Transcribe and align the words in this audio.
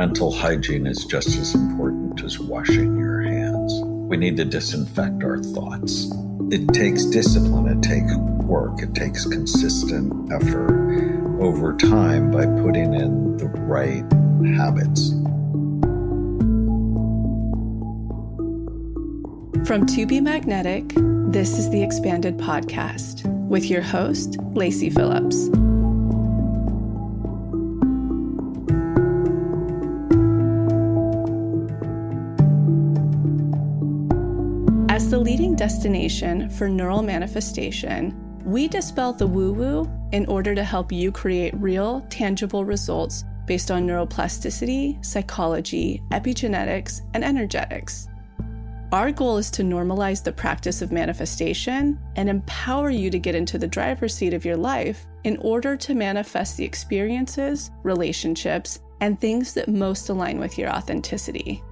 Mental 0.00 0.32
hygiene 0.32 0.86
is 0.86 1.04
just 1.04 1.28
as 1.36 1.54
important 1.54 2.24
as 2.24 2.38
washing 2.38 2.96
your 2.96 3.20
hands. 3.20 3.70
We 3.84 4.16
need 4.16 4.38
to 4.38 4.46
disinfect 4.46 5.22
our 5.22 5.42
thoughts. 5.42 6.10
It 6.50 6.66
takes 6.68 7.04
discipline, 7.04 7.66
it 7.68 7.82
takes 7.82 8.10
work, 8.16 8.80
it 8.80 8.94
takes 8.94 9.26
consistent 9.26 10.32
effort 10.32 11.38
over 11.38 11.76
time 11.76 12.30
by 12.30 12.46
putting 12.46 12.94
in 12.94 13.36
the 13.36 13.48
right 13.48 14.10
habits. 14.56 15.10
From 19.68 19.84
To 19.84 20.06
Be 20.06 20.22
Magnetic, 20.22 20.94
this 21.30 21.58
is 21.58 21.68
the 21.68 21.82
Expanded 21.82 22.38
Podcast 22.38 23.26
with 23.48 23.66
your 23.66 23.82
host, 23.82 24.38
Lacy 24.54 24.88
Phillips. 24.88 25.50
Destination 35.60 36.48
for 36.48 36.70
neural 36.70 37.02
manifestation, 37.02 38.16
we 38.46 38.66
dispel 38.66 39.12
the 39.12 39.26
woo 39.26 39.52
woo 39.52 39.90
in 40.10 40.24
order 40.24 40.54
to 40.54 40.64
help 40.64 40.90
you 40.90 41.12
create 41.12 41.52
real, 41.58 42.00
tangible 42.08 42.64
results 42.64 43.24
based 43.46 43.70
on 43.70 43.86
neuroplasticity, 43.86 45.04
psychology, 45.04 46.02
epigenetics, 46.12 47.02
and 47.12 47.22
energetics. 47.22 48.08
Our 48.90 49.12
goal 49.12 49.36
is 49.36 49.50
to 49.50 49.62
normalize 49.62 50.24
the 50.24 50.32
practice 50.32 50.80
of 50.80 50.92
manifestation 50.92 51.98
and 52.16 52.30
empower 52.30 52.88
you 52.88 53.10
to 53.10 53.18
get 53.18 53.34
into 53.34 53.58
the 53.58 53.68
driver's 53.68 54.14
seat 54.14 54.32
of 54.32 54.46
your 54.46 54.56
life 54.56 55.06
in 55.24 55.36
order 55.42 55.76
to 55.76 55.94
manifest 55.94 56.56
the 56.56 56.64
experiences, 56.64 57.70
relationships, 57.82 58.80
and 59.02 59.20
things 59.20 59.52
that 59.52 59.68
most 59.68 60.08
align 60.08 60.38
with 60.38 60.56
your 60.56 60.70
authenticity. 60.70 61.62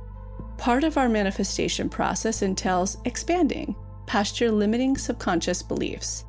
Part 0.59 0.83
of 0.83 0.99
our 0.99 1.09
manifestation 1.09 1.89
process 1.89 2.43
entails 2.43 2.99
expanding 3.05 3.77
past 4.07 4.41
your 4.41 4.51
limiting 4.51 4.97
subconscious 4.97 5.63
beliefs. 5.63 6.25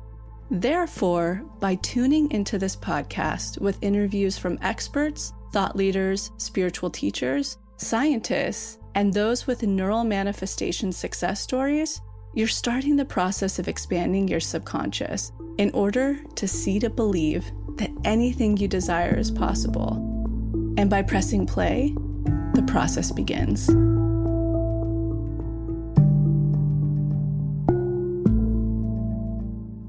Therefore, 0.50 1.42
by 1.58 1.74
tuning 1.76 2.30
into 2.30 2.56
this 2.58 2.76
podcast 2.76 3.60
with 3.60 3.82
interviews 3.82 4.38
from 4.38 4.58
experts, 4.62 5.32
thought 5.52 5.76
leaders, 5.76 6.30
spiritual 6.36 6.90
teachers, 6.90 7.58
scientists, 7.76 8.78
and 8.94 9.12
those 9.12 9.46
with 9.46 9.62
neural 9.64 10.04
manifestation 10.04 10.92
success 10.92 11.40
stories, 11.40 12.00
you're 12.34 12.48
starting 12.48 12.94
the 12.94 13.04
process 13.04 13.58
of 13.58 13.66
expanding 13.66 14.28
your 14.28 14.40
subconscious 14.40 15.32
in 15.58 15.72
order 15.72 16.20
to 16.36 16.46
see 16.46 16.78
to 16.78 16.88
believe 16.88 17.50
that 17.76 17.90
anything 18.04 18.56
you 18.56 18.68
desire 18.68 19.16
is 19.16 19.30
possible. 19.30 19.94
And 20.76 20.88
by 20.88 21.02
pressing 21.02 21.46
play, 21.46 21.94
the 22.54 22.64
process 22.66 23.10
begins. 23.10 23.70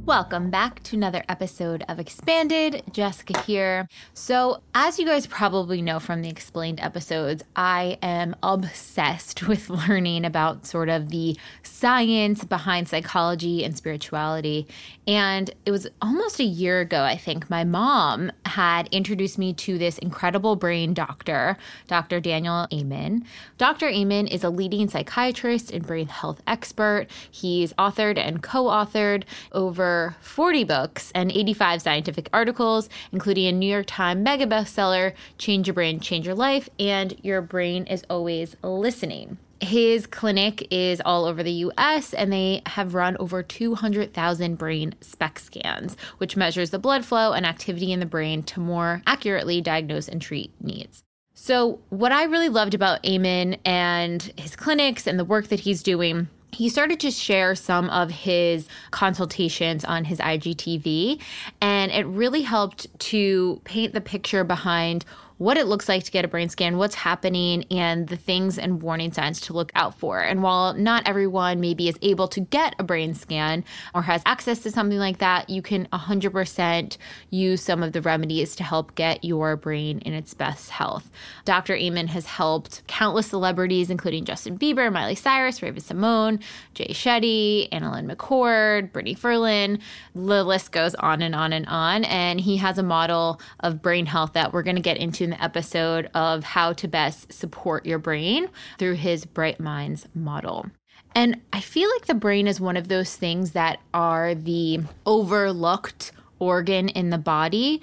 Welcome 0.05 0.49
back 0.49 0.81
to 0.83 0.95
another 0.95 1.23
episode 1.29 1.83
of 1.87 1.99
Expanded. 1.99 2.81
Jessica 2.91 3.39
here. 3.41 3.87
So, 4.15 4.63
as 4.73 4.97
you 4.97 5.05
guys 5.05 5.27
probably 5.27 5.79
know 5.79 5.99
from 5.99 6.23
the 6.23 6.27
explained 6.27 6.79
episodes, 6.79 7.43
I 7.55 7.99
am 8.01 8.35
obsessed 8.41 9.43
with 9.47 9.69
learning 9.69 10.25
about 10.25 10.65
sort 10.65 10.89
of 10.89 11.09
the 11.09 11.37
science 11.61 12.43
behind 12.43 12.87
psychology 12.87 13.63
and 13.63 13.77
spirituality. 13.77 14.67
And 15.07 15.53
it 15.67 15.71
was 15.71 15.87
almost 16.01 16.39
a 16.39 16.45
year 16.45 16.81
ago, 16.81 17.03
I 17.03 17.15
think, 17.15 17.47
my 17.49 17.63
mom 17.63 18.31
had 18.47 18.87
introduced 18.91 19.37
me 19.37 19.53
to 19.53 19.77
this 19.77 19.99
incredible 19.99 20.55
brain 20.55 20.95
doctor, 20.95 21.57
Dr. 21.87 22.19
Daniel 22.19 22.67
Amen. 22.73 23.23
Dr. 23.59 23.87
Amen 23.87 24.25
is 24.25 24.43
a 24.43 24.49
leading 24.49 24.89
psychiatrist 24.89 25.69
and 25.71 25.85
brain 25.85 26.07
health 26.07 26.41
expert. 26.47 27.05
He's 27.29 27.71
authored 27.73 28.17
and 28.17 28.41
co 28.41 28.65
authored 28.65 29.23
over 29.51 29.90
40 30.21 30.63
books 30.63 31.11
and 31.13 31.31
85 31.31 31.81
scientific 31.81 32.29
articles, 32.33 32.89
including 33.11 33.47
a 33.47 33.51
New 33.51 33.71
York 33.71 33.85
Times 33.87 34.23
mega 34.23 34.45
bestseller, 34.45 35.13
Change 35.37 35.67
Your 35.67 35.73
Brain, 35.73 35.99
Change 35.99 36.25
Your 36.25 36.35
Life, 36.35 36.69
and 36.79 37.15
Your 37.23 37.41
Brain 37.41 37.85
is 37.85 38.03
Always 38.09 38.55
Listening. 38.63 39.37
His 39.61 40.07
clinic 40.07 40.67
is 40.71 41.01
all 41.05 41.25
over 41.25 41.43
the 41.43 41.51
US 41.51 42.15
and 42.15 42.33
they 42.33 42.63
have 42.65 42.95
run 42.95 43.15
over 43.17 43.43
200,000 43.43 44.55
brain 44.55 44.95
SPECT 45.01 45.39
scans, 45.39 45.95
which 46.17 46.35
measures 46.35 46.71
the 46.71 46.79
blood 46.79 47.05
flow 47.05 47.33
and 47.33 47.45
activity 47.45 47.91
in 47.91 47.99
the 47.99 48.07
brain 48.07 48.41
to 48.43 48.59
more 48.59 49.03
accurately 49.05 49.61
diagnose 49.61 50.07
and 50.07 50.19
treat 50.19 50.51
needs. 50.59 51.03
So, 51.35 51.79
what 51.89 52.11
I 52.11 52.23
really 52.25 52.49
loved 52.49 52.73
about 52.73 53.05
Amen 53.05 53.57
and 53.63 54.21
his 54.35 54.55
clinics 54.55 55.07
and 55.07 55.17
the 55.17 55.25
work 55.25 55.47
that 55.47 55.61
he's 55.61 55.81
doing 55.83 56.27
he 56.51 56.69
started 56.69 56.99
to 56.99 57.11
share 57.11 57.55
some 57.55 57.89
of 57.89 58.11
his 58.11 58.67
consultations 58.91 59.85
on 59.85 60.05
his 60.05 60.19
IGTV, 60.19 61.19
and 61.61 61.91
it 61.91 62.05
really 62.05 62.41
helped 62.41 62.87
to 62.99 63.61
paint 63.63 63.93
the 63.93 64.01
picture 64.01 64.43
behind 64.43 65.05
what 65.41 65.57
it 65.57 65.65
looks 65.65 65.89
like 65.89 66.03
to 66.03 66.11
get 66.11 66.23
a 66.23 66.27
brain 66.27 66.49
scan, 66.49 66.77
what's 66.77 66.93
happening, 66.93 67.65
and 67.71 68.09
the 68.09 68.15
things 68.15 68.59
and 68.59 68.83
warning 68.83 69.11
signs 69.11 69.41
to 69.41 69.53
look 69.53 69.71
out 69.73 69.97
for. 69.97 70.19
And 70.19 70.43
while 70.43 70.75
not 70.75 71.07
everyone 71.07 71.59
maybe 71.59 71.89
is 71.89 71.97
able 72.03 72.27
to 72.27 72.41
get 72.41 72.75
a 72.77 72.83
brain 72.83 73.15
scan 73.15 73.63
or 73.95 74.03
has 74.03 74.21
access 74.27 74.59
to 74.59 74.69
something 74.69 74.99
like 74.99 75.17
that, 75.17 75.49
you 75.49 75.63
can 75.63 75.87
100% 75.91 76.97
use 77.31 77.59
some 77.59 77.81
of 77.81 77.93
the 77.93 78.03
remedies 78.03 78.55
to 78.57 78.63
help 78.63 78.93
get 78.93 79.25
your 79.25 79.55
brain 79.55 79.97
in 80.01 80.13
its 80.13 80.35
best 80.35 80.69
health. 80.69 81.09
Dr. 81.43 81.75
Amen 81.75 82.05
has 82.05 82.27
helped 82.27 82.83
countless 82.85 83.25
celebrities, 83.25 83.89
including 83.89 84.25
Justin 84.25 84.59
Bieber, 84.59 84.93
Miley 84.93 85.15
Cyrus, 85.15 85.63
Raven-Symoné, 85.63 86.39
Jay 86.75 86.89
Shetty, 86.89 87.67
AnnaLynne 87.71 88.15
McCord, 88.15 88.91
Brittany 88.91 89.15
Furlan. 89.15 89.81
The 90.13 90.43
list 90.43 90.71
goes 90.71 90.93
on 90.93 91.23
and 91.23 91.33
on 91.33 91.51
and 91.51 91.65
on. 91.65 92.03
And 92.03 92.39
he 92.39 92.57
has 92.57 92.77
a 92.77 92.83
model 92.83 93.41
of 93.61 93.81
brain 93.81 94.05
health 94.05 94.33
that 94.33 94.53
we're 94.53 94.61
going 94.61 94.75
to 94.75 94.83
get 94.83 94.97
into 94.97 95.30
episode 95.33 96.09
of 96.13 96.43
how 96.43 96.73
to 96.73 96.87
best 96.87 97.31
support 97.31 97.85
your 97.85 97.99
brain 97.99 98.47
through 98.77 98.93
his 98.93 99.25
Bright 99.25 99.59
Minds 99.59 100.07
model. 100.13 100.65
And 101.13 101.41
I 101.51 101.59
feel 101.59 101.89
like 101.89 102.05
the 102.05 102.13
brain 102.13 102.47
is 102.47 102.61
one 102.61 102.77
of 102.77 102.87
those 102.87 103.15
things 103.15 103.51
that 103.51 103.79
are 103.93 104.33
the 104.33 104.81
overlooked 105.05 106.11
organ 106.39 106.89
in 106.89 107.09
the 107.09 107.17
body. 107.17 107.81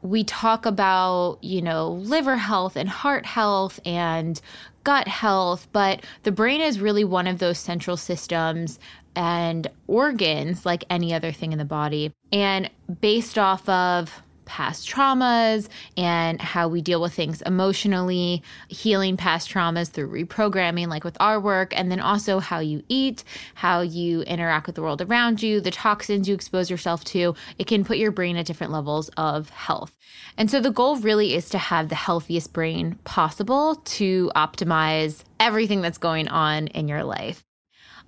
We 0.00 0.22
talk 0.22 0.64
about, 0.64 1.38
you 1.42 1.60
know, 1.60 1.88
liver 1.88 2.36
health 2.36 2.76
and 2.76 2.88
heart 2.88 3.26
health 3.26 3.80
and 3.84 4.40
gut 4.84 5.08
health, 5.08 5.66
but 5.72 6.04
the 6.22 6.32
brain 6.32 6.60
is 6.60 6.80
really 6.80 7.04
one 7.04 7.26
of 7.26 7.40
those 7.40 7.58
central 7.58 7.96
systems 7.96 8.78
and 9.16 9.66
organs 9.88 10.64
like 10.64 10.84
any 10.88 11.12
other 11.12 11.32
thing 11.32 11.52
in 11.52 11.58
the 11.58 11.64
body. 11.64 12.12
And 12.32 12.70
based 13.00 13.36
off 13.36 13.68
of 13.68 14.22
past 14.48 14.88
traumas 14.88 15.68
and 15.96 16.40
how 16.40 16.66
we 16.66 16.80
deal 16.80 17.00
with 17.00 17.12
things 17.12 17.42
emotionally, 17.42 18.42
healing 18.68 19.16
past 19.16 19.50
traumas 19.50 19.90
through 19.90 20.10
reprogramming, 20.10 20.88
like 20.88 21.04
with 21.04 21.16
our 21.20 21.38
work, 21.38 21.72
and 21.78 21.92
then 21.92 22.00
also 22.00 22.40
how 22.40 22.58
you 22.58 22.82
eat, 22.88 23.22
how 23.54 23.82
you 23.82 24.22
interact 24.22 24.66
with 24.66 24.74
the 24.74 24.82
world 24.82 25.02
around 25.02 25.42
you, 25.42 25.60
the 25.60 25.70
toxins 25.70 26.26
you 26.26 26.34
expose 26.34 26.70
yourself 26.70 27.04
to. 27.04 27.34
It 27.58 27.66
can 27.66 27.84
put 27.84 27.98
your 27.98 28.10
brain 28.10 28.36
at 28.36 28.46
different 28.46 28.72
levels 28.72 29.10
of 29.16 29.50
health. 29.50 29.96
And 30.36 30.50
so 30.50 30.60
the 30.60 30.70
goal 30.70 30.96
really 30.96 31.34
is 31.34 31.50
to 31.50 31.58
have 31.58 31.88
the 31.88 31.94
healthiest 31.94 32.52
brain 32.52 32.98
possible 33.04 33.76
to 33.76 34.32
optimize 34.34 35.22
everything 35.38 35.82
that's 35.82 35.98
going 35.98 36.28
on 36.28 36.68
in 36.68 36.88
your 36.88 37.04
life. 37.04 37.44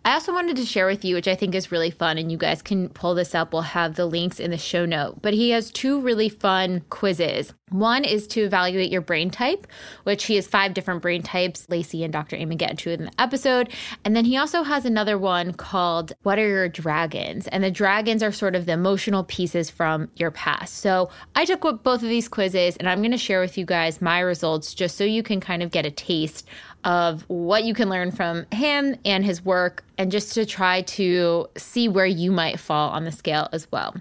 I 0.03 0.15
also 0.15 0.33
wanted 0.33 0.57
to 0.57 0.65
share 0.65 0.87
with 0.87 1.05
you, 1.05 1.15
which 1.15 1.29
I 1.29 1.35
think 1.35 1.55
is 1.55 1.71
really 1.71 1.91
fun, 1.91 2.17
and 2.17 2.33
you 2.33 2.39
guys 2.39 2.63
can 2.63 2.89
pull 2.89 3.15
this 3.15 3.35
up. 3.35 3.53
We'll 3.53 3.63
have 3.63 3.97
the 3.97 4.07
links 4.07 4.41
in 4.41 4.51
the 4.51 4.57
show 4.57 4.87
note. 4.87 5.21
But 5.21 5.35
he 5.35 5.51
has 5.51 5.71
two 5.71 6.01
really 6.01 6.31
fun 6.31 6.81
quizzes. 6.89 7.53
One 7.71 8.05
is 8.05 8.27
to 8.29 8.41
evaluate 8.41 8.91
your 8.91 9.03
brain 9.03 9.31
type, 9.31 9.67
which 10.03 10.25
he 10.25 10.35
has 10.37 10.47
five 10.47 10.75
different 10.75 11.03
brain 11.03 11.23
types. 11.23 11.67
Lacy 11.69 12.03
and 12.03 12.13
Dr. 12.13 12.37
Amen 12.37 12.57
get 12.57 12.71
into 12.71 12.91
in 12.91 13.05
the 13.05 13.13
episode. 13.21 13.71
And 14.05 14.17
then 14.17 14.25
he 14.25 14.37
also 14.37 14.63
has 14.63 14.85
another 14.85 15.17
one 15.17 15.53
called 15.53 16.13
What 16.23 16.39
Are 16.39 16.49
Your 16.49 16.69
Dragons? 16.69 17.47
And 17.47 17.63
the 17.63 17.71
dragons 17.71 18.23
are 18.23 18.33
sort 18.33 18.57
of 18.57 18.67
the 18.67 18.73
emotional 18.73 19.23
pieces 19.23 19.71
from 19.71 20.11
your 20.17 20.33
past. 20.33 20.79
So 20.79 21.11
I 21.37 21.45
took 21.45 21.61
both 21.61 22.03
of 22.03 22.09
these 22.09 22.29
quizzes 22.29 22.77
and 22.79 22.89
I'm 22.89 23.01
going 23.01 23.13
to 23.13 23.19
share 23.19 23.41
with 23.41 23.57
you 23.57 23.65
guys 23.65 24.03
my 24.03 24.19
results 24.19 24.75
just 24.75 24.97
so 24.97 25.05
you 25.05 25.23
can 25.23 25.41
kind 25.41 25.63
of 25.63 25.71
get 25.71 25.87
a 25.87 25.91
taste 25.91 26.49
of 26.85 27.23
what 27.29 27.65
you 27.65 27.75
can 27.75 27.89
learn 27.89 28.11
from 28.11 28.47
him 28.53 28.97
and 29.05 29.25
his 29.25 29.45
work, 29.45 29.85
and 29.99 30.11
just 30.11 30.35
to 30.35 30.47
try 30.47 30.83
to 30.83 31.49
see 31.57 31.89
where 31.89 32.07
you 32.07 32.31
might 32.31 32.59
fall 32.59 32.91
on 32.91 33.05
the 33.05 33.13
scale 33.13 33.49
as 33.53 33.71
well. 33.71 33.95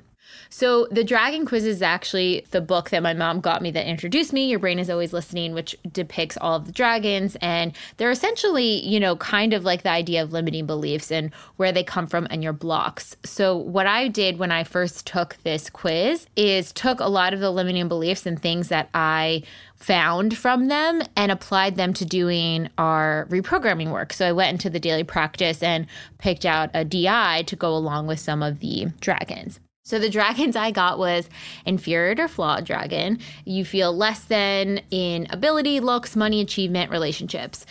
So, 0.51 0.87
The 0.89 1.03
Dragon 1.03 1.45
Quiz 1.45 1.63
is 1.63 1.83
actually 1.83 2.45
the 2.49 2.59
book 2.59 2.89
that 2.89 3.03
my 3.03 3.13
mom 3.13 3.39
got 3.39 3.61
me 3.61 3.69
that 3.71 3.87
introduced 3.87 4.33
me. 4.33 4.49
Your 4.49 4.57
Brain 4.57 4.79
is 4.79 4.89
Always 4.89 5.13
Listening, 5.13 5.53
which 5.53 5.75
depicts 5.91 6.37
all 6.37 6.55
of 6.55 6.65
the 6.65 6.71
dragons. 6.71 7.37
And 7.39 7.75
they're 7.97 8.09
essentially, 8.09 8.85
you 8.85 8.99
know, 8.99 9.15
kind 9.17 9.53
of 9.53 9.63
like 9.63 9.83
the 9.83 9.91
idea 9.91 10.23
of 10.23 10.33
limiting 10.33 10.65
beliefs 10.65 11.11
and 11.11 11.33
where 11.57 11.71
they 11.71 11.83
come 11.83 12.07
from 12.07 12.27
and 12.31 12.43
your 12.43 12.53
blocks. 12.53 13.15
So, 13.23 13.55
what 13.55 13.85
I 13.85 14.07
did 14.07 14.39
when 14.39 14.51
I 14.51 14.63
first 14.63 15.05
took 15.05 15.37
this 15.43 15.69
quiz 15.69 16.25
is 16.35 16.71
took 16.71 16.99
a 16.99 17.07
lot 17.07 17.35
of 17.35 17.39
the 17.39 17.51
limiting 17.51 17.87
beliefs 17.87 18.25
and 18.25 18.41
things 18.41 18.69
that 18.69 18.89
I 18.93 19.43
found 19.79 20.37
from 20.37 20.67
them 20.67 21.01
and 21.15 21.31
applied 21.31 21.75
them 21.75 21.93
to 21.93 22.05
doing 22.05 22.69
our 22.77 23.27
reprogramming 23.29 23.91
work. 23.91 24.11
So 24.13 24.27
I 24.27 24.33
went 24.33 24.51
into 24.51 24.69
the 24.69 24.79
daily 24.79 25.03
practice 25.03 25.63
and 25.63 25.87
picked 26.17 26.45
out 26.45 26.69
a 26.73 26.83
DI 26.83 27.43
to 27.43 27.55
go 27.55 27.75
along 27.75 28.07
with 28.07 28.19
some 28.19 28.43
of 28.43 28.59
the 28.59 28.87
dragons. 28.99 29.59
So 29.83 29.97
the 29.97 30.09
dragons 30.09 30.55
I 30.55 30.69
got 30.69 30.99
was 30.99 31.29
inferior 31.65 32.13
or 32.23 32.27
flawed 32.27 32.65
dragon. 32.65 33.19
You 33.45 33.65
feel 33.65 33.95
less 33.95 34.19
than 34.19 34.81
in 34.91 35.25
ability, 35.31 35.79
looks, 35.79 36.15
money, 36.15 36.41
achievement, 36.41 36.91
relationships. 36.91 37.65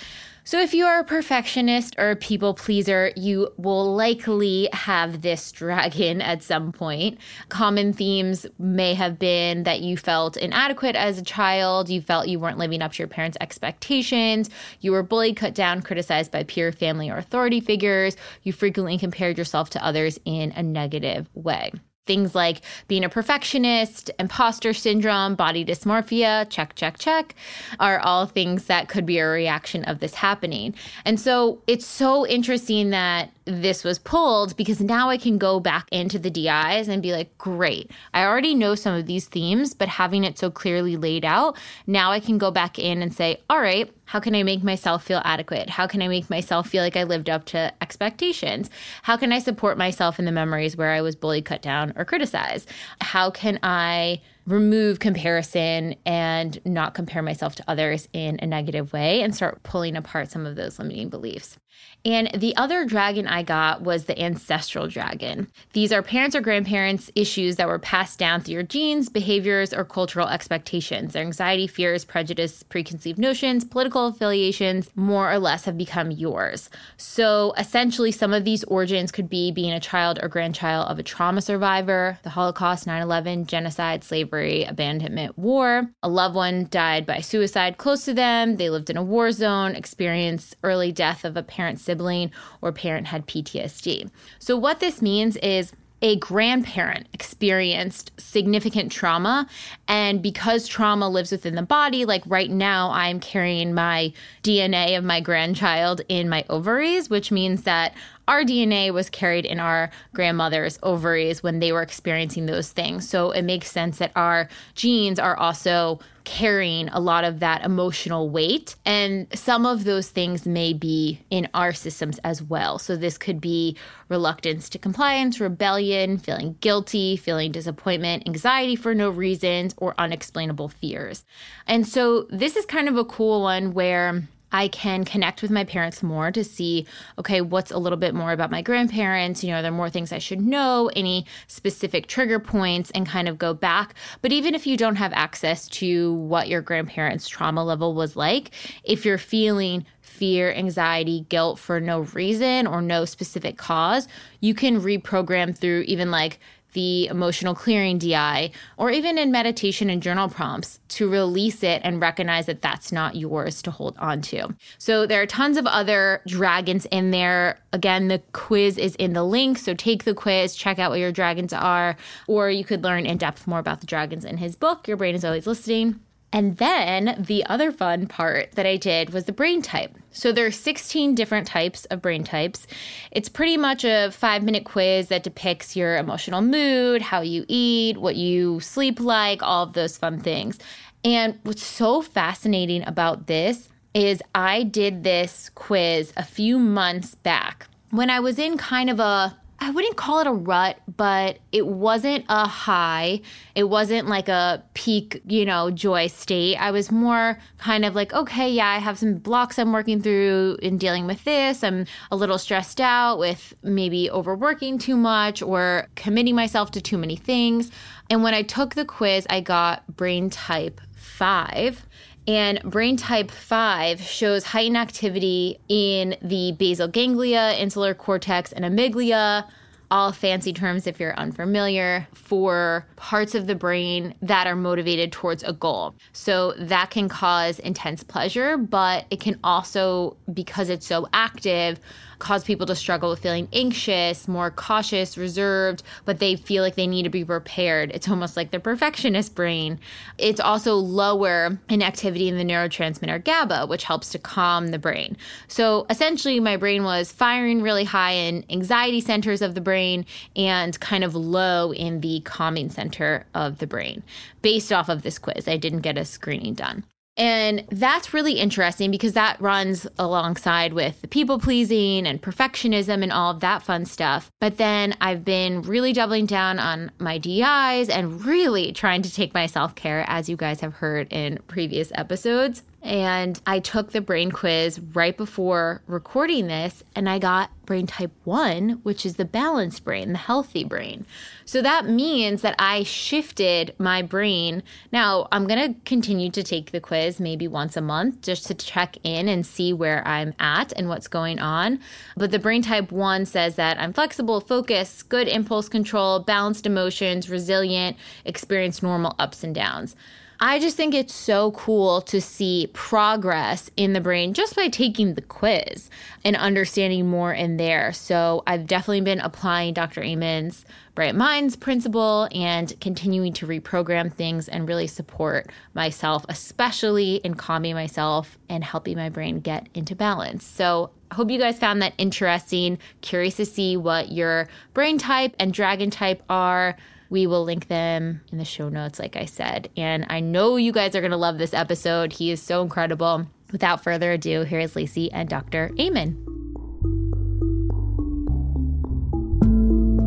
So, 0.48 0.58
if 0.58 0.72
you 0.72 0.86
are 0.86 1.00
a 1.00 1.04
perfectionist 1.04 1.94
or 1.98 2.12
a 2.12 2.16
people 2.16 2.54
pleaser, 2.54 3.12
you 3.14 3.50
will 3.58 3.94
likely 3.94 4.70
have 4.72 5.20
this 5.20 5.52
dragon 5.60 6.22
at 6.22 6.42
some 6.42 6.72
point. 6.72 7.18
Common 7.50 7.92
themes 7.92 8.46
may 8.58 8.94
have 8.94 9.18
been 9.18 9.64
that 9.64 9.82
you 9.82 9.98
felt 9.98 10.38
inadequate 10.38 10.96
as 10.96 11.18
a 11.18 11.22
child, 11.22 11.90
you 11.90 12.00
felt 12.00 12.28
you 12.28 12.40
weren't 12.40 12.56
living 12.56 12.80
up 12.80 12.92
to 12.94 12.98
your 13.00 13.08
parents' 13.08 13.36
expectations, 13.42 14.48
you 14.80 14.90
were 14.90 15.02
bullied, 15.02 15.36
cut 15.36 15.54
down, 15.54 15.82
criticized 15.82 16.32
by 16.32 16.44
peer, 16.44 16.72
family, 16.72 17.10
or 17.10 17.18
authority 17.18 17.60
figures, 17.60 18.16
you 18.42 18.54
frequently 18.54 18.96
compared 18.96 19.36
yourself 19.36 19.68
to 19.68 19.84
others 19.84 20.18
in 20.24 20.52
a 20.52 20.62
negative 20.62 21.28
way. 21.34 21.72
Things 22.08 22.34
like 22.34 22.62
being 22.88 23.05
a 23.05 23.08
perfectionist, 23.08 24.10
imposter 24.19 24.72
syndrome, 24.72 25.37
body 25.37 25.64
dysmorphia, 25.64 26.49
check, 26.50 26.75
check, 26.75 26.99
check, 26.99 27.37
are 27.78 28.00
all 28.00 28.26
things 28.26 28.64
that 28.64 28.88
could 28.88 29.06
be 29.06 29.19
a 29.19 29.28
reaction 29.28 29.84
of 29.84 30.00
this 30.00 30.14
happening. 30.14 30.75
And 31.05 31.20
so 31.20 31.62
it's 31.69 31.87
so 31.87 32.26
interesting 32.26 32.90
that 32.90 33.31
this 33.44 33.84
was 33.84 33.99
pulled 33.99 34.56
because 34.56 34.81
now 34.81 35.08
I 35.08 35.16
can 35.16 35.38
go 35.38 35.60
back 35.60 35.87
into 35.90 36.19
the 36.19 36.31
DIs 36.31 36.88
and 36.88 37.02
be 37.02 37.12
like, 37.12 37.37
great, 37.38 37.90
I 38.12 38.25
already 38.25 38.55
know 38.55 38.75
some 38.75 38.94
of 38.94 39.06
these 39.06 39.26
themes, 39.26 39.75
but 39.75 39.88
having 39.88 40.25
it 40.25 40.38
so 40.38 40.50
clearly 40.50 40.96
laid 40.96 41.25
out, 41.25 41.56
now 41.87 42.10
I 42.10 42.20
can 42.20 42.38
go 42.38 42.50
back 42.50 42.78
in 42.78 43.02
and 43.02 43.14
say, 43.14 43.40
all 43.49 43.60
right, 43.60 43.90
how 44.08 44.20
can 44.20 44.34
I 44.34 44.43
make 44.43 44.64
myself 44.64 45.05
feel 45.05 45.20
adequate? 45.22 45.69
How 45.69 45.87
can 45.87 46.00
I 46.00 46.08
make 46.08 46.31
myself 46.31 46.66
feel 46.66 46.82
like 46.82 46.96
I 46.96 47.02
lived 47.02 47.28
up 47.28 47.44
to 47.46 47.70
expectations? 47.82 48.70
How 49.02 49.19
can 49.19 49.32
I 49.32 49.38
support 49.38 49.76
myself 49.76 50.19
in 50.19 50.25
the 50.25 50.32
memories 50.32 50.78
where 50.78 50.93
I 50.93 51.02
was 51.02 51.14
bullied, 51.14 51.44
cut 51.44 51.60
down, 51.60 51.93
or 51.94 52.06
criticized? 52.06 52.70
How 53.02 53.31
can 53.31 53.58
I 53.62 54.22
remove 54.48 54.98
comparison 54.98 55.94
and 56.06 56.58
not 56.64 56.94
compare 56.94 57.22
myself 57.22 57.54
to 57.56 57.64
others 57.68 58.08
in 58.12 58.38
a 58.40 58.46
negative 58.46 58.92
way 58.92 59.20
and 59.22 59.34
start 59.34 59.62
pulling 59.62 59.94
apart 59.94 60.30
some 60.30 60.46
of 60.46 60.56
those 60.56 60.78
limiting 60.78 61.10
beliefs? 61.10 61.58
And 62.04 62.30
the 62.34 62.56
other 62.56 62.84
dragon 62.84 63.26
I 63.26 63.42
got 63.42 63.82
was 63.82 64.04
the 64.04 64.18
ancestral 64.20 64.86
dragon. 64.86 65.48
These 65.72 65.92
are 65.92 66.02
parents 66.02 66.36
or 66.36 66.40
grandparents' 66.40 67.10
issues 67.14 67.56
that 67.56 67.66
were 67.66 67.78
passed 67.78 68.18
down 68.18 68.40
through 68.40 68.54
your 68.54 68.62
genes, 68.62 69.08
behaviors, 69.08 69.74
or 69.74 69.84
cultural 69.84 70.28
expectations. 70.28 71.12
Their 71.12 71.24
anxiety, 71.24 71.66
fears, 71.66 72.04
prejudice, 72.04 72.62
preconceived 72.62 73.18
notions, 73.18 73.64
political 73.64 74.06
affiliations, 74.06 74.90
more 74.94 75.30
or 75.30 75.38
less 75.38 75.64
have 75.64 75.76
become 75.76 76.10
yours. 76.10 76.70
So 76.96 77.52
essentially, 77.58 78.12
some 78.12 78.32
of 78.32 78.44
these 78.44 78.64
origins 78.64 79.10
could 79.10 79.28
be 79.28 79.50
being 79.50 79.72
a 79.72 79.80
child 79.80 80.20
or 80.22 80.28
grandchild 80.28 80.88
of 80.88 80.98
a 80.98 81.02
trauma 81.02 81.42
survivor, 81.42 82.18
the 82.22 82.30
Holocaust, 82.30 82.86
9 82.86 83.02
11, 83.02 83.46
genocide, 83.46 84.04
slavery, 84.04 84.38
abandonment, 84.43 85.38
war. 85.38 85.90
A 86.02 86.08
loved 86.08 86.35
one 86.35 86.67
died 86.70 87.06
by 87.06 87.20
suicide 87.20 87.79
close 87.79 88.05
to 88.05 88.14
them. 88.14 88.56
They 88.56 88.70
lived 88.70 88.90
in 88.90 88.96
a 88.96 89.02
war 89.02 89.32
zone, 89.32 89.75
experienced 89.75 90.56
early 90.62 90.93
death 90.93 91.25
of 91.25 91.37
a 91.37 91.43
parent 91.43 91.81
sibling 91.81 92.31
or 92.61 92.73
parent 92.73 93.08
had 93.08 93.26
PTSD. 93.26 94.11
So, 94.38 94.56
what 94.56 94.81
this 94.81 95.02
means 95.02 95.37
is 95.37 95.73
a 96.00 96.17
grandparent 96.17 97.08
experienced 97.12 98.12
significant 98.19 98.93
trauma. 98.93 99.49
And 99.88 100.23
because 100.23 100.69
trauma 100.69 101.08
lives 101.08 101.32
within 101.32 101.55
the 101.55 101.62
body, 101.62 102.05
like 102.05 102.23
right 102.26 102.50
now, 102.50 102.91
I'm 102.93 103.20
carrying 103.20 103.75
my 103.75 104.12
DNA 104.43 104.96
of 104.96 105.05
my 105.05 105.20
grandchild 105.20 106.02
in 106.08 106.29
my 106.29 106.44
ovaries, 106.49 107.11
which 107.11 107.32
means 107.32 107.62
that 107.62 107.94
our 108.28 108.44
DNA 108.44 108.92
was 108.92 109.10
carried 109.10 109.46
in 109.46 109.58
our 109.58 109.90
grandmother's 110.12 110.78
ovaries 110.82 111.42
when 111.42 111.58
they 111.58 111.72
were 111.72 111.82
experiencing 111.82 112.46
those 112.46 112.70
things. 112.70 113.08
So 113.08 113.30
it 113.30 113.42
makes 113.42 113.70
sense 113.70 113.98
that 113.98 114.12
our 114.14 114.48
genes 114.75 115.19
are 115.19 115.36
also 115.36 115.98
carrying 116.25 116.90
a 116.90 117.00
lot 117.00 117.25
of 117.25 117.40
that 117.40 117.64
emotional 117.64 118.28
weight. 118.28 118.76
And 118.84 119.26
some 119.34 119.64
of 119.64 119.84
those 119.84 120.10
things 120.10 120.44
may 120.46 120.75
be 120.75 121.20
in 121.30 121.48
our 121.54 121.72
systems 121.72 122.19
as 122.19 122.42
well. 122.42 122.78
So 122.78 122.96
this 122.96 123.16
could 123.16 123.40
be 123.40 123.78
reluctance 124.10 124.69
to 124.70 124.78
compliance, 124.78 125.40
rebellion, 125.40 126.19
feeling 126.19 126.56
guilty, 126.60 127.16
feeling 127.16 127.50
disappointment, 127.50 128.24
anxiety 128.26 128.76
for 128.76 128.94
no 128.94 129.08
reasons, 129.08 129.74
or 129.78 129.94
unexplainable 129.96 130.69
fears. 130.69 131.24
And 131.66 131.88
so 131.88 132.26
this 132.28 132.56
is 132.56 132.66
kind 132.66 132.88
of 132.88 132.98
a 132.98 133.06
cool 133.06 133.40
one 133.40 133.72
where 133.72 134.28
I 134.52 134.68
can 134.68 135.04
connect 135.04 135.42
with 135.42 135.50
my 135.50 135.64
parents 135.64 136.02
more 136.02 136.30
to 136.30 136.42
see, 136.42 136.86
okay, 137.18 137.40
what's 137.40 137.70
a 137.70 137.78
little 137.78 137.98
bit 137.98 138.14
more 138.14 138.32
about 138.32 138.50
my 138.50 138.62
grandparents? 138.62 139.44
You 139.44 139.50
know, 139.50 139.58
are 139.58 139.62
there 139.62 139.70
more 139.70 139.90
things 139.90 140.12
I 140.12 140.18
should 140.18 140.40
know? 140.40 140.90
Any 140.96 141.26
specific 141.46 142.06
trigger 142.06 142.38
points 142.38 142.90
and 142.92 143.06
kind 143.06 143.28
of 143.28 143.38
go 143.38 143.54
back. 143.54 143.94
But 144.22 144.32
even 144.32 144.54
if 144.54 144.66
you 144.66 144.76
don't 144.76 144.96
have 144.96 145.12
access 145.12 145.68
to 145.68 146.14
what 146.14 146.48
your 146.48 146.62
grandparents' 146.62 147.28
trauma 147.28 147.64
level 147.64 147.94
was 147.94 148.16
like, 148.16 148.50
if 148.84 149.04
you're 149.04 149.18
feeling 149.18 149.84
fear, 150.00 150.52
anxiety, 150.52 151.26
guilt 151.28 151.58
for 151.58 151.80
no 151.80 152.00
reason 152.00 152.66
or 152.66 152.82
no 152.82 153.04
specific 153.04 153.56
cause, 153.56 154.08
you 154.40 154.54
can 154.54 154.80
reprogram 154.80 155.56
through 155.56 155.82
even 155.82 156.10
like 156.10 156.40
the 156.78 157.08
emotional 157.08 157.56
clearing 157.56 157.98
DI, 157.98 158.52
or 158.76 158.92
even 158.92 159.19
in 159.19 159.32
meditation 159.32 159.90
and 159.90 160.00
journal 160.00 160.28
prompts 160.28 160.78
to 160.90 161.10
release 161.10 161.64
it 161.64 161.80
and 161.82 162.00
recognize 162.00 162.46
that 162.46 162.62
that's 162.62 162.92
not 162.92 163.16
yours 163.16 163.60
to 163.62 163.72
hold 163.72 163.96
on 163.98 164.22
to. 164.22 164.54
So 164.78 165.04
there 165.04 165.20
are 165.20 165.26
tons 165.26 165.56
of 165.56 165.66
other 165.66 166.22
dragons 166.28 166.86
in 166.92 167.10
there. 167.10 167.58
Again, 167.72 168.06
the 168.06 168.22
quiz 168.30 168.78
is 168.78 168.94
in 168.94 169.12
the 169.12 169.25
link. 169.25 169.58
So 169.58 169.75
take 169.75 170.04
the 170.04 170.14
quiz, 170.14 170.54
check 170.54 170.78
out 170.78 170.92
what 170.92 171.00
your 171.00 171.10
dragons 171.10 171.52
are, 171.52 171.96
or 172.28 172.48
you 172.48 172.64
could 172.64 172.84
learn 172.84 173.06
in 173.06 173.19
depth 173.19 173.48
more 173.48 173.58
about 173.58 173.81
the 173.81 173.86
dragons 173.86 174.24
in 174.24 174.36
his 174.36 174.54
book. 174.54 174.86
Your 174.86 174.96
brain 174.96 175.16
is 175.16 175.24
always 175.24 175.48
listening. 175.48 175.98
And 176.32 176.58
then 176.58 177.25
the 177.26 177.44
other 177.46 177.72
fun 177.72 178.06
part 178.06 178.52
that 178.52 178.66
I 178.66 178.76
did 178.76 179.10
was 179.10 179.25
the 179.25 179.32
brain 179.32 179.62
type. 179.62 179.96
So 180.10 180.30
there 180.30 180.44
are 180.44 180.50
16 180.50 181.14
different 181.14 181.46
types 181.46 181.86
of 181.86 182.02
brain 182.02 182.22
types. 182.22 182.66
It's 183.10 183.30
pretty 183.30 183.56
much 183.56 183.84
a 183.84 184.10
five 184.10 184.42
minute 184.42 184.64
quiz 184.64 185.08
that 185.08 185.22
depicts 185.22 185.75
your 185.75 185.96
emotional 185.96 186.42
mood, 186.42 187.00
how 187.00 187.22
you 187.22 187.46
eat, 187.48 187.96
what 187.96 188.16
you 188.16 188.60
sleep 188.60 189.00
like, 189.00 189.42
all 189.42 189.64
of 189.64 189.72
those 189.72 189.96
fun 189.96 190.20
things. 190.20 190.58
And 191.02 191.38
what's 191.44 191.64
so 191.64 192.02
fascinating 192.02 192.86
about 192.86 193.26
this 193.26 193.70
is 193.94 194.22
I 194.34 194.64
did 194.64 195.05
this 195.05 195.50
quiz 195.55 196.12
a 196.17 196.24
few 196.24 196.58
months 196.58 197.14
back 197.14 197.69
when 197.91 198.10
I 198.10 198.20
was 198.20 198.38
in 198.38 198.58
kind 198.58 198.91
of 198.91 199.00
a 199.00 199.36
I 199.60 199.70
wouldn't 199.70 199.96
call 199.96 200.20
it 200.20 200.27
a 200.29 200.32
rut, 200.32 200.79
but 200.96 201.38
it 201.50 201.67
wasn't 201.67 202.24
a 202.29 202.46
high. 202.46 203.22
It 203.56 203.65
wasn't 203.65 204.06
like 204.06 204.29
a 204.29 204.62
peak, 204.74 205.20
you 205.27 205.44
know, 205.44 205.70
joy 205.70 206.06
state. 206.06 206.56
I 206.56 206.70
was 206.70 206.93
more 206.93 207.38
kind 207.58 207.84
of 207.84 207.94
like, 207.96 208.12
okay, 208.12 208.48
yeah, 208.50 208.69
I 208.69 208.79
have 208.79 208.98
some 208.98 209.15
blocks 209.15 209.58
I'm 209.58 209.72
working 209.72 210.00
through 210.00 210.58
in 210.62 210.79
dealing 210.79 211.08
with 211.08 211.24
this. 211.24 211.65
I'm 211.65 211.86
a 212.12 212.17
little 212.17 212.38
stressed 212.38 212.81
out 212.81 213.19
with 213.19 213.53
maybe 213.62 214.08
overworking 214.08 214.79
too 214.79 214.96
much 214.96 215.43
or 215.43 215.88
committing 215.96 216.36
myself 216.36 216.70
to 216.72 216.81
too 216.81 216.96
many 216.96 217.17
things. 217.17 217.72
And 218.08 218.22
when 218.22 218.34
I 218.34 218.43
took 218.43 218.77
the 218.77 218.84
quiz, 218.84 219.27
I 219.29 219.41
got 219.41 219.84
brain 219.96 220.31
type 220.31 220.81
five. 220.94 221.84
And 222.29 222.61
brain 222.63 222.99
type 222.99 223.31
5 223.31 224.03
shows 224.03 224.44
heightened 224.44 224.77
activity 224.77 225.58
in 225.69 226.15
the 226.20 226.53
basal 226.53 226.87
ganglia, 226.87 227.55
insular 227.58 227.94
cortex, 227.94 228.53
and 228.53 228.67
amygdala, 228.67 229.49
all 229.91 230.13
fancy 230.13 230.53
terms 230.53 230.87
if 230.87 231.01
you're 231.01 231.19
unfamiliar, 231.19 232.06
for 232.13 232.87
parts 232.97 233.35
of 233.35 233.47
the 233.47 233.55
brain 233.55 234.15
that 234.20 234.47
are 234.47 234.55
motivated 234.55 235.11
towards 235.11 235.43
a 235.43 235.55
goal. 235.55 235.94
So 236.13 236.53
that 236.58 236.91
can 236.91 237.08
cause 237.08 237.58
intense 237.61 238.03
pleasure, 238.03 238.58
but 238.58 239.06
it 239.11 239.20
can 239.20 239.41
also, 239.43 240.19
because 240.31 240.69
it's 240.69 240.87
so 240.87 241.08
active, 241.15 241.81
cause 242.19 242.44
people 242.44 242.67
to 242.67 242.75
struggle 242.75 243.10
with 243.10 243.20
feeling 243.20 243.48
anxious, 243.53 244.29
more 244.29 244.51
cautious, 244.51 245.17
reserved, 245.17 245.82
but 246.05 246.19
they 246.19 246.37
feel 246.37 246.63
like 246.63 246.75
they 246.75 246.87
need 246.87 247.05
to 247.05 247.08
be 247.08 247.25
prepared. 247.25 247.91
It's 247.93 248.08
almost 248.08 248.37
like 248.37 248.51
their 248.51 248.60
perfectionist 248.60 249.34
brain. 249.34 249.79
It's 250.19 250.41
also 250.41 250.75
lower 250.75 251.58
in 251.69 251.82
activity 251.82 252.29
in 252.29 252.37
the 252.37 252.44
neurotransmitter 252.44 253.25
GABA, 253.25 253.67
which 253.67 253.84
helps 253.84 254.10
to 254.10 254.19
calm 254.19 254.69
the 254.69 254.79
brain. 254.79 255.17
So 255.48 255.87
essentially, 255.91 256.41
my 256.41 256.56
brain 256.56 256.84
was 256.84 257.13
firing 257.13 257.63
really 257.63 257.84
high 257.84 258.13
in 258.13 258.44
anxiety 258.51 259.01
centers 259.01 259.43
of 259.43 259.55
the 259.55 259.60
brain 259.60 260.05
and 260.37 260.79
kind 260.81 261.05
of 261.05 261.15
low 261.15 261.72
in 261.72 262.01
the 262.01 262.20
calming 262.20 262.70
center 262.70 263.27
of 263.34 263.58
the 263.58 263.67
brain 263.67 264.03
based 264.43 264.72
off 264.72 264.89
of 264.89 265.03
this 265.03 265.19
quiz. 265.19 265.48
I 265.48 265.56
didn't 265.56 265.81
get 265.81 265.98
a 265.98 266.05
screening 266.05 266.55
done. 266.55 266.84
And 267.19 267.65
that's 267.70 268.15
really 268.15 268.34
interesting 268.34 268.93
because 268.93 269.15
that 269.15 269.41
runs 269.41 269.89
alongside 269.98 270.72
with 270.72 271.01
the 271.03 271.08
people 271.08 271.41
pleasing 271.41 272.06
and 272.06 272.22
perfectionism 272.22 273.03
and 273.03 273.13
all 273.13 273.32
of 273.32 273.41
that 273.41 273.65
fun 273.65 273.87
stuff. 273.87 274.31
But 274.41 274.56
then 274.56 274.94
I've 275.01 275.25
been 275.25 275.63
really 275.63 275.93
doubling 275.93 276.27
down 276.27 276.60
on 276.60 276.93
my 276.98 277.19
DIs 277.19 277.89
and 277.89 278.25
really 278.25 278.72
trying 278.72 279.03
to 279.03 279.13
take 279.13 279.34
my 279.34 279.46
self 279.46 279.75
care, 279.75 280.05
as 280.06 280.29
you 280.29 280.37
guys 280.37 280.60
have 280.60 280.75
heard 280.75 281.13
in 281.13 281.41
previous 281.48 281.91
episodes. 281.96 282.63
And 282.81 283.41
I 283.44 283.58
took 283.58 283.91
the 283.91 284.01
brain 284.01 284.31
quiz 284.31 284.79
right 284.79 285.17
before 285.17 285.82
recording 285.89 286.47
this, 286.47 286.85
and 286.94 287.08
I 287.08 287.19
got 287.19 287.51
brain 287.67 287.87
type 287.89 288.13
1, 288.25 288.81
which 288.82 289.05
is 289.05 289.17
the 289.17 289.25
balanced 289.25 289.85
brain, 289.85 290.13
the 290.13 290.19
healthy 290.19 290.63
brain. 290.63 291.05
So 291.44 291.61
that 291.61 291.87
means 291.87 292.41
that 292.43 292.55
I 292.58 292.85
shifted 292.85 293.75
my 293.79 294.01
brain. 294.01 294.63
Now, 294.93 295.27
I'm 295.32 295.47
going 295.49 295.75
to 295.75 295.81
continue 295.85 296.31
to 296.31 296.43
take 296.43 296.70
the 296.70 296.81
quiz 296.81 297.19
maybe 297.19 297.49
once 297.49 297.77
a 297.77 297.81
month 297.81 298.23
just 298.23 298.47
to 298.47 298.55
check 298.55 298.97
in 299.03 299.29
and 299.29 299.44
see 299.44 299.73
where 299.73 300.06
I'm 300.06 300.32
at 300.39 300.73
and 300.77 300.89
what's 300.89 301.08
going 301.08 301.41
on. 301.41 301.81
But 302.17 302.31
the 302.31 302.39
brain 302.39 302.63
type 302.63 302.93
1 302.93 303.27
says 303.27 303.56
that 303.56 303.79
I'm 303.79 303.93
flexible, 303.93 304.41
focused, 304.41 305.08
good 305.08 305.27
impulse 305.27 305.69
control, 305.69 306.20
balanced 306.20 306.65
emotions, 306.65 307.29
resilient, 307.29 307.97
experience 308.25 308.82
normal 308.82 309.17
ups 309.19 309.43
and 309.43 309.55
downs. 309.55 309.97
I 310.40 310.60
just 310.60 310.76
think 310.76 310.94
it's 310.94 311.14
so 311.14 311.50
cool 311.50 312.00
to 312.02 312.20
see 312.20 312.70
progress 312.72 313.70
in 313.76 313.92
the 313.92 314.00
brain 314.00 314.34
just 314.34 314.54
by 314.54 314.68
taking 314.68 315.14
the 315.14 315.22
quiz 315.22 315.90
and 316.24 316.36
understanding 316.36 317.08
more 317.08 317.32
in 317.32 317.56
there. 317.56 317.92
So 317.92 318.44
I've 318.46 318.68
definitely 318.68 319.00
been 319.00 319.18
applying 319.18 319.74
Dr. 319.74 320.00
Amen's 320.00 320.64
Bright 320.94 321.16
Minds 321.16 321.56
principle 321.56 322.28
and 322.32 322.72
continuing 322.80 323.32
to 323.34 323.48
reprogram 323.48 324.12
things 324.12 324.48
and 324.48 324.68
really 324.68 324.86
support 324.86 325.50
myself, 325.74 326.24
especially 326.28 327.16
in 327.16 327.34
calming 327.34 327.74
myself 327.74 328.38
and 328.48 328.62
helping 328.62 328.96
my 328.96 329.08
brain 329.08 329.40
get 329.40 329.68
into 329.74 329.96
balance. 329.96 330.44
So 330.44 330.90
I 331.10 331.16
hope 331.16 331.30
you 331.30 331.38
guys 331.38 331.58
found 331.58 331.82
that 331.82 331.94
interesting. 331.98 332.78
Curious 333.00 333.34
to 333.36 333.46
see 333.46 333.76
what 333.76 334.12
your 334.12 334.48
brain 334.72 334.98
type 334.98 335.34
and 335.40 335.52
dragon 335.52 335.90
type 335.90 336.22
are. 336.28 336.76
We 337.10 337.27
will 337.27 337.44
link 337.44 337.69
them 337.69 338.20
in 338.31 338.38
the 338.38 338.44
show 338.44 338.69
notes, 338.69 338.98
like 338.98 339.17
I 339.17 339.24
said. 339.24 339.70
And 339.77 340.05
I 340.10 340.20
know 340.20 340.56
you 340.56 340.72
guys 340.72 340.94
are 340.94 341.00
going 341.00 341.12
to 341.12 341.17
love 341.17 341.38
this 341.38 341.55
episode. 341.55 342.12
He 342.12 342.31
is 342.31 342.43
so 342.43 342.62
incredible. 342.62 343.27
Without 343.50 343.82
further 343.82 344.12
ado, 344.12 344.43
here 344.43 344.60
is 344.60 344.77
Lacy 344.77 345.10
and 345.10 345.29
Dr. 345.29 345.70
Amen. 345.81 346.22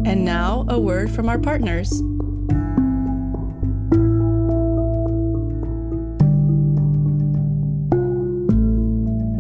And 0.05 0.25
now, 0.25 0.65
a 0.67 0.79
word 0.79 1.10
from 1.10 1.27
our 1.27 1.39
partners. 1.39 1.89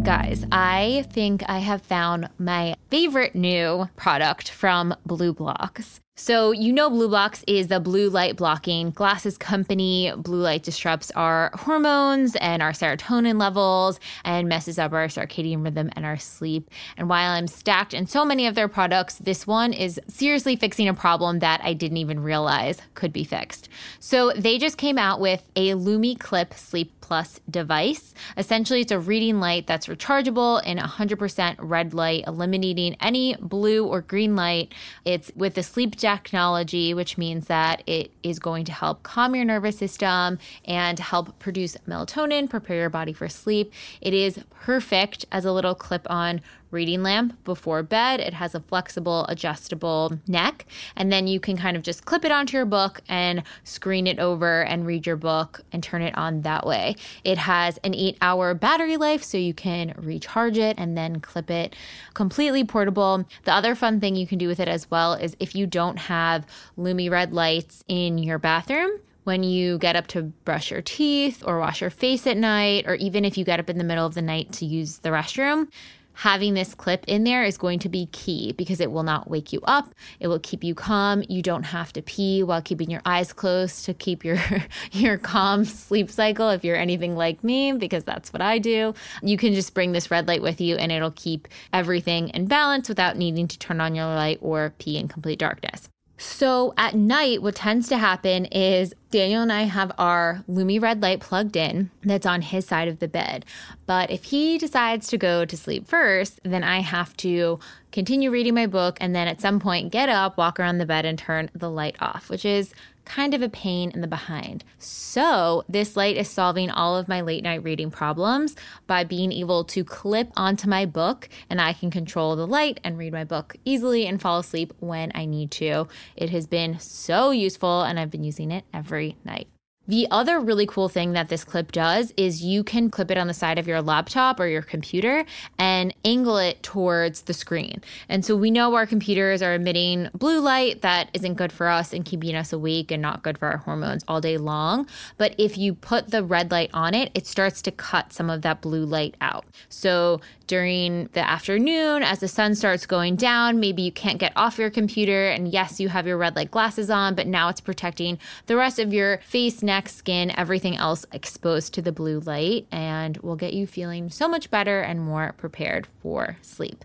Guys, 0.03 0.45
I 0.51 1.05
think 1.11 1.43
I 1.47 1.59
have 1.59 1.83
found 1.83 2.27
my 2.39 2.75
favorite 2.89 3.35
new 3.35 3.87
product 3.95 4.49
from 4.49 4.95
BLUblox. 5.07 5.99
So, 6.21 6.51
you 6.51 6.71
know, 6.71 6.87
BLUblox 6.87 7.43
is 7.47 7.69
the 7.69 7.79
blue 7.79 8.07
light 8.07 8.35
blocking 8.35 8.91
glasses 8.91 9.39
company. 9.39 10.13
Blue 10.15 10.41
light 10.41 10.61
disrupts 10.61 11.09
our 11.15 11.49
hormones 11.55 12.35
and 12.35 12.61
our 12.61 12.73
serotonin 12.73 13.39
levels 13.39 13.99
and 14.23 14.47
messes 14.47 14.77
up 14.77 14.93
our 14.93 15.07
circadian 15.07 15.63
rhythm 15.63 15.89
and 15.95 16.05
our 16.05 16.17
sleep. 16.17 16.69
And 16.95 17.09
while 17.09 17.31
I'm 17.31 17.47
stacked 17.47 17.95
in 17.95 18.05
so 18.05 18.23
many 18.23 18.45
of 18.45 18.53
their 18.53 18.67
products, 18.67 19.15
this 19.15 19.47
one 19.47 19.73
is 19.73 19.99
seriously 20.07 20.55
fixing 20.55 20.87
a 20.87 20.93
problem 20.93 21.39
that 21.39 21.59
I 21.63 21.73
didn't 21.73 21.97
even 21.97 22.19
realize 22.19 22.79
could 22.93 23.11
be 23.11 23.23
fixed. 23.23 23.67
So, 23.99 24.31
they 24.33 24.59
just 24.59 24.77
came 24.77 24.99
out 24.99 25.19
with 25.19 25.41
a 25.55 25.71
Lumi 25.71 26.19
Clip 26.19 26.53
Sleep 26.53 26.93
Plus 27.11 27.41
device. 27.49 28.13
Essentially, 28.37 28.79
it's 28.79 28.91
a 28.93 28.97
reading 28.97 29.41
light 29.41 29.67
that's 29.67 29.87
rechargeable 29.87 30.63
in 30.63 30.77
100% 30.77 31.55
red 31.59 31.93
light, 31.93 32.23
eliminating 32.25 32.95
any 33.01 33.35
blue 33.35 33.85
or 33.85 33.99
green 33.99 34.37
light. 34.37 34.73
It's 35.03 35.29
with 35.35 35.55
the 35.55 35.63
sleep 35.63 35.97
technology, 36.11 36.93
which 36.93 37.17
means 37.17 37.47
that 37.47 37.83
it 37.87 38.11
is 38.21 38.37
going 38.37 38.65
to 38.65 38.71
help 38.71 39.01
calm 39.03 39.33
your 39.33 39.45
nervous 39.45 39.77
system 39.77 40.37
and 40.65 40.99
help 40.99 41.39
produce 41.39 41.77
melatonin, 41.87 42.49
prepare 42.49 42.77
your 42.77 42.89
body 42.89 43.13
for 43.13 43.29
sleep. 43.29 43.71
It 44.01 44.13
is 44.13 44.43
perfect 44.49 45.25
as 45.31 45.45
a 45.45 45.53
little 45.53 45.75
clip 45.75 46.05
on 46.09 46.41
reading 46.71 47.03
lamp 47.03 47.43
before 47.43 47.83
bed. 47.83 48.19
It 48.19 48.33
has 48.33 48.55
a 48.55 48.61
flexible, 48.61 49.25
adjustable 49.27 50.17
neck, 50.27 50.65
and 50.95 51.11
then 51.11 51.27
you 51.27 51.39
can 51.39 51.57
kind 51.57 51.77
of 51.77 51.83
just 51.83 52.05
clip 52.05 52.25
it 52.25 52.31
onto 52.31 52.57
your 52.57 52.65
book 52.65 53.01
and 53.07 53.43
screen 53.63 54.07
it 54.07 54.19
over 54.19 54.63
and 54.63 54.85
read 54.85 55.05
your 55.05 55.17
book 55.17 55.61
and 55.71 55.83
turn 55.83 56.01
it 56.01 56.17
on 56.17 56.41
that 56.41 56.65
way. 56.65 56.95
It 57.23 57.37
has 57.37 57.77
an 57.83 57.93
eight 57.93 58.17
hour 58.21 58.53
battery 58.53 58.97
life, 58.97 59.23
so 59.23 59.37
you 59.37 59.53
can 59.53 59.93
recharge 59.97 60.57
it 60.57 60.75
and 60.79 60.97
then 60.97 61.19
clip 61.19 61.51
it 61.51 61.75
completely 62.13 62.63
portable. 62.63 63.25
The 63.43 63.53
other 63.53 63.75
fun 63.75 63.99
thing 63.99 64.15
you 64.15 64.25
can 64.25 64.37
do 64.37 64.47
with 64.47 64.59
it 64.59 64.67
as 64.67 64.89
well 64.89 65.13
is 65.13 65.35
if 65.39 65.53
you 65.55 65.67
don't 65.67 65.97
have 65.97 66.45
Lumi 66.77 67.11
red 67.11 67.33
lights 67.33 67.83
in 67.87 68.17
your 68.17 68.39
bathroom, 68.39 68.99
when 69.23 69.43
you 69.43 69.77
get 69.77 69.95
up 69.95 70.07
to 70.07 70.23
brush 70.23 70.71
your 70.71 70.81
teeth 70.81 71.43
or 71.45 71.59
wash 71.59 71.81
your 71.81 71.91
face 71.91 72.25
at 72.25 72.37
night, 72.37 72.85
or 72.87 72.95
even 72.95 73.23
if 73.23 73.37
you 73.37 73.45
get 73.45 73.59
up 73.59 73.69
in 73.69 73.77
the 73.77 73.83
middle 73.83 74.05
of 74.05 74.15
the 74.15 74.21
night 74.21 74.51
to 74.53 74.65
use 74.65 74.97
the 74.99 75.09
restroom, 75.09 75.67
having 76.13 76.53
this 76.53 76.73
clip 76.73 77.05
in 77.07 77.23
there 77.23 77.43
is 77.43 77.57
going 77.57 77.79
to 77.79 77.89
be 77.89 78.07
key 78.07 78.53
because 78.53 78.79
it 78.79 78.91
will 78.91 79.03
not 79.03 79.29
wake 79.29 79.53
you 79.53 79.61
up. 79.63 79.93
It 80.19 80.27
will 80.27 80.39
keep 80.39 80.63
you 80.63 80.75
calm. 80.75 81.23
You 81.29 81.41
don't 81.41 81.63
have 81.63 81.93
to 81.93 82.01
pee 82.01 82.43
while 82.43 82.61
keeping 82.61 82.89
your 82.89 83.01
eyes 83.05 83.33
closed 83.33 83.85
to 83.85 83.93
keep 83.93 84.25
your 84.25 84.37
your 84.91 85.17
calm 85.17 85.65
sleep 85.65 86.09
cycle 86.09 86.49
if 86.49 86.63
you're 86.63 86.75
anything 86.75 87.15
like 87.15 87.43
me 87.43 87.73
because 87.73 88.03
that's 88.03 88.33
what 88.33 88.41
I 88.41 88.59
do. 88.59 88.93
You 89.21 89.37
can 89.37 89.53
just 89.53 89.73
bring 89.73 89.91
this 89.91 90.09
red 90.11 90.27
light 90.27 90.41
with 90.41 90.61
you 90.61 90.75
and 90.75 90.91
it'll 90.91 91.11
keep 91.11 91.47
everything 91.73 92.29
in 92.29 92.47
balance 92.47 92.89
without 92.89 93.17
needing 93.17 93.47
to 93.47 93.59
turn 93.59 93.81
on 93.81 93.95
your 93.95 94.05
light 94.05 94.39
or 94.41 94.73
pee 94.79 94.97
in 94.97 95.07
complete 95.07 95.39
darkness. 95.39 95.90
So 96.21 96.75
at 96.77 96.93
night, 96.93 97.41
what 97.41 97.55
tends 97.55 97.89
to 97.89 97.97
happen 97.97 98.45
is 98.45 98.93
Daniel 99.09 99.41
and 99.41 99.51
I 99.51 99.63
have 99.63 99.91
our 99.97 100.43
Lumi 100.47 100.79
red 100.79 101.01
light 101.01 101.19
plugged 101.19 101.55
in 101.55 101.89
that's 102.03 102.27
on 102.27 102.43
his 102.43 102.63
side 102.67 102.87
of 102.87 102.99
the 102.99 103.07
bed. 103.07 103.43
But 103.87 104.11
if 104.11 104.25
he 104.25 104.59
decides 104.59 105.07
to 105.07 105.17
go 105.17 105.45
to 105.45 105.57
sleep 105.57 105.87
first, 105.87 106.39
then 106.43 106.63
I 106.63 106.81
have 106.81 107.17
to 107.17 107.59
continue 107.91 108.29
reading 108.29 108.53
my 108.53 108.67
book 108.67 108.99
and 109.01 109.15
then 109.15 109.27
at 109.27 109.41
some 109.41 109.59
point 109.59 109.91
get 109.91 110.09
up, 110.09 110.37
walk 110.37 110.59
around 110.59 110.77
the 110.77 110.85
bed, 110.85 111.05
and 111.05 111.17
turn 111.17 111.49
the 111.55 111.71
light 111.71 111.95
off, 111.99 112.29
which 112.29 112.45
is 112.45 112.71
kind 113.05 113.33
of 113.33 113.41
a 113.41 113.49
pain 113.49 113.91
in 113.91 114.01
the 114.01 114.07
behind. 114.07 114.63
So, 114.77 115.63
this 115.67 115.95
light 115.95 116.17
is 116.17 116.29
solving 116.29 116.69
all 116.69 116.97
of 116.97 117.07
my 117.07 117.21
late 117.21 117.43
night 117.43 117.63
reading 117.63 117.91
problems 117.91 118.55
by 118.87 119.03
being 119.03 119.31
able 119.31 119.63
to 119.65 119.83
clip 119.83 120.31
onto 120.35 120.69
my 120.69 120.85
book 120.85 121.29
and 121.49 121.61
I 121.61 121.73
can 121.73 121.91
control 121.91 122.35
the 122.35 122.47
light 122.47 122.79
and 122.83 122.97
read 122.97 123.13
my 123.13 123.23
book 123.23 123.55
easily 123.65 124.05
and 124.07 124.21
fall 124.21 124.39
asleep 124.39 124.73
when 124.79 125.11
I 125.15 125.25
need 125.25 125.51
to. 125.51 125.87
It 126.15 126.29
has 126.29 126.47
been 126.47 126.79
so 126.79 127.31
useful 127.31 127.83
and 127.83 127.99
I've 127.99 128.11
been 128.11 128.23
using 128.23 128.51
it 128.51 128.65
every 128.73 129.17
night. 129.23 129.47
The 129.91 130.07
other 130.09 130.39
really 130.39 130.65
cool 130.65 130.87
thing 130.87 131.11
that 131.11 131.27
this 131.27 131.43
clip 131.43 131.73
does 131.73 132.13
is 132.15 132.41
you 132.41 132.63
can 132.63 132.89
clip 132.89 133.11
it 133.11 133.17
on 133.17 133.27
the 133.27 133.33
side 133.33 133.59
of 133.59 133.67
your 133.67 133.81
laptop 133.81 134.39
or 134.39 134.47
your 134.47 134.61
computer 134.61 135.25
and 135.59 135.93
angle 136.05 136.37
it 136.37 136.63
towards 136.63 137.23
the 137.23 137.33
screen. 137.33 137.83
And 138.07 138.23
so 138.23 138.37
we 138.37 138.51
know 138.51 138.73
our 138.75 138.85
computers 138.85 139.41
are 139.41 139.53
emitting 139.53 140.07
blue 140.13 140.39
light 140.39 140.81
that 140.81 141.09
isn't 141.13 141.33
good 141.33 141.51
for 141.51 141.67
us 141.67 141.91
and 141.91 142.05
keeping 142.05 142.35
us 142.35 142.53
awake 142.53 142.89
and 142.89 143.01
not 143.01 143.21
good 143.21 143.37
for 143.37 143.49
our 143.49 143.57
hormones 143.57 144.05
all 144.07 144.21
day 144.21 144.37
long. 144.37 144.87
But 145.17 145.35
if 145.37 145.57
you 145.57 145.73
put 145.73 146.09
the 146.09 146.23
red 146.23 146.51
light 146.51 146.69
on 146.73 146.93
it, 146.93 147.11
it 147.13 147.27
starts 147.27 147.61
to 147.63 147.71
cut 147.71 148.13
some 148.13 148.29
of 148.29 148.43
that 148.43 148.61
blue 148.61 148.85
light 148.85 149.15
out. 149.19 149.43
So 149.67 150.21
during 150.51 151.07
the 151.13 151.25
afternoon, 151.25 152.03
as 152.03 152.19
the 152.19 152.27
sun 152.27 152.53
starts 152.55 152.85
going 152.85 153.15
down, 153.15 153.61
maybe 153.61 153.81
you 153.83 153.91
can't 153.91 154.17
get 154.17 154.33
off 154.35 154.57
your 154.57 154.69
computer. 154.69 155.27
And 155.27 155.47
yes, 155.47 155.79
you 155.79 155.87
have 155.87 156.05
your 156.05 156.17
red 156.17 156.35
light 156.35 156.51
glasses 156.51 156.89
on, 156.89 157.15
but 157.15 157.25
now 157.25 157.47
it's 157.47 157.61
protecting 157.61 158.19
the 158.47 158.57
rest 158.57 158.77
of 158.77 158.93
your 158.93 159.19
face, 159.19 159.63
neck, 159.63 159.87
skin, 159.87 160.37
everything 160.37 160.75
else 160.75 161.05
exposed 161.13 161.73
to 161.75 161.81
the 161.81 161.93
blue 161.93 162.19
light, 162.19 162.67
and 162.69 163.15
will 163.19 163.37
get 163.37 163.53
you 163.53 163.65
feeling 163.65 164.09
so 164.09 164.27
much 164.27 164.51
better 164.51 164.81
and 164.81 164.99
more 164.99 165.33
prepared 165.37 165.87
for 166.01 166.35
sleep. 166.41 166.83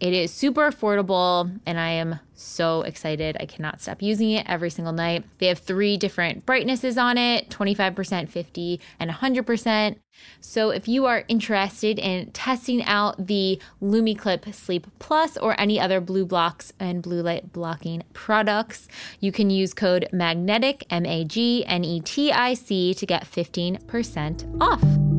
It 0.00 0.12
is 0.12 0.32
super 0.32 0.70
affordable, 0.70 1.58
and 1.64 1.78
I 1.78 1.90
am 1.90 2.18
so 2.34 2.82
excited. 2.82 3.36
I 3.38 3.46
cannot 3.46 3.80
stop 3.80 4.02
using 4.02 4.32
it 4.32 4.44
every 4.48 4.70
single 4.70 4.92
night. 4.92 5.24
They 5.38 5.46
have 5.46 5.60
three 5.60 5.96
different 5.96 6.44
brightnesses 6.44 6.98
on 6.98 7.16
it 7.16 7.48
25%, 7.48 8.28
50, 8.28 8.80
and 8.98 9.10
100%. 9.10 9.96
So 10.40 10.70
if 10.70 10.88
you 10.88 11.06
are 11.06 11.24
interested 11.28 11.98
in 11.98 12.30
testing 12.32 12.84
out 12.84 13.26
the 13.26 13.60
LumiClip 13.80 14.52
Sleep 14.54 14.86
Plus 14.98 15.36
or 15.36 15.58
any 15.60 15.78
other 15.80 16.00
BLUblox 16.00 16.72
and 16.78 17.02
blue 17.02 17.22
light 17.22 17.52
blocking 17.52 18.02
products, 18.12 18.88
you 19.20 19.32
can 19.32 19.50
use 19.50 19.74
code 19.74 20.08
MAGNETIC, 20.12 20.84
M 20.90 21.06
A 21.06 21.24
G 21.24 21.64
N 21.66 21.84
E 21.84 22.00
T 22.00 22.32
I 22.32 22.54
C, 22.54 22.94
to 22.94 23.06
get 23.06 23.24
15% 23.24 24.60
off. 24.60 25.13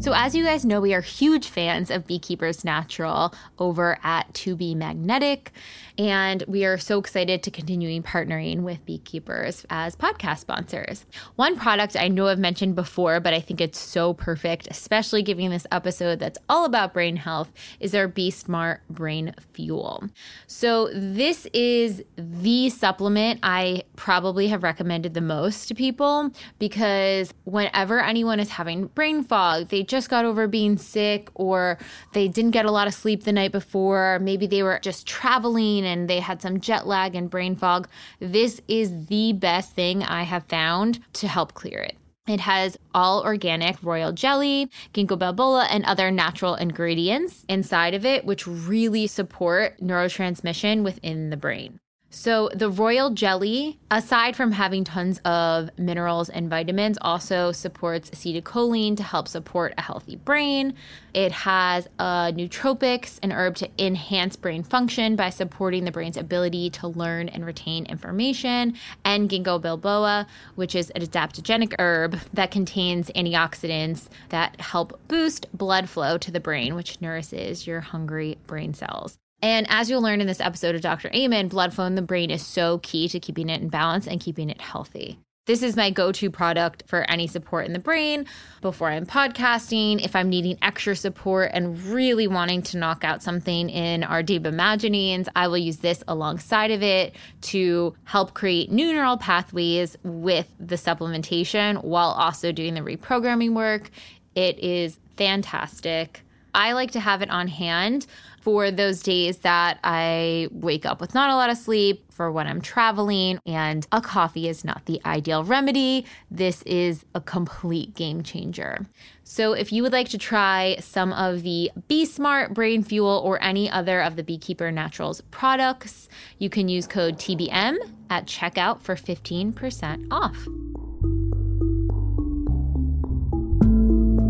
So, 0.00 0.14
as 0.14 0.34
you 0.34 0.42
guys 0.42 0.64
know, 0.64 0.80
we 0.80 0.94
are 0.94 1.02
huge 1.02 1.46
fans 1.46 1.90
of 1.90 2.06
Beekeepers 2.06 2.64
Natural 2.64 3.34
over 3.58 3.98
at 4.02 4.32
To 4.32 4.56
Be 4.56 4.74
Magnetic. 4.74 5.52
And 6.00 6.42
we 6.48 6.64
are 6.64 6.78
so 6.78 6.98
excited 6.98 7.42
to 7.42 7.50
continuing 7.50 8.02
partnering 8.02 8.60
with 8.60 8.86
Beekeepers 8.86 9.66
as 9.68 9.94
podcast 9.94 10.38
sponsors. 10.38 11.04
One 11.36 11.58
product 11.58 11.94
I 11.94 12.08
know 12.08 12.28
I've 12.28 12.38
mentioned 12.38 12.74
before, 12.74 13.20
but 13.20 13.34
I 13.34 13.40
think 13.40 13.60
it's 13.60 13.78
so 13.78 14.14
perfect, 14.14 14.66
especially 14.70 15.22
giving 15.22 15.50
this 15.50 15.66
episode 15.70 16.18
that's 16.18 16.38
all 16.48 16.64
about 16.64 16.94
brain 16.94 17.16
health, 17.16 17.52
is 17.80 17.94
our 17.94 18.08
Be 18.08 18.30
Smart 18.30 18.80
Brain 18.88 19.34
Fuel. 19.52 20.04
So, 20.46 20.88
this 20.94 21.46
is 21.52 22.02
the 22.16 22.70
supplement 22.70 23.40
I 23.42 23.82
probably 23.96 24.48
have 24.48 24.62
recommended 24.62 25.12
the 25.12 25.20
most 25.20 25.68
to 25.68 25.74
people 25.74 26.30
because 26.58 27.34
whenever 27.44 28.00
anyone 28.00 28.40
is 28.40 28.48
having 28.48 28.86
brain 28.86 29.22
fog, 29.22 29.68
they 29.68 29.82
just 29.82 30.08
got 30.08 30.24
over 30.24 30.48
being 30.48 30.78
sick 30.78 31.28
or 31.34 31.76
they 32.14 32.26
didn't 32.26 32.52
get 32.52 32.64
a 32.64 32.70
lot 32.70 32.88
of 32.88 32.94
sleep 32.94 33.24
the 33.24 33.32
night 33.34 33.52
before, 33.52 34.18
maybe 34.22 34.46
they 34.46 34.62
were 34.62 34.78
just 34.78 35.06
traveling 35.06 35.89
and 35.90 36.08
they 36.08 36.20
had 36.20 36.40
some 36.40 36.60
jet 36.60 36.86
lag 36.86 37.14
and 37.14 37.28
brain 37.28 37.56
fog, 37.56 37.88
this 38.20 38.60
is 38.68 39.06
the 39.06 39.32
best 39.32 39.74
thing 39.74 40.02
I 40.02 40.22
have 40.22 40.44
found 40.44 41.00
to 41.14 41.28
help 41.28 41.54
clear 41.54 41.80
it. 41.80 41.96
It 42.28 42.40
has 42.40 42.76
all 42.94 43.22
organic 43.24 43.82
royal 43.82 44.12
jelly, 44.12 44.70
ginkgo 44.94 45.18
biloba, 45.18 45.66
and 45.68 45.84
other 45.84 46.10
natural 46.10 46.54
ingredients 46.54 47.44
inside 47.48 47.94
of 47.94 48.06
it, 48.06 48.24
which 48.24 48.46
really 48.46 49.08
support 49.08 49.80
neurotransmission 49.80 50.84
within 50.84 51.30
the 51.30 51.36
brain. 51.36 51.80
So, 52.12 52.50
the 52.52 52.68
royal 52.68 53.10
jelly, 53.10 53.78
aside 53.88 54.34
from 54.34 54.50
having 54.50 54.82
tons 54.82 55.20
of 55.24 55.70
minerals 55.78 56.28
and 56.28 56.50
vitamins, 56.50 56.98
also 57.00 57.52
supports 57.52 58.10
acetylcholine 58.10 58.96
to 58.96 59.04
help 59.04 59.28
support 59.28 59.74
a 59.78 59.82
healthy 59.82 60.16
brain. 60.16 60.74
It 61.14 61.30
has 61.30 61.86
a 62.00 62.32
nootropics, 62.34 63.20
an 63.22 63.30
herb 63.30 63.54
to 63.56 63.70
enhance 63.78 64.34
brain 64.34 64.64
function 64.64 65.14
by 65.14 65.30
supporting 65.30 65.84
the 65.84 65.92
brain's 65.92 66.16
ability 66.16 66.70
to 66.70 66.88
learn 66.88 67.28
and 67.28 67.46
retain 67.46 67.86
information, 67.86 68.74
and 69.04 69.30
ginkgo 69.30 69.60
biloba, 69.60 70.26
which 70.56 70.74
is 70.74 70.90
an 70.90 71.02
adaptogenic 71.02 71.76
herb 71.78 72.18
that 72.32 72.50
contains 72.50 73.08
antioxidants 73.10 74.08
that 74.30 74.60
help 74.60 74.98
boost 75.06 75.46
blood 75.56 75.88
flow 75.88 76.18
to 76.18 76.32
the 76.32 76.40
brain, 76.40 76.74
which 76.74 77.00
nourishes 77.00 77.68
your 77.68 77.80
hungry 77.80 78.36
brain 78.48 78.74
cells. 78.74 79.19
And 79.42 79.66
as 79.70 79.88
you'll 79.88 80.02
learn 80.02 80.20
in 80.20 80.26
this 80.26 80.40
episode 80.40 80.74
of 80.74 80.82
Dr. 80.82 81.10
Amen, 81.14 81.48
blood 81.48 81.72
flow 81.72 81.86
in 81.86 81.94
the 81.94 82.02
brain 82.02 82.30
is 82.30 82.44
so 82.44 82.78
key 82.78 83.08
to 83.08 83.18
keeping 83.18 83.48
it 83.48 83.62
in 83.62 83.68
balance 83.68 84.06
and 84.06 84.20
keeping 84.20 84.50
it 84.50 84.60
healthy. 84.60 85.18
This 85.46 85.62
is 85.62 85.74
my 85.74 85.90
go 85.90 86.12
to 86.12 86.30
product 86.30 86.84
for 86.86 87.02
any 87.10 87.26
support 87.26 87.66
in 87.66 87.72
the 87.72 87.78
brain 87.78 88.26
before 88.60 88.88
I'm 88.88 89.06
podcasting, 89.06 90.04
if 90.04 90.14
I'm 90.14 90.28
needing 90.28 90.58
extra 90.60 90.94
support 90.94 91.50
and 91.54 91.82
really 91.86 92.28
wanting 92.28 92.62
to 92.64 92.76
knock 92.76 93.02
out 93.02 93.22
something 93.22 93.70
in 93.70 94.04
our 94.04 94.22
deep 94.22 94.46
imaginings. 94.46 95.28
I 95.34 95.48
will 95.48 95.58
use 95.58 95.78
this 95.78 96.04
alongside 96.06 96.70
of 96.70 96.82
it 96.82 97.16
to 97.40 97.96
help 98.04 98.34
create 98.34 98.70
new 98.70 98.92
neural 98.92 99.16
pathways 99.16 99.96
with 100.04 100.46
the 100.60 100.76
supplementation 100.76 101.82
while 101.82 102.10
also 102.10 102.52
doing 102.52 102.74
the 102.74 102.82
reprogramming 102.82 103.54
work. 103.54 103.90
It 104.34 104.58
is 104.58 105.00
fantastic. 105.16 106.22
I 106.54 106.72
like 106.72 106.92
to 106.92 107.00
have 107.00 107.22
it 107.22 107.30
on 107.30 107.48
hand 107.48 108.06
for 108.40 108.70
those 108.70 109.02
days 109.02 109.38
that 109.38 109.78
I 109.84 110.48
wake 110.50 110.86
up 110.86 111.00
with 111.00 111.14
not 111.14 111.30
a 111.30 111.34
lot 111.34 111.50
of 111.50 111.56
sleep, 111.56 112.04
for 112.10 112.30
when 112.30 112.46
I'm 112.46 112.60
traveling, 112.60 113.38
and 113.46 113.86
a 113.92 114.00
coffee 114.02 114.46
is 114.46 114.62
not 114.64 114.84
the 114.84 115.00
ideal 115.06 115.42
remedy. 115.42 116.04
This 116.30 116.62
is 116.62 117.04
a 117.14 117.20
complete 117.20 117.94
game 117.94 118.22
changer. 118.22 118.86
So, 119.24 119.52
if 119.52 119.72
you 119.72 119.82
would 119.82 119.92
like 119.92 120.08
to 120.10 120.18
try 120.18 120.76
some 120.80 121.12
of 121.12 121.42
the 121.42 121.70
Be 121.88 122.04
Smart 122.04 122.52
Brain 122.52 122.82
Fuel 122.82 123.22
or 123.24 123.42
any 123.42 123.70
other 123.70 124.02
of 124.02 124.16
the 124.16 124.22
Beekeeper 124.22 124.70
Naturals 124.70 125.22
products, 125.30 126.08
you 126.38 126.50
can 126.50 126.68
use 126.68 126.86
code 126.86 127.16
TBM 127.16 127.76
at 128.10 128.26
checkout 128.26 128.82
for 128.82 128.96
15% 128.96 130.08
off. 130.10 130.46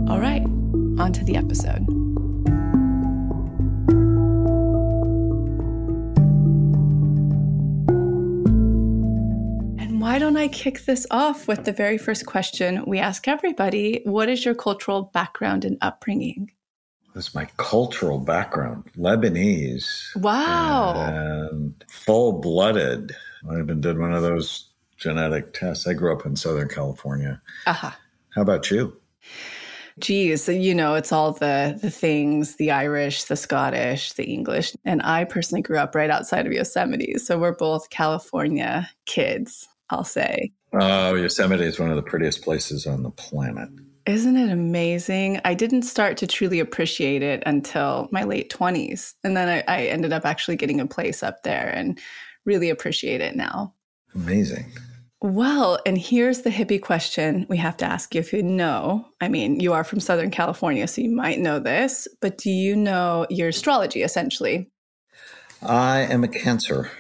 All 0.08 0.20
right, 0.20 0.42
on 1.00 1.12
to 1.12 1.24
the 1.24 1.36
episode. 1.36 1.99
Why 10.10 10.18
don't 10.18 10.36
I 10.36 10.48
kick 10.48 10.86
this 10.86 11.06
off 11.12 11.46
with 11.46 11.66
the 11.66 11.72
very 11.72 11.96
first 11.96 12.26
question 12.26 12.82
we 12.84 12.98
ask 12.98 13.28
everybody? 13.28 14.00
What 14.02 14.28
is 14.28 14.44
your 14.44 14.56
cultural 14.56 15.02
background 15.02 15.64
and 15.64 15.78
upbringing? 15.82 16.50
That's 17.14 17.32
my 17.32 17.44
cultural 17.58 18.18
background 18.18 18.90
Lebanese. 18.98 20.16
Wow. 20.16 20.94
And 20.96 21.84
full 21.88 22.40
blooded. 22.40 23.14
I 23.48 23.60
even 23.60 23.80
did 23.80 24.00
one 24.00 24.12
of 24.12 24.22
those 24.22 24.68
genetic 24.96 25.54
tests. 25.54 25.86
I 25.86 25.92
grew 25.92 26.12
up 26.12 26.26
in 26.26 26.34
Southern 26.34 26.68
California. 26.68 27.40
Uh-huh. 27.68 27.92
How 28.34 28.42
about 28.42 28.68
you? 28.68 29.00
Geez, 30.00 30.48
you 30.48 30.74
know, 30.74 30.96
it's 30.96 31.12
all 31.12 31.34
the 31.34 31.78
the 31.80 31.90
things, 31.90 32.56
the 32.56 32.72
Irish, 32.72 33.24
the 33.24 33.36
Scottish, 33.36 34.14
the 34.14 34.24
English. 34.24 34.74
And 34.84 35.02
I 35.02 35.22
personally 35.22 35.62
grew 35.62 35.78
up 35.78 35.94
right 35.94 36.10
outside 36.10 36.46
of 36.48 36.52
Yosemite. 36.52 37.16
So 37.18 37.38
we're 37.38 37.54
both 37.54 37.90
California 37.90 38.90
kids. 39.06 39.68
I'll 39.90 40.04
say. 40.04 40.52
Oh, 40.72 41.14
Yosemite 41.14 41.64
is 41.64 41.78
one 41.78 41.90
of 41.90 41.96
the 41.96 42.02
prettiest 42.02 42.42
places 42.42 42.86
on 42.86 43.02
the 43.02 43.10
planet. 43.10 43.68
Isn't 44.06 44.36
it 44.36 44.50
amazing? 44.50 45.40
I 45.44 45.54
didn't 45.54 45.82
start 45.82 46.16
to 46.18 46.26
truly 46.26 46.58
appreciate 46.58 47.22
it 47.22 47.42
until 47.46 48.08
my 48.10 48.24
late 48.24 48.50
20s. 48.50 49.14
And 49.24 49.36
then 49.36 49.48
I, 49.48 49.64
I 49.72 49.86
ended 49.86 50.12
up 50.12 50.24
actually 50.24 50.56
getting 50.56 50.80
a 50.80 50.86
place 50.86 51.22
up 51.22 51.42
there 51.42 51.68
and 51.68 51.98
really 52.44 52.70
appreciate 52.70 53.20
it 53.20 53.36
now. 53.36 53.74
Amazing. 54.14 54.66
Well, 55.22 55.78
and 55.84 55.98
here's 55.98 56.42
the 56.42 56.50
hippie 56.50 56.80
question 56.80 57.44
we 57.50 57.58
have 57.58 57.76
to 57.78 57.84
ask 57.84 58.14
you 58.14 58.20
if 58.20 58.32
you 58.32 58.42
know. 58.42 59.06
I 59.20 59.28
mean, 59.28 59.60
you 59.60 59.74
are 59.74 59.84
from 59.84 60.00
Southern 60.00 60.30
California, 60.30 60.88
so 60.88 61.02
you 61.02 61.14
might 61.14 61.38
know 61.38 61.58
this, 61.58 62.08
but 62.22 62.38
do 62.38 62.50
you 62.50 62.74
know 62.74 63.26
your 63.28 63.48
astrology 63.48 64.02
essentially? 64.02 64.70
I 65.62 66.00
am 66.00 66.24
a 66.24 66.28
Cancer. 66.28 66.90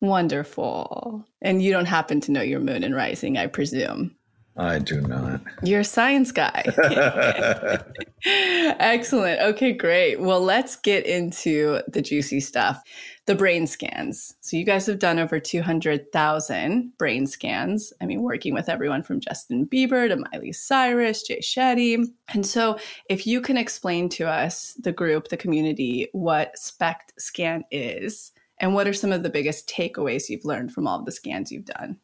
Wonderful. 0.00 1.24
And 1.42 1.62
you 1.62 1.72
don't 1.72 1.86
happen 1.86 2.20
to 2.22 2.32
know 2.32 2.42
your 2.42 2.60
moon 2.60 2.84
and 2.84 2.94
rising, 2.94 3.36
I 3.36 3.46
presume. 3.46 4.14
I 4.56 4.80
do 4.80 5.00
not. 5.00 5.40
You're 5.62 5.80
a 5.80 5.84
science 5.84 6.32
guy. 6.32 6.64
Excellent. 8.26 9.40
Okay, 9.40 9.72
great. 9.72 10.20
Well, 10.20 10.40
let's 10.40 10.74
get 10.74 11.06
into 11.06 11.80
the 11.86 12.02
juicy 12.02 12.40
stuff 12.40 12.82
the 13.28 13.34
brain 13.34 13.66
scans. 13.66 14.34
So, 14.40 14.56
you 14.56 14.64
guys 14.64 14.86
have 14.86 14.98
done 14.98 15.18
over 15.18 15.38
200,000 15.38 16.92
brain 16.96 17.26
scans. 17.26 17.92
I 18.00 18.06
mean, 18.06 18.22
working 18.22 18.54
with 18.54 18.70
everyone 18.70 19.02
from 19.02 19.20
Justin 19.20 19.66
Bieber 19.66 20.08
to 20.08 20.16
Miley 20.16 20.52
Cyrus, 20.54 21.22
Jay 21.22 21.40
Shetty. 21.40 22.06
And 22.32 22.46
so, 22.46 22.78
if 23.10 23.26
you 23.26 23.42
can 23.42 23.58
explain 23.58 24.08
to 24.10 24.26
us, 24.26 24.74
the 24.82 24.92
group, 24.92 25.28
the 25.28 25.36
community, 25.36 26.08
what 26.12 26.58
SPECT 26.58 27.12
scan 27.18 27.64
is 27.70 28.32
and 28.60 28.74
what 28.74 28.88
are 28.88 28.92
some 28.92 29.12
of 29.12 29.22
the 29.22 29.30
biggest 29.30 29.68
takeaways 29.68 30.28
you've 30.28 30.44
learned 30.44 30.72
from 30.72 30.86
all 30.86 30.98
of 30.98 31.04
the 31.04 31.12
scans 31.12 31.52
you've 31.52 31.64
done? 31.64 31.98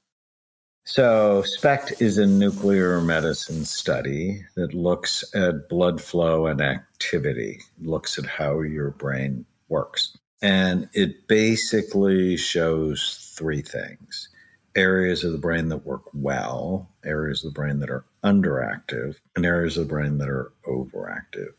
So, 0.86 1.42
SPECT 1.46 2.02
is 2.02 2.18
a 2.18 2.26
nuclear 2.26 3.00
medicine 3.00 3.64
study 3.64 4.44
that 4.54 4.74
looks 4.74 5.24
at 5.34 5.70
blood 5.70 6.00
flow 6.00 6.46
and 6.46 6.60
activity, 6.60 7.62
looks 7.80 8.18
at 8.18 8.26
how 8.26 8.60
your 8.60 8.90
brain 8.90 9.46
works. 9.68 10.16
And 10.42 10.90
it 10.92 11.26
basically 11.26 12.36
shows 12.36 13.32
three 13.34 13.62
things 13.62 14.28
areas 14.76 15.24
of 15.24 15.32
the 15.32 15.38
brain 15.38 15.68
that 15.68 15.86
work 15.86 16.02
well, 16.12 16.90
areas 17.04 17.44
of 17.44 17.54
the 17.54 17.58
brain 17.58 17.78
that 17.78 17.90
are 17.90 18.04
underactive, 18.22 19.16
and 19.36 19.46
areas 19.46 19.78
of 19.78 19.86
the 19.86 19.94
brain 19.94 20.18
that 20.18 20.28
are 20.28 20.52
overactive. 20.66 21.52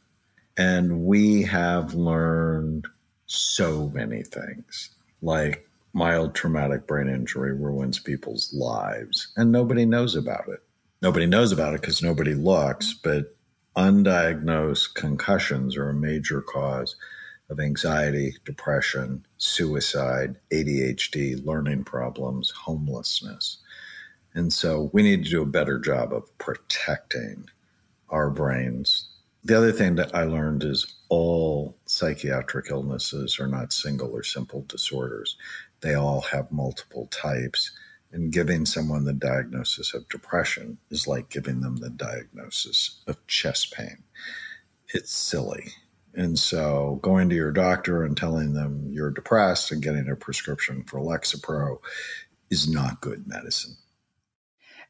And 0.58 1.06
we 1.06 1.42
have 1.44 1.94
learned 1.94 2.88
so 3.26 3.90
many 3.90 4.24
things, 4.24 4.90
like 5.22 5.68
mild 5.94 6.36
traumatic 6.36 6.88
brain 6.88 7.08
injury 7.08 7.54
ruins 7.54 8.00
people's 8.00 8.54
lives, 8.54 9.32
and 9.38 9.52
nobody 9.52 9.86
knows 9.86 10.16
about 10.16 10.48
it. 10.48 10.60
Nobody 11.02 11.26
knows 11.26 11.52
about 11.52 11.74
it 11.74 11.82
because 11.82 12.02
nobody 12.02 12.34
looks, 12.34 12.94
but 12.94 13.36
undiagnosed 13.78 14.94
concussions 14.96 15.76
are 15.78 15.90
a 15.90 15.94
major 15.94 16.42
cause 16.42 16.96
of 17.50 17.60
anxiety, 17.60 18.36
depression, 18.44 19.26
suicide, 19.38 20.36
ADHD, 20.52 21.46
learning 21.46 21.84
problems, 21.84 22.50
homelessness. 22.52 23.58
And 24.34 24.52
so 24.52 24.90
we 24.94 25.04
need 25.04 25.24
to 25.24 25.30
do 25.30 25.42
a 25.44 25.48
better 25.48 25.80
job 25.80 26.14
of 26.14 26.36
protecting 26.38 27.48
our 28.10 28.30
brains 28.30 29.10
the 29.46 29.56
other 29.56 29.72
thing 29.72 29.96
that 29.96 30.14
I 30.16 30.24
learned 30.24 30.64
is 30.64 30.88
all 31.10 31.78
psychiatric 31.86 32.72
illnesses 32.72 33.40
are 33.40 33.48
not 33.48 33.72
single 33.72 34.12
or 34.12 34.24
simple 34.24 34.66
disorders. 34.68 35.38
They 35.82 35.94
all 35.94 36.22
have 36.22 36.52
multiple 36.52 37.08
types, 37.12 37.72
And 38.12 38.32
giving 38.32 38.66
someone 38.66 39.04
the 39.04 39.14
diagnosis 39.14 39.94
of 39.94 40.08
depression 40.10 40.78
is 40.90 41.06
like 41.06 41.30
giving 41.30 41.62
them 41.62 41.78
the 41.78 41.90
diagnosis 41.90 43.02
of 43.08 43.26
chest 43.28 43.74
pain. 43.74 44.04
It's 44.94 45.12
silly. 45.12 45.74
And 46.14 46.40
so 46.40 47.00
going 47.02 47.30
to 47.30 47.36
your 47.36 47.52
doctor 47.52 48.04
and 48.04 48.16
telling 48.16 48.54
them 48.54 48.88
you're 48.90 49.12
depressed 49.12 49.72
and 49.72 49.84
getting 49.84 50.10
a 50.10 50.16
prescription 50.16 50.84
for 50.86 51.02
Lexapro 51.02 51.80
is 52.50 52.70
not 52.70 53.02
good 53.02 53.28
medicine. 53.28 53.76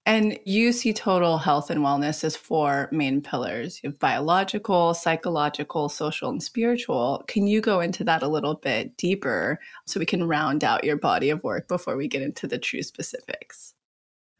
And 0.07 0.37
you 0.45 0.71
see 0.71 0.93
total 0.93 1.39
health 1.39 1.71
and 1.71 1.81
wellness 1.81 2.23
as 2.23 2.35
four 2.35 2.89
main 2.91 3.21
pillars. 3.21 3.79
You 3.81 3.89
have 3.89 3.99
biological, 3.99 4.93
psychological, 4.93 5.89
social, 5.89 6.29
and 6.29 6.43
spiritual. 6.43 7.23
Can 7.27 7.47
you 7.47 7.59
go 7.59 7.79
into 7.79 8.03
that 8.03 8.21
a 8.21 8.27
little 8.27 8.53
bit 8.53 8.97
deeper 8.97 9.59
so 9.85 9.99
we 9.99 10.05
can 10.05 10.27
round 10.27 10.63
out 10.63 10.83
your 10.83 10.95
body 10.95 11.31
of 11.31 11.43
work 11.43 11.67
before 11.67 11.97
we 11.97 12.07
get 12.07 12.21
into 12.21 12.45
the 12.45 12.59
true 12.59 12.83
specifics? 12.83 13.73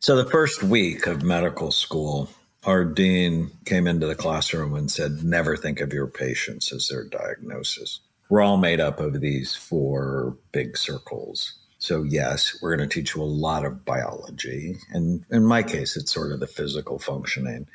So, 0.02 0.16
the 0.16 0.30
first 0.30 0.62
week 0.62 1.08
of 1.08 1.24
medical 1.24 1.72
school, 1.72 2.30
our 2.64 2.86
dean 2.86 3.50
came 3.66 3.88
into 3.88 4.06
the 4.06 4.14
classroom 4.14 4.76
and 4.76 4.92
said, 4.92 5.24
Never 5.24 5.58
think 5.58 5.82
of 5.82 5.94
your 5.94 6.06
patients 6.06 6.72
as 6.72 6.90
their 6.90 7.06
diagnosis. 7.06 8.02
We're 8.30 8.42
all 8.42 8.58
made 8.58 8.80
up 8.80 9.00
of 9.00 9.20
these 9.20 9.56
four 9.56 10.38
big 10.52 10.78
circles 10.78 11.54
so, 11.86 12.02
yes, 12.02 12.58
we're 12.64 12.76
going 12.76 12.90
to 12.90 12.92
teach 12.92 13.14
you 13.14 13.22
a 13.22 13.26
lot 13.26 13.64
of 13.64 13.86
biology. 13.86 14.78
And 14.90 15.24
in 15.30 15.46
my 15.46 15.62
case, 15.62 15.96
it's 15.96 16.12
sort 16.12 16.32
of 16.32 16.40
the 16.40 16.48
physical 16.48 16.98
functioning 16.98 17.68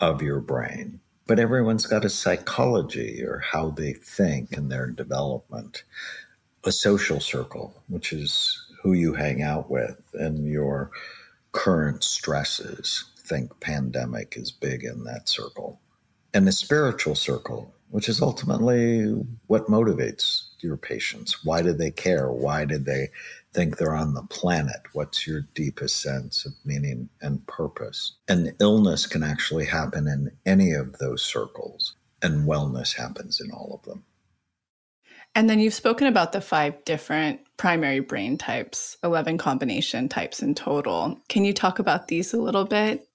of 0.00 0.22
your 0.22 0.40
brain. 0.40 1.00
But 1.26 1.38
everyone's 1.38 1.84
got 1.84 2.06
a 2.06 2.08
psychology 2.08 3.22
or 3.22 3.40
how 3.40 3.68
they 3.68 3.92
think 3.92 4.56
and 4.56 4.70
their 4.70 4.86
development, 4.86 5.82
a 6.64 6.72
social 6.72 7.20
circle, 7.20 7.74
which 7.88 8.10
is 8.10 8.58
who 8.82 8.94
you 8.94 9.12
hang 9.12 9.42
out 9.42 9.70
with 9.70 10.00
and 10.14 10.46
your 10.48 10.90
current 11.52 12.02
stresses. 12.02 13.04
Think 13.18 13.60
pandemic 13.60 14.34
is 14.38 14.50
big 14.50 14.82
in 14.82 15.04
that 15.04 15.28
circle. 15.28 15.78
And 16.32 16.46
the 16.46 16.52
spiritual 16.52 17.14
circle, 17.14 17.74
which 17.90 18.08
is 18.08 18.22
ultimately 18.22 19.02
what 19.46 19.66
motivates 19.66 20.44
your 20.60 20.78
patients. 20.78 21.44
Why 21.44 21.60
do 21.60 21.74
they 21.74 21.90
care? 21.90 22.32
Why 22.32 22.64
did 22.64 22.86
they 22.86 23.10
think 23.58 23.76
they're 23.76 23.96
on 23.96 24.14
the 24.14 24.22
planet? 24.22 24.80
What's 24.92 25.26
your 25.26 25.40
deepest 25.56 26.00
sense 26.00 26.46
of 26.46 26.52
meaning 26.64 27.08
and 27.22 27.44
purpose? 27.48 28.12
And 28.28 28.54
illness 28.60 29.04
can 29.04 29.24
actually 29.24 29.64
happen 29.64 30.06
in 30.06 30.30
any 30.46 30.70
of 30.74 30.98
those 30.98 31.24
circles, 31.24 31.96
and 32.22 32.48
wellness 32.48 32.94
happens 32.94 33.40
in 33.40 33.50
all 33.50 33.74
of 33.74 33.90
them. 33.90 34.04
And 35.34 35.50
then 35.50 35.58
you've 35.58 35.74
spoken 35.74 36.06
about 36.06 36.30
the 36.30 36.40
five 36.40 36.84
different 36.84 37.40
primary 37.56 37.98
brain 37.98 38.38
types, 38.38 38.96
11 39.02 39.38
combination 39.38 40.08
types 40.08 40.40
in 40.40 40.54
total. 40.54 41.18
Can 41.28 41.44
you 41.44 41.52
talk 41.52 41.80
about 41.80 42.06
these 42.06 42.32
a 42.32 42.40
little 42.40 42.64
bit? 42.64 43.08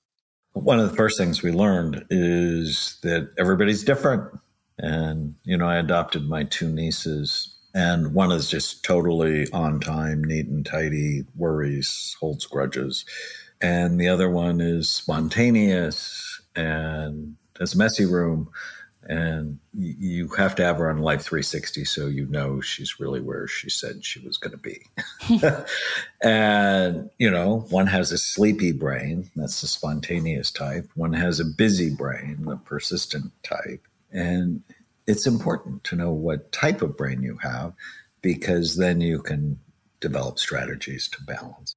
One 0.52 0.78
of 0.78 0.90
the 0.90 0.96
first 0.98 1.18
things 1.18 1.42
we 1.42 1.54
learned 1.54 2.06
is 2.10 2.98
that 3.04 3.32
everybody's 3.38 3.86
different. 3.86 4.30
And, 4.78 5.36
you 5.46 5.56
know, 5.56 5.68
I 5.68 5.78
adopted 5.78 6.28
my 6.28 6.44
two 6.44 6.68
nieces 6.68 7.53
and 7.74 8.14
one 8.14 8.32
is 8.32 8.50
just 8.50 8.84
totally 8.84 9.52
on 9.52 9.80
time, 9.80 10.24
neat 10.24 10.48
and 10.48 10.66
tidy, 10.66 11.24
worries, 11.36 12.16
holds 12.20 12.46
grudges. 12.46 13.04
And 13.62 14.00
the 14.00 14.10
other 14.10 14.30
one 14.30 14.62
is 14.62 14.90
spontaneous 14.90 16.42
and 16.56 17.36
has 17.60 17.74
a 17.74 17.78
messy 17.78 18.06
room. 18.06 18.50
And 19.06 19.60
you 19.74 20.30
have 20.38 20.56
to 20.56 20.64
have 20.64 20.78
her 20.78 20.90
on 20.90 21.00
Life 21.00 21.24
360 21.24 21.84
so 21.84 22.08
you 22.08 22.26
know 22.28 22.62
she's 22.62 23.02
really 23.02 23.20
where 23.20 23.48
she 23.48 23.70
said 23.70 24.06
she 24.06 24.20
was 24.20 24.38
going 24.38 24.52
to 24.52 24.58
be. 24.58 24.86
and, 26.24 27.10
you 27.18 27.30
know, 27.30 27.66
one 27.70 27.88
has 27.88 28.14
a 28.14 28.18
sleepy 28.18 28.72
brain, 28.72 29.30
that's 29.36 29.60
the 29.60 29.68
spontaneous 29.68 30.52
type. 30.52 30.90
One 30.96 31.14
has 31.14 31.40
a 31.40 31.46
busy 31.46 31.94
brain, 31.94 32.44
the 32.44 32.56
persistent 32.58 33.32
type. 33.44 33.86
And 34.12 34.64
it's 35.08 35.28
important 35.28 35.84
to 35.86 35.96
know 35.96 36.12
what 36.12 36.52
type 36.52 36.82
of 36.82 36.98
brain 36.98 37.22
you 37.22 37.38
have 37.42 37.74
because 38.22 38.78
then 38.78 39.02
you 39.02 39.22
can 39.22 39.60
develop 40.00 40.40
strategies 40.40 41.08
to 41.10 41.24
balance. 41.24 41.76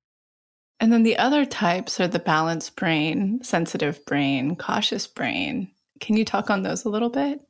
And 0.78 0.92
then 0.92 1.04
the 1.04 1.18
other 1.18 1.46
types 1.46 2.00
are 2.00 2.08
the 2.08 2.18
balanced 2.18 2.76
brain, 2.76 3.42
sensitive 3.42 4.04
brain, 4.04 4.56
cautious 4.56 5.06
brain. 5.06 5.70
Can 6.00 6.16
you 6.16 6.24
talk 6.24 6.50
on 6.50 6.62
those 6.62 6.84
a 6.84 6.90
little 6.90 7.08
bit? 7.08 7.40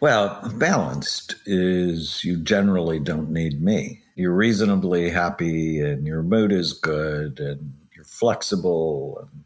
Well, 0.00 0.40
balanced 0.56 1.36
is 1.46 2.22
you 2.22 2.36
generally 2.38 3.00
don't 3.00 3.30
need 3.30 3.62
me. 3.62 4.02
You're 4.14 4.34
reasonably 4.34 5.10
happy 5.10 5.80
and 5.80 6.06
your 6.06 6.22
mood 6.22 6.52
is 6.52 6.72
good 6.72 7.40
and 7.40 7.74
you're 7.94 8.04
flexible 8.04 9.18
and 9.20 9.44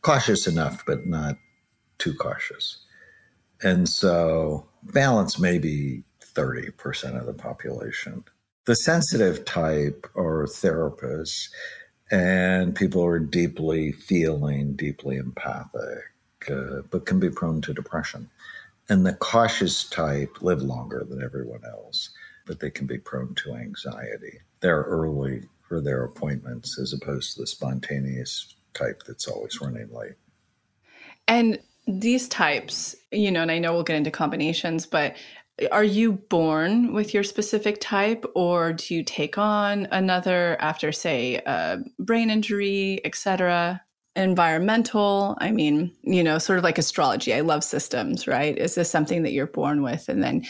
cautious 0.00 0.46
enough, 0.46 0.84
but 0.86 1.06
not 1.06 1.36
too 1.98 2.14
cautious. 2.14 2.78
And 3.62 3.88
so 3.88 4.66
balance 4.82 5.38
maybe 5.38 6.04
30% 6.20 7.18
of 7.18 7.26
the 7.26 7.34
population. 7.34 8.24
The 8.66 8.76
sensitive 8.76 9.44
type 9.44 10.06
are 10.14 10.46
therapists 10.46 11.48
and 12.10 12.74
people 12.74 13.02
who 13.02 13.08
are 13.08 13.18
deeply 13.18 13.92
feeling, 13.92 14.74
deeply 14.74 15.16
empathic, 15.16 16.04
uh, 16.50 16.82
but 16.90 17.06
can 17.06 17.20
be 17.20 17.30
prone 17.30 17.60
to 17.62 17.74
depression. 17.74 18.30
And 18.88 19.04
the 19.04 19.14
cautious 19.14 19.88
type 19.88 20.40
live 20.40 20.62
longer 20.62 21.04
than 21.08 21.22
everyone 21.22 21.62
else, 21.66 22.10
but 22.46 22.60
they 22.60 22.70
can 22.70 22.86
be 22.86 22.98
prone 22.98 23.34
to 23.36 23.54
anxiety. 23.54 24.40
They're 24.60 24.82
early 24.82 25.42
for 25.68 25.80
their 25.80 26.04
appointments 26.04 26.78
as 26.78 26.94
opposed 26.94 27.34
to 27.34 27.42
the 27.42 27.46
spontaneous 27.46 28.54
type 28.72 29.02
that's 29.06 29.28
always 29.28 29.60
running 29.60 29.92
late. 29.92 30.14
And 31.26 31.58
these 31.88 32.28
types, 32.28 32.94
you 33.10 33.30
know, 33.30 33.40
and 33.40 33.50
I 33.50 33.58
know 33.58 33.72
we'll 33.72 33.82
get 33.82 33.96
into 33.96 34.10
combinations, 34.10 34.84
but 34.84 35.16
are 35.72 35.84
you 35.84 36.12
born 36.12 36.92
with 36.92 37.14
your 37.14 37.24
specific 37.24 37.80
type 37.80 38.24
or 38.34 38.74
do 38.74 38.94
you 38.94 39.02
take 39.02 39.38
on 39.38 39.88
another 39.90 40.56
after 40.60 40.92
say 40.92 41.36
a 41.46 41.78
brain 41.98 42.30
injury, 42.30 43.00
etc.? 43.04 43.80
Environmental, 44.14 45.36
I 45.40 45.50
mean, 45.50 45.92
you 46.02 46.22
know, 46.22 46.38
sort 46.38 46.58
of 46.58 46.64
like 46.64 46.78
astrology. 46.78 47.32
I 47.32 47.40
love 47.40 47.64
systems, 47.64 48.28
right? 48.28 48.56
Is 48.56 48.74
this 48.74 48.90
something 48.90 49.22
that 49.22 49.32
you're 49.32 49.46
born 49.46 49.82
with 49.82 50.08
and 50.08 50.22
then 50.22 50.44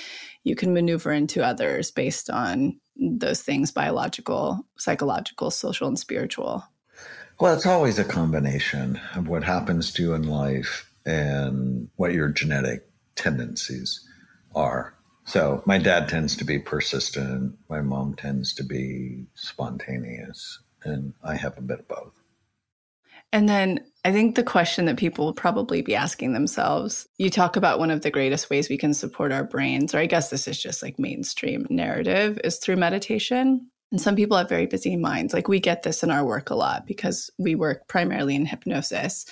you 0.44 0.57
can 0.57 0.74
maneuver 0.74 1.12
into 1.12 1.44
others 1.44 1.90
based 1.90 2.31
on 2.31 2.79
those 2.96 3.42
things 3.42 3.70
biological, 3.70 4.66
psychological, 4.77 5.51
social 5.51 5.87
and 5.87 5.98
spiritual? 5.98 6.64
Well, 7.38 7.55
it's 7.55 7.66
always 7.66 7.98
a 7.98 8.05
combination 8.05 9.01
of 9.14 9.29
what 9.29 9.44
happens 9.44 9.92
to 9.92 10.03
you 10.03 10.14
in 10.14 10.24
life 10.24 10.88
and 11.09 11.88
what 11.97 12.12
your 12.12 12.29
genetic 12.29 12.87
tendencies 13.16 14.07
are. 14.55 14.94
So 15.25 15.62
my 15.66 15.79
dad 15.79 16.09
tends 16.09 16.37
to 16.37 16.44
be 16.44 16.59
persistent. 16.59 17.57
My 17.68 17.81
mom 17.81 18.14
tends 18.14 18.53
to 18.55 18.62
be 18.62 19.25
spontaneous, 19.35 20.59
and 20.85 21.14
I 21.25 21.37
have 21.37 21.57
a 21.57 21.62
bit 21.62 21.81
of 21.81 21.88
both. 21.88 22.12
And 23.33 23.49
then 23.49 23.85
I 24.05 24.12
think 24.12 24.37
the 24.37 24.42
question 24.42 24.85
that 24.87 24.97
people 24.97 25.25
will 25.25 25.35
probably 25.35 25.83
be 25.83 25.94
asking 25.94 26.33
themselves 26.33 27.07
you 27.18 27.29
talk 27.29 27.57
about 27.57 27.79
one 27.79 27.90
of 27.90 28.01
the 28.03 28.11
greatest 28.11 28.49
ways 28.49 28.68
we 28.68 28.79
can 28.79 28.94
support 28.94 29.33
our 29.33 29.44
brains, 29.44 29.94
or 29.94 29.99
I 29.99 30.07
guess 30.07 30.31
this 30.31 30.47
is 30.47 30.61
just 30.61 30.83
like 30.83 30.99
mainstream 30.99 31.66
narrative, 31.71 32.38
is 32.44 32.59
through 32.59 32.77
meditation. 32.77 33.66
And 33.90 34.01
some 34.01 34.16
people 34.16 34.37
have 34.37 34.49
very 34.49 34.66
busy 34.66 34.97
minds. 34.97 35.33
Like 35.33 35.49
we 35.49 35.61
get 35.61 35.83
this 35.83 36.03
in 36.03 36.11
our 36.11 36.25
work 36.25 36.51
a 36.51 36.55
lot 36.55 36.87
because 36.87 37.31
we 37.38 37.55
work 37.55 37.88
primarily 37.88 38.35
in 38.35 38.44
hypnosis. 38.44 39.25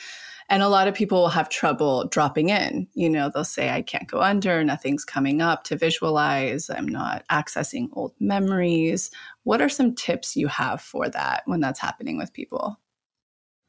And 0.48 0.62
a 0.62 0.68
lot 0.68 0.86
of 0.86 0.94
people 0.94 1.22
will 1.22 1.28
have 1.28 1.48
trouble 1.48 2.06
dropping 2.08 2.50
in. 2.50 2.86
You 2.94 3.10
know, 3.10 3.30
they'll 3.32 3.44
say, 3.44 3.70
I 3.70 3.82
can't 3.82 4.08
go 4.08 4.20
under, 4.20 4.62
nothing's 4.62 5.04
coming 5.04 5.42
up 5.42 5.64
to 5.64 5.76
visualize, 5.76 6.70
I'm 6.70 6.86
not 6.86 7.24
accessing 7.28 7.88
old 7.92 8.12
memories. 8.20 9.10
What 9.42 9.60
are 9.60 9.68
some 9.68 9.94
tips 9.94 10.36
you 10.36 10.46
have 10.46 10.80
for 10.80 11.08
that 11.08 11.42
when 11.46 11.60
that's 11.60 11.80
happening 11.80 12.16
with 12.16 12.32
people? 12.32 12.78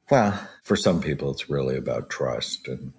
Well, 0.09 0.47
for 0.63 0.75
some 0.75 1.01
people, 1.01 1.31
it's 1.31 1.49
really 1.49 1.77
about 1.77 2.09
trust. 2.09 2.67
And 2.67 2.93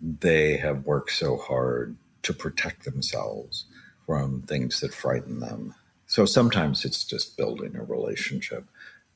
they 0.00 0.56
have 0.56 0.86
worked 0.86 1.12
so 1.12 1.36
hard 1.36 1.96
to 2.22 2.32
protect 2.32 2.84
themselves 2.84 3.66
from 4.06 4.42
things 4.42 4.80
that 4.80 4.94
frighten 4.94 5.40
them. 5.40 5.74
So 6.06 6.24
sometimes 6.24 6.84
it's 6.84 7.04
just 7.04 7.36
building 7.36 7.74
a 7.76 7.82
relationship 7.82 8.64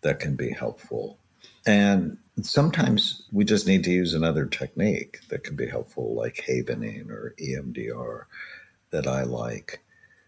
that 0.02 0.18
can 0.18 0.34
be 0.34 0.50
helpful. 0.50 1.18
And 1.66 2.16
sometimes 2.42 3.22
we 3.32 3.44
just 3.44 3.66
need 3.66 3.84
to 3.84 3.90
use 3.90 4.14
another 4.14 4.46
technique 4.46 5.20
that 5.28 5.44
can 5.44 5.56
be 5.56 5.66
helpful, 5.66 6.14
like 6.14 6.44
havening 6.46 7.10
or 7.10 7.34
EMDR, 7.40 8.24
that 8.90 9.06
I 9.06 9.22
like. 9.22 9.80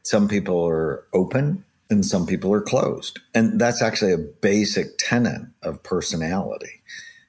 Some 0.03 0.29
people 0.29 0.67
are 0.67 1.05
open 1.13 1.65
and 1.91 2.05
some 2.05 2.27
people 2.27 2.53
are 2.53 2.61
closed. 2.61 3.19
And 3.35 3.61
that's 3.61 3.83
actually 3.83 4.13
a 4.13 4.19
basic 4.19 4.99
tenet 4.99 5.43
of 5.63 5.83
personality 5.83 6.83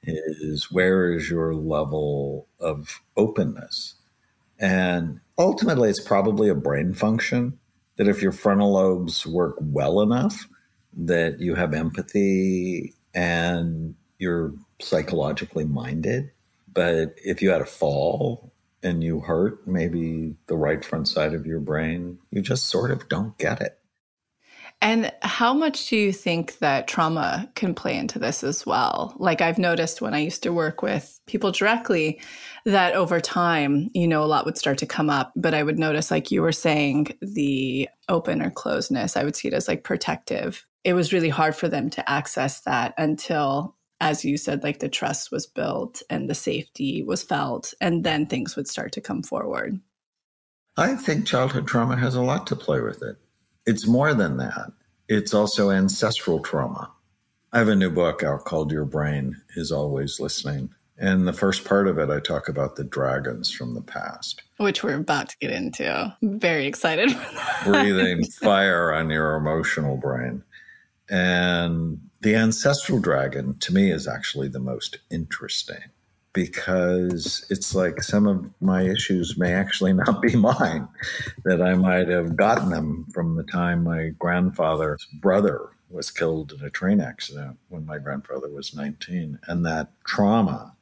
is 0.06 0.70
where 0.70 1.12
is 1.12 1.30
your 1.30 1.54
level 1.54 2.46
of 2.60 3.00
openness? 3.16 3.94
And 4.58 5.20
ultimately 5.38 5.90
it's 5.90 6.00
probably 6.00 6.48
a 6.48 6.54
brain 6.54 6.94
function 6.94 7.58
that 7.96 8.08
if 8.08 8.22
your 8.22 8.32
frontal 8.32 8.72
lobes 8.72 9.26
work 9.26 9.56
well 9.60 10.00
enough 10.00 10.46
that 10.96 11.40
you 11.40 11.54
have 11.54 11.74
empathy 11.74 12.94
and 13.14 13.94
you're 14.18 14.54
psychologically 14.80 15.64
minded. 15.64 16.30
But 16.72 17.14
if 17.24 17.40
you 17.40 17.50
had 17.50 17.62
a 17.62 17.66
fall 17.66 18.52
and 18.82 19.02
you 19.02 19.20
hurt 19.20 19.66
maybe 19.66 20.34
the 20.46 20.56
right 20.56 20.84
front 20.84 21.08
side 21.08 21.34
of 21.34 21.46
your 21.46 21.60
brain, 21.60 22.18
you 22.30 22.42
just 22.42 22.66
sort 22.66 22.90
of 22.90 23.08
don't 23.08 23.36
get 23.38 23.60
it. 23.60 23.78
And 24.80 25.10
how 25.22 25.54
much 25.54 25.88
do 25.88 25.96
you 25.96 26.12
think 26.12 26.58
that 26.58 26.86
trauma 26.86 27.50
can 27.54 27.74
play 27.74 27.96
into 27.96 28.18
this 28.18 28.44
as 28.44 28.66
well? 28.66 29.14
Like 29.18 29.40
I've 29.40 29.56
noticed 29.56 30.02
when 30.02 30.12
I 30.12 30.18
used 30.18 30.42
to 30.42 30.52
work 30.52 30.82
with 30.82 31.18
people 31.26 31.52
directly 31.52 32.20
that 32.66 32.94
over 32.94 33.18
time, 33.18 33.88
you 33.94 34.06
know, 34.06 34.22
a 34.22 34.26
lot 34.26 34.44
would 34.44 34.58
start 34.58 34.76
to 34.78 34.86
come 34.86 35.08
up, 35.08 35.32
but 35.36 35.54
I 35.54 35.62
would 35.62 35.78
notice 35.78 36.10
like 36.10 36.30
you 36.30 36.42
were 36.42 36.52
saying 36.52 37.16
the 37.22 37.88
open 38.10 38.42
or 38.42 38.50
closedness, 38.50 39.16
I 39.16 39.24
would 39.24 39.36
see 39.36 39.48
it 39.48 39.54
as 39.54 39.68
like 39.68 39.84
protective. 39.84 40.66
It 40.84 40.94
was 40.94 41.12
really 41.12 41.28
hard 41.28 41.56
for 41.56 41.68
them 41.68 41.90
to 41.90 42.10
access 42.10 42.60
that 42.62 42.94
until 42.98 43.76
as 44.00 44.24
you 44.24 44.36
said 44.36 44.62
like 44.62 44.80
the 44.80 44.88
trust 44.88 45.30
was 45.32 45.46
built 45.46 46.02
and 46.10 46.28
the 46.28 46.34
safety 46.34 47.02
was 47.02 47.22
felt 47.22 47.72
and 47.80 48.04
then 48.04 48.26
things 48.26 48.56
would 48.56 48.68
start 48.68 48.92
to 48.92 49.00
come 49.00 49.22
forward. 49.22 49.80
I 50.76 50.96
think 50.96 51.26
childhood 51.26 51.66
trauma 51.66 51.96
has 51.96 52.14
a 52.14 52.22
lot 52.22 52.46
to 52.48 52.56
play 52.56 52.80
with 52.80 53.02
it 53.02 53.16
it's 53.66 53.86
more 53.86 54.14
than 54.14 54.36
that. 54.38 54.72
It's 55.08 55.34
also 55.34 55.70
ancestral 55.70 56.40
trauma. 56.40 56.90
I 57.52 57.58
have 57.58 57.68
a 57.68 57.76
new 57.76 57.90
book 57.90 58.22
out 58.22 58.44
called 58.44 58.72
Your 58.72 58.84
Brain 58.84 59.40
is 59.56 59.70
Always 59.70 60.20
Listening. 60.20 60.70
And 60.98 61.26
the 61.26 61.32
first 61.32 61.64
part 61.64 61.88
of 61.88 61.98
it, 61.98 62.10
I 62.10 62.20
talk 62.20 62.48
about 62.48 62.76
the 62.76 62.84
dragons 62.84 63.50
from 63.50 63.74
the 63.74 63.82
past, 63.82 64.42
which 64.58 64.82
we're 64.82 64.98
about 64.98 65.28
to 65.30 65.36
get 65.40 65.50
into. 65.50 66.16
very 66.22 66.66
excited 66.66 67.16
Breathing 67.64 68.24
fire 68.42 68.92
on 68.92 69.10
your 69.10 69.34
emotional 69.34 69.96
brain. 69.96 70.42
And 71.10 72.00
the 72.20 72.34
ancestral 72.34 73.00
dragon, 73.00 73.58
to 73.58 73.74
me, 73.74 73.90
is 73.90 74.08
actually 74.08 74.48
the 74.48 74.60
most 74.60 74.98
interesting 75.10 75.82
because 76.34 77.46
it's 77.48 77.74
like 77.74 78.02
some 78.02 78.26
of 78.26 78.50
my 78.60 78.82
issues 78.82 79.38
may 79.38 79.52
actually 79.52 79.92
not 79.92 80.20
be 80.20 80.36
mine, 80.36 80.88
that 81.44 81.62
I 81.62 81.74
might 81.74 82.08
have 82.08 82.36
gotten 82.36 82.70
them 82.70 83.06
from 83.14 83.36
the 83.36 83.44
time 83.44 83.84
my 83.84 84.08
grandfather's 84.18 85.06
brother 85.20 85.70
was 85.88 86.10
killed 86.10 86.52
in 86.52 86.64
a 86.64 86.70
train 86.70 87.00
accident 87.00 87.56
when 87.68 87.86
my 87.86 87.98
grandfather 87.98 88.48
was 88.50 88.74
19. 88.74 89.38
And 89.46 89.64
that 89.64 89.92
trauma 90.04 90.74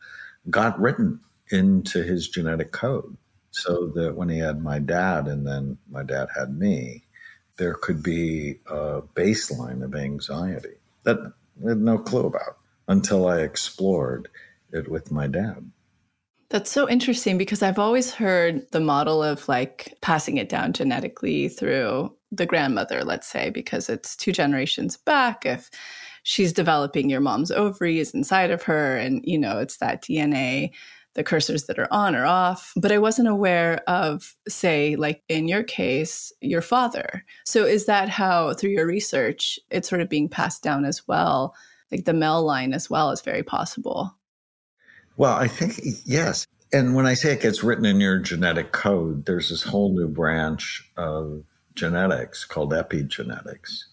got 0.48 0.80
written 0.80 1.20
into 1.50 2.02
his 2.02 2.28
genetic 2.28 2.72
code 2.72 3.16
so 3.50 3.88
that 3.94 4.16
when 4.16 4.30
he 4.30 4.38
had 4.38 4.62
my 4.62 4.78
dad 4.78 5.28
and 5.28 5.46
then 5.46 5.76
my 5.90 6.02
dad 6.02 6.28
had 6.34 6.58
me, 6.58 7.04
there 7.62 7.74
could 7.74 8.02
be 8.02 8.58
a 8.66 9.02
baseline 9.14 9.84
of 9.84 9.94
anxiety 9.94 10.74
that 11.04 11.18
I 11.64 11.68
had 11.68 11.78
no 11.78 11.96
clue 11.96 12.26
about 12.26 12.58
until 12.88 13.28
I 13.28 13.38
explored 13.38 14.28
it 14.72 14.90
with 14.90 15.12
my 15.12 15.28
dad. 15.28 15.70
That's 16.50 16.72
so 16.72 16.88
interesting 16.88 17.38
because 17.38 17.62
I've 17.62 17.78
always 17.78 18.12
heard 18.12 18.68
the 18.72 18.80
model 18.80 19.22
of 19.22 19.46
like 19.48 19.96
passing 20.00 20.38
it 20.38 20.48
down 20.48 20.72
genetically 20.72 21.48
through 21.48 22.12
the 22.32 22.46
grandmother, 22.46 23.04
let's 23.04 23.28
say, 23.28 23.50
because 23.50 23.88
it's 23.88 24.16
two 24.16 24.32
generations 24.32 24.96
back. 24.96 25.46
If 25.46 25.70
she's 26.24 26.52
developing 26.52 27.08
your 27.08 27.20
mom's 27.20 27.52
ovaries 27.52 28.12
inside 28.12 28.50
of 28.50 28.64
her, 28.64 28.96
and 28.96 29.20
you 29.24 29.38
know, 29.38 29.60
it's 29.60 29.76
that 29.76 30.02
DNA, 30.02 30.72
the 31.14 31.24
cursors 31.24 31.66
that 31.66 31.78
are 31.78 31.92
on 31.92 32.14
or 32.14 32.24
off. 32.24 32.72
But 32.76 32.92
I 32.92 32.98
wasn't 32.98 33.28
aware 33.28 33.82
of, 33.86 34.34
say, 34.48 34.96
like 34.96 35.22
in 35.28 35.46
your 35.48 35.62
case, 35.62 36.32
your 36.40 36.62
father. 36.62 37.24
So 37.44 37.64
is 37.64 37.86
that 37.86 38.08
how, 38.08 38.54
through 38.54 38.70
your 38.70 38.86
research, 38.86 39.58
it's 39.70 39.88
sort 39.88 40.00
of 40.00 40.08
being 40.08 40.28
passed 40.28 40.62
down 40.62 40.84
as 40.84 41.06
well? 41.06 41.54
Like 41.90 42.06
the 42.06 42.14
male 42.14 42.42
line 42.42 42.72
as 42.72 42.88
well 42.88 43.10
is 43.10 43.20
very 43.20 43.42
possible. 43.42 44.16
Well, 45.18 45.34
I 45.34 45.48
think, 45.48 45.78
yes. 46.06 46.46
And 46.72 46.94
when 46.94 47.04
I 47.04 47.12
say 47.12 47.34
it 47.34 47.42
gets 47.42 47.62
written 47.62 47.84
in 47.84 48.00
your 48.00 48.18
genetic 48.18 48.72
code, 48.72 49.26
there's 49.26 49.50
this 49.50 49.62
whole 49.62 49.94
new 49.94 50.08
branch 50.08 50.90
of 50.96 51.44
genetics 51.74 52.46
called 52.46 52.72
epigenetics, 52.72 53.84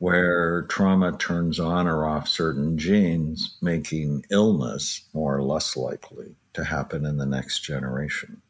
where 0.00 0.62
trauma 0.62 1.12
turns 1.18 1.60
on 1.60 1.86
or 1.86 2.06
off 2.06 2.26
certain 2.26 2.78
genes, 2.78 3.58
making 3.60 4.24
illness 4.30 5.02
more 5.12 5.36
or 5.36 5.42
less 5.42 5.76
likely 5.76 6.34
to 6.54 6.64
happen 6.64 7.04
in 7.04 7.18
the 7.18 7.26
next 7.26 7.60
generation. 7.60 8.40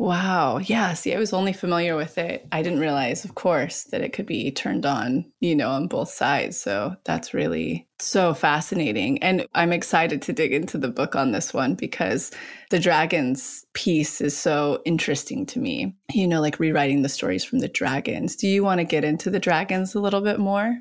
Wow. 0.00 0.56
Yeah. 0.56 0.94
See, 0.94 1.14
I 1.14 1.18
was 1.18 1.34
only 1.34 1.52
familiar 1.52 1.94
with 1.94 2.16
it. 2.16 2.48
I 2.52 2.62
didn't 2.62 2.78
realize, 2.78 3.26
of 3.26 3.34
course, 3.34 3.84
that 3.84 4.00
it 4.00 4.14
could 4.14 4.24
be 4.24 4.50
turned 4.50 4.86
on, 4.86 5.30
you 5.40 5.54
know, 5.54 5.68
on 5.68 5.88
both 5.88 6.08
sides. 6.08 6.58
So 6.58 6.96
that's 7.04 7.34
really 7.34 7.86
so 7.98 8.32
fascinating. 8.32 9.22
And 9.22 9.46
I'm 9.54 9.74
excited 9.74 10.22
to 10.22 10.32
dig 10.32 10.54
into 10.54 10.78
the 10.78 10.88
book 10.88 11.16
on 11.16 11.32
this 11.32 11.52
one 11.52 11.74
because 11.74 12.30
the 12.70 12.78
dragons 12.78 13.66
piece 13.74 14.22
is 14.22 14.34
so 14.34 14.80
interesting 14.86 15.44
to 15.44 15.58
me. 15.58 15.94
You 16.14 16.26
know, 16.26 16.40
like 16.40 16.58
rewriting 16.58 17.02
the 17.02 17.10
stories 17.10 17.44
from 17.44 17.58
the 17.58 17.68
dragons. 17.68 18.36
Do 18.36 18.48
you 18.48 18.64
want 18.64 18.78
to 18.78 18.84
get 18.84 19.04
into 19.04 19.28
the 19.28 19.38
dragons 19.38 19.94
a 19.94 20.00
little 20.00 20.22
bit 20.22 20.38
more? 20.38 20.78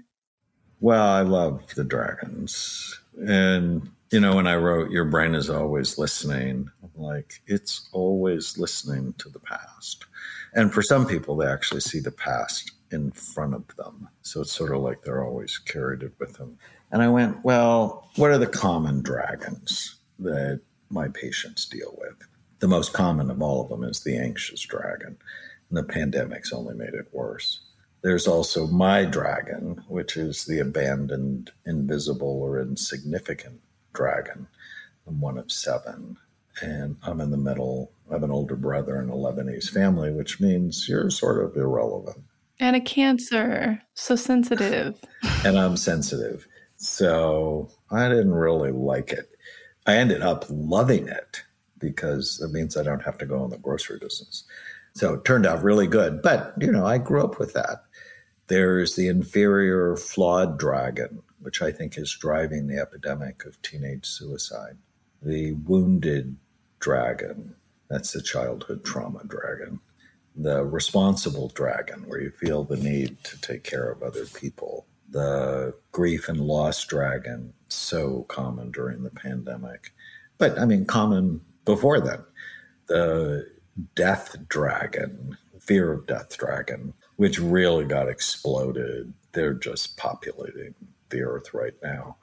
Well, 0.79 1.05
I 1.05 1.23
love 1.23 1.62
the 1.75 1.84
dragons. 1.84 2.97
And 3.17 3.89
you 4.12 4.21
know, 4.21 4.38
when 4.38 4.47
I 4.47 4.55
wrote 4.55 4.91
Your 4.91 5.03
Brain 5.03 5.36
is 5.36 5.49
Always 5.49 5.97
Listening, 5.97 6.69
like, 6.99 7.41
it's 7.47 7.89
always 7.91 8.57
listening 8.57 9.13
to 9.17 9.29
the 9.29 9.39
past. 9.39 10.05
And 10.53 10.73
for 10.73 10.81
some 10.81 11.07
people, 11.07 11.35
they 11.35 11.47
actually 11.47 11.81
see 11.81 11.99
the 11.99 12.12
past 12.12 12.71
in 12.91 13.12
front 13.12 13.53
of 13.53 13.65
them. 13.75 14.09
So 14.21 14.41
it's 14.41 14.51
sort 14.51 14.73
of 14.73 14.81
like 14.81 15.01
they're 15.01 15.23
always 15.23 15.57
carried 15.57 16.03
it 16.03 16.13
with 16.19 16.33
them. 16.33 16.57
And 16.91 17.01
I 17.01 17.09
went, 17.09 17.43
well, 17.43 18.09
what 18.15 18.31
are 18.31 18.38
the 18.38 18.47
common 18.47 19.01
dragons 19.01 19.97
that 20.19 20.62
my 20.89 21.07
patients 21.09 21.65
deal 21.65 21.95
with? 21.97 22.15
The 22.59 22.67
most 22.67 22.93
common 22.93 23.29
of 23.29 23.41
all 23.41 23.62
of 23.63 23.69
them 23.69 23.83
is 23.83 24.01
the 24.01 24.17
anxious 24.17 24.62
dragon. 24.62 25.17
And 25.69 25.77
the 25.77 25.83
pandemic's 25.83 26.51
only 26.51 26.75
made 26.75 26.93
it 26.93 27.07
worse. 27.13 27.62
There's 28.01 28.27
also 28.27 28.65
my 28.67 29.05
dragon, 29.05 29.83
which 29.88 30.17
is 30.17 30.45
the 30.45 30.59
abandoned, 30.59 31.51
invisible, 31.65 32.41
or 32.41 32.59
insignificant 32.59 33.59
dragon. 33.93 34.47
I'm 35.05 35.19
one 35.19 35.38
of 35.38 35.51
seven, 35.51 36.17
and 36.62 36.98
I'm 37.04 37.22
in 37.22 37.32
the 37.32 37.38
middle. 37.38 37.91
I 38.10 38.13
have 38.13 38.24
an 38.24 38.32
older 38.32 38.56
brother 38.56 39.02
in 39.02 39.10
a 39.10 39.13
Lebanese 39.13 39.69
family, 39.69 40.12
which 40.12 40.39
means 40.39 40.88
you're 40.88 41.10
sort 41.10 41.43
of 41.43 41.56
irrelevant. 41.56 42.24
And 42.60 42.76
a 42.76 42.82
cancer, 42.82 43.82
so 43.93 44.15
sensitive. 44.15 45.00
and 45.45 45.58
I'm 45.58 45.78
sensitive. 45.78 46.48
So 46.78 47.69
I 47.91 48.10
didn't 48.10 48.34
really 48.34 48.72
like 48.72 49.12
it. 49.12 49.30
I 49.86 49.95
ended 49.95 50.22
up 50.22 50.45
loving 50.50 51.08
it 51.08 51.43
because 51.78 52.41
it 52.41 52.52
means 52.52 52.76
I 52.76 52.84
don't 52.84 53.04
have 53.04 53.17
to 53.19 53.26
go 53.26 53.43
in 53.43 53.50
the 53.50 53.58
grocery 53.58 54.00
business. 54.00 54.43
So 54.93 55.13
it 55.13 55.26
turned 55.26 55.45
out 55.45 55.63
really 55.63 55.88
good. 55.88 56.22
But, 56.22 56.54
you 56.60 56.72
know, 56.72 56.86
I 56.86 56.98
grew 56.98 57.24
up 57.24 57.39
with 57.39 57.54
that. 57.54 57.84
There's 58.48 58.95
the 58.95 59.08
inferior 59.08 59.95
flawed 59.95 60.58
dragon, 60.58 61.22
which 61.39 61.62
I 61.62 61.72
think 61.72 61.98
is 61.98 62.12
driving 62.12 62.67
the 62.67 62.80
epidemic 62.80 63.45
of 63.45 63.62
teenage 63.62 64.06
suicide. 64.06 64.78
The 65.22 65.54
wounded 65.54 66.36
dragon, 66.79 67.55
that's 67.89 68.13
the 68.13 68.21
childhood 68.21 68.83
trauma 68.85 69.21
dragon. 69.25 69.79
The 70.35 70.63
responsible 70.63 71.49
dragon, 71.49 72.07
where 72.07 72.21
you 72.21 72.31
feel 72.31 72.63
the 72.63 72.77
need 72.77 73.23
to 73.25 73.41
take 73.41 73.63
care 73.63 73.89
of 73.91 74.03
other 74.03 74.25
people. 74.25 74.85
The 75.09 75.73
grief 75.91 76.29
and 76.29 76.39
loss 76.39 76.85
dragon, 76.85 77.53
so 77.67 78.23
common 78.29 78.71
during 78.71 79.03
the 79.03 79.09
pandemic. 79.09 79.91
But 80.37 80.57
I 80.59 80.65
mean, 80.65 80.85
common 80.85 81.41
before 81.65 81.99
then. 81.99 82.23
The 82.87 83.49
death 83.95 84.35
dragon, 84.47 85.37
fear 85.59 85.91
of 85.91 86.07
death 86.07 86.37
dragon, 86.37 86.93
which 87.17 87.39
really 87.39 87.85
got 87.85 88.07
exploded. 88.07 89.13
They're 89.33 89.53
just 89.53 89.97
populating 89.97 90.73
the 91.09 91.21
earth 91.21 91.53
right 91.53 91.75
now. 91.83 92.17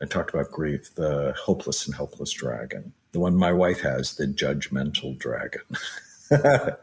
I 0.00 0.06
talked 0.06 0.32
about 0.32 0.52
grief, 0.52 0.94
the 0.94 1.34
hopeless 1.38 1.86
and 1.86 1.94
helpless 1.94 2.32
dragon, 2.32 2.92
the 3.12 3.20
one 3.20 3.36
my 3.36 3.52
wife 3.52 3.80
has, 3.80 4.16
the 4.16 4.26
judgmental 4.26 5.18
dragon. 5.18 5.62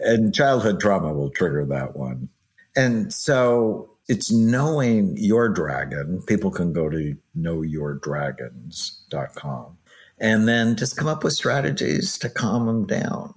and 0.00 0.34
childhood 0.34 0.80
trauma 0.80 1.12
will 1.12 1.30
trigger 1.30 1.64
that 1.66 1.96
one. 1.96 2.28
And 2.76 3.12
so 3.12 3.90
it's 4.08 4.32
knowing 4.32 5.16
your 5.16 5.48
dragon. 5.48 6.22
People 6.22 6.50
can 6.50 6.72
go 6.72 6.88
to 6.88 7.16
knowyourdragons.com 7.36 9.78
and 10.20 10.48
then 10.48 10.76
just 10.76 10.96
come 10.96 11.06
up 11.06 11.24
with 11.24 11.32
strategies 11.32 12.18
to 12.18 12.28
calm 12.28 12.66
them 12.66 12.86
down. 12.86 13.34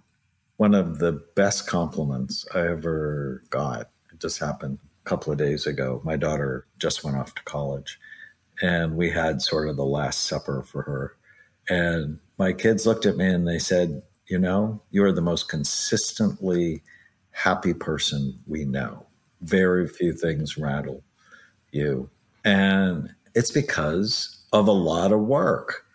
One 0.57 0.73
of 0.73 0.99
the 0.99 1.23
best 1.35 1.67
compliments 1.67 2.45
I 2.53 2.67
ever 2.67 3.43
got, 3.49 3.89
it 4.11 4.19
just 4.19 4.39
happened 4.39 4.79
a 5.05 5.09
couple 5.09 5.31
of 5.31 5.39
days 5.39 5.65
ago. 5.65 6.01
My 6.03 6.15
daughter 6.15 6.65
just 6.77 7.03
went 7.03 7.17
off 7.17 7.33
to 7.35 7.43
college, 7.43 7.99
and 8.61 8.95
we 8.95 9.09
had 9.09 9.41
sort 9.41 9.69
of 9.69 9.75
the 9.75 9.85
last 9.85 10.27
supper 10.27 10.63
for 10.63 10.83
her. 10.83 11.15
And 11.69 12.19
my 12.37 12.53
kids 12.53 12.85
looked 12.85 13.05
at 13.05 13.17
me 13.17 13.25
and 13.25 13.47
they 13.47 13.59
said, 13.59 14.01
You 14.27 14.39
know, 14.39 14.81
you're 14.91 15.11
the 15.11 15.21
most 15.21 15.49
consistently 15.49 16.83
happy 17.31 17.73
person 17.73 18.39
we 18.47 18.65
know. 18.65 19.05
Very 19.41 19.87
few 19.87 20.13
things 20.13 20.57
rattle 20.57 21.03
you. 21.71 22.09
And 22.43 23.13
It's 23.33 23.51
because 23.51 24.45
of 24.51 24.67
a 24.67 24.73
lot 24.73 25.13
of 25.13 25.21
work. 25.21 25.85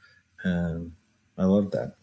And 0.43 0.93
I 1.37 1.45
love 1.45 1.71
that. 1.73 1.97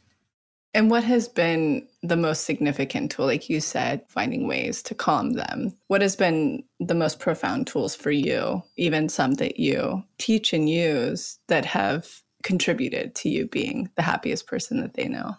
And 0.76 0.90
what 0.90 1.04
has 1.04 1.28
been 1.28 1.88
the 2.02 2.18
most 2.18 2.46
significant 2.46 3.12
tool, 3.12 3.28
like 3.28 3.48
you 3.48 3.62
said, 3.62 4.02
finding 4.08 4.48
ways 4.48 4.82
to 4.84 4.96
calm 4.96 5.34
them? 5.34 5.72
What 5.88 6.02
has 6.02 6.16
been 6.16 6.64
the 6.80 6.96
most 6.96 7.20
profound 7.20 7.68
tools 7.68 7.96
for 7.96 8.10
you, 8.10 8.64
even 8.76 9.08
some 9.08 9.36
that 9.36 9.60
you 9.60 10.04
teach 10.18 10.52
and 10.52 10.68
use 10.68 11.38
that 11.48 11.66
have 11.66 12.23
contributed 12.44 13.16
to 13.16 13.30
you 13.30 13.48
being 13.48 13.90
the 13.96 14.02
happiest 14.02 14.48
person 14.48 14.82
that 14.82 14.94
they 14.94 15.08
know? 15.08 15.36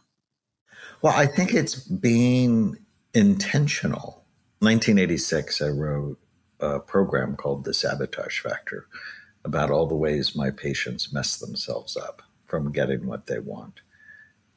Well, 1.02 1.14
I 1.14 1.26
think 1.26 1.54
it's 1.54 1.76
being 1.76 2.76
intentional. 3.12 4.24
1986, 4.60 5.62
I 5.62 5.68
wrote 5.68 6.18
a 6.60 6.80
program 6.80 7.36
called 7.36 7.64
The 7.64 7.74
Sabotage 7.74 8.40
Factor 8.40 8.86
about 9.44 9.70
all 9.70 9.86
the 9.86 9.94
ways 9.94 10.34
my 10.34 10.50
patients 10.50 11.12
mess 11.12 11.36
themselves 11.36 11.96
up 11.96 12.22
from 12.46 12.72
getting 12.72 13.06
what 13.06 13.26
they 13.26 13.38
want. 13.38 13.80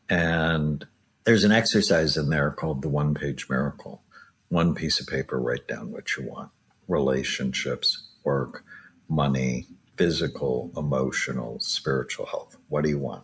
And 0.10 0.86
there's 1.26 1.44
an 1.44 1.52
exercise 1.52 2.16
in 2.16 2.30
there 2.30 2.52
called 2.52 2.82
the 2.82 2.90
one 2.90 3.14
page 3.14 3.50
miracle. 3.50 4.04
One 4.50 4.74
piece 4.74 5.02
of 5.02 5.08
paper, 5.08 5.42
write 5.42 5.68
down 5.68 5.92
what 5.92 6.16
you 6.16 6.24
want 6.24 6.52
relationships, 6.88 8.08
work, 8.24 8.64
money, 9.10 9.68
physical, 9.98 10.72
emotional, 10.78 11.60
spiritual 11.60 12.28
health. 12.28 12.58
What 12.70 12.84
do 12.84 12.90
you 12.90 13.00
want? 13.00 13.24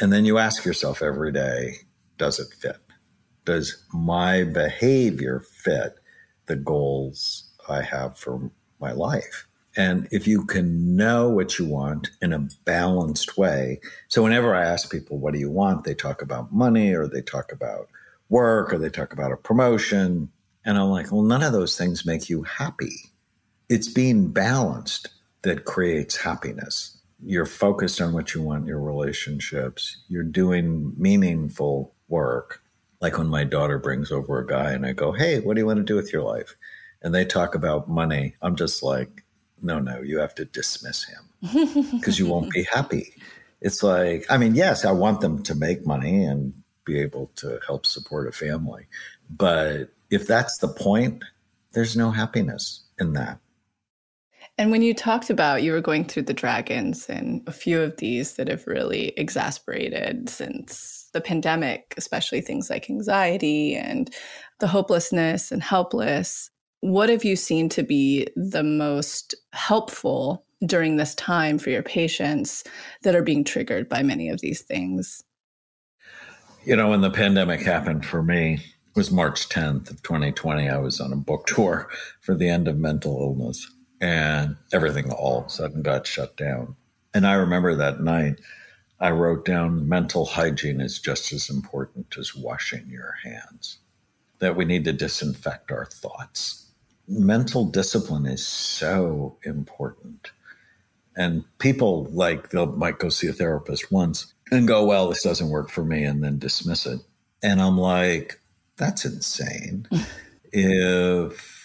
And 0.00 0.12
then 0.12 0.24
you 0.24 0.38
ask 0.38 0.64
yourself 0.64 1.02
every 1.02 1.30
day, 1.30 1.74
does 2.16 2.38
it 2.38 2.48
fit? 2.58 2.78
Does 3.44 3.84
my 3.92 4.44
behavior 4.44 5.40
fit 5.40 5.94
the 6.46 6.56
goals 6.56 7.50
I 7.68 7.82
have 7.82 8.18
for 8.18 8.50
my 8.80 8.92
life? 8.92 9.46
And 9.76 10.08
if 10.10 10.26
you 10.26 10.44
can 10.44 10.96
know 10.96 11.28
what 11.28 11.58
you 11.58 11.66
want 11.66 12.10
in 12.20 12.32
a 12.32 12.48
balanced 12.64 13.38
way. 13.38 13.80
So, 14.08 14.22
whenever 14.22 14.54
I 14.54 14.64
ask 14.64 14.90
people, 14.90 15.18
what 15.18 15.32
do 15.32 15.38
you 15.38 15.50
want? 15.50 15.84
They 15.84 15.94
talk 15.94 16.22
about 16.22 16.52
money 16.52 16.92
or 16.92 17.06
they 17.06 17.22
talk 17.22 17.52
about 17.52 17.88
work 18.28 18.72
or 18.72 18.78
they 18.78 18.90
talk 18.90 19.12
about 19.12 19.32
a 19.32 19.36
promotion. 19.36 20.30
And 20.64 20.76
I'm 20.76 20.88
like, 20.88 21.12
well, 21.12 21.22
none 21.22 21.42
of 21.42 21.52
those 21.52 21.78
things 21.78 22.04
make 22.04 22.28
you 22.28 22.42
happy. 22.42 23.12
It's 23.68 23.88
being 23.88 24.32
balanced 24.32 25.08
that 25.42 25.64
creates 25.64 26.16
happiness. 26.16 26.98
You're 27.22 27.46
focused 27.46 28.00
on 28.00 28.12
what 28.12 28.34
you 28.34 28.42
want, 28.42 28.62
in 28.62 28.68
your 28.68 28.80
relationships, 28.80 29.98
you're 30.08 30.22
doing 30.22 30.94
meaningful 30.96 31.94
work. 32.08 32.62
Like 33.00 33.18
when 33.18 33.28
my 33.28 33.44
daughter 33.44 33.78
brings 33.78 34.10
over 34.10 34.38
a 34.38 34.46
guy 34.46 34.72
and 34.72 34.84
I 34.84 34.92
go, 34.92 35.12
hey, 35.12 35.40
what 35.40 35.54
do 35.54 35.60
you 35.60 35.66
want 35.66 35.78
to 35.78 35.84
do 35.84 35.96
with 35.96 36.12
your 36.12 36.22
life? 36.22 36.56
And 37.02 37.14
they 37.14 37.24
talk 37.24 37.54
about 37.54 37.88
money. 37.88 38.34
I'm 38.42 38.56
just 38.56 38.82
like, 38.82 39.24
no, 39.62 39.78
no, 39.78 40.00
you 40.00 40.18
have 40.18 40.34
to 40.36 40.44
dismiss 40.44 41.04
him 41.04 41.90
because 41.92 42.18
you 42.18 42.26
won't 42.26 42.52
be 42.52 42.64
happy. 42.64 43.14
It's 43.60 43.82
like, 43.82 44.26
I 44.30 44.38
mean, 44.38 44.54
yes, 44.54 44.84
I 44.84 44.92
want 44.92 45.20
them 45.20 45.42
to 45.44 45.54
make 45.54 45.86
money 45.86 46.24
and 46.24 46.54
be 46.84 47.00
able 47.00 47.30
to 47.36 47.60
help 47.66 47.86
support 47.86 48.28
a 48.28 48.32
family. 48.32 48.86
But 49.30 49.90
if 50.10 50.26
that's 50.26 50.58
the 50.58 50.68
point, 50.68 51.22
there's 51.72 51.96
no 51.96 52.10
happiness 52.10 52.82
in 52.98 53.12
that. 53.14 53.38
And 54.60 54.70
when 54.70 54.82
you 54.82 54.92
talked 54.92 55.30
about 55.30 55.62
you 55.62 55.72
were 55.72 55.80
going 55.80 56.04
through 56.04 56.24
the 56.24 56.34
dragons 56.34 57.08
and 57.08 57.40
a 57.46 57.50
few 57.50 57.80
of 57.80 57.96
these 57.96 58.34
that 58.34 58.48
have 58.48 58.66
really 58.66 59.14
exasperated 59.16 60.28
since 60.28 61.08
the 61.14 61.22
pandemic, 61.22 61.94
especially 61.96 62.42
things 62.42 62.68
like 62.68 62.90
anxiety 62.90 63.74
and 63.74 64.14
the 64.58 64.66
hopelessness 64.66 65.50
and 65.50 65.62
helpless, 65.62 66.50
what 66.80 67.08
have 67.08 67.24
you 67.24 67.36
seen 67.36 67.70
to 67.70 67.82
be 67.82 68.28
the 68.36 68.62
most 68.62 69.34
helpful 69.54 70.44
during 70.66 70.96
this 70.96 71.14
time 71.14 71.58
for 71.58 71.70
your 71.70 71.82
patients 71.82 72.62
that 73.00 73.14
are 73.14 73.22
being 73.22 73.44
triggered 73.44 73.88
by 73.88 74.02
many 74.02 74.28
of 74.28 74.42
these 74.42 74.60
things? 74.60 75.24
You 76.66 76.76
know, 76.76 76.90
when 76.90 77.00
the 77.00 77.08
pandemic 77.08 77.62
happened 77.62 78.04
for 78.04 78.22
me, 78.22 78.56
it 78.56 78.94
was 78.94 79.10
March 79.10 79.48
10th 79.48 79.90
of 79.90 80.02
2020. 80.02 80.68
I 80.68 80.76
was 80.76 81.00
on 81.00 81.14
a 81.14 81.16
book 81.16 81.46
tour 81.46 81.88
for 82.20 82.34
the 82.34 82.50
end 82.50 82.68
of 82.68 82.76
mental 82.76 83.18
illness, 83.22 83.66
and 84.00 84.56
everything 84.72 85.10
all 85.10 85.40
of 85.40 85.46
a 85.46 85.50
sudden 85.50 85.82
got 85.82 86.06
shut 86.06 86.36
down. 86.36 86.76
And 87.12 87.26
I 87.26 87.34
remember 87.34 87.74
that 87.74 88.00
night, 88.00 88.40
I 88.98 89.10
wrote 89.10 89.44
down 89.44 89.88
mental 89.88 90.26
hygiene 90.26 90.80
is 90.80 90.98
just 90.98 91.32
as 91.32 91.50
important 91.50 92.16
as 92.18 92.34
washing 92.34 92.86
your 92.88 93.14
hands, 93.24 93.78
that 94.38 94.56
we 94.56 94.64
need 94.64 94.84
to 94.84 94.92
disinfect 94.92 95.72
our 95.72 95.86
thoughts 95.86 96.60
mental 97.10 97.64
discipline 97.64 98.24
is 98.24 98.46
so 98.46 99.36
important. 99.42 100.30
And 101.16 101.44
people 101.58 102.04
like 102.12 102.50
they 102.50 102.64
might 102.64 102.98
go 102.98 103.08
see 103.08 103.26
a 103.26 103.32
therapist 103.32 103.90
once 103.90 104.32
and 104.52 104.68
go, 104.68 104.84
well, 104.84 105.08
this 105.08 105.22
doesn't 105.22 105.50
work 105.50 105.70
for 105.70 105.84
me, 105.84 106.04
and 106.04 106.22
then 106.22 106.38
dismiss 106.38 106.86
it. 106.86 107.00
And 107.42 107.60
I'm 107.60 107.76
like, 107.76 108.40
that's 108.76 109.04
insane. 109.04 109.88
if 110.52 111.59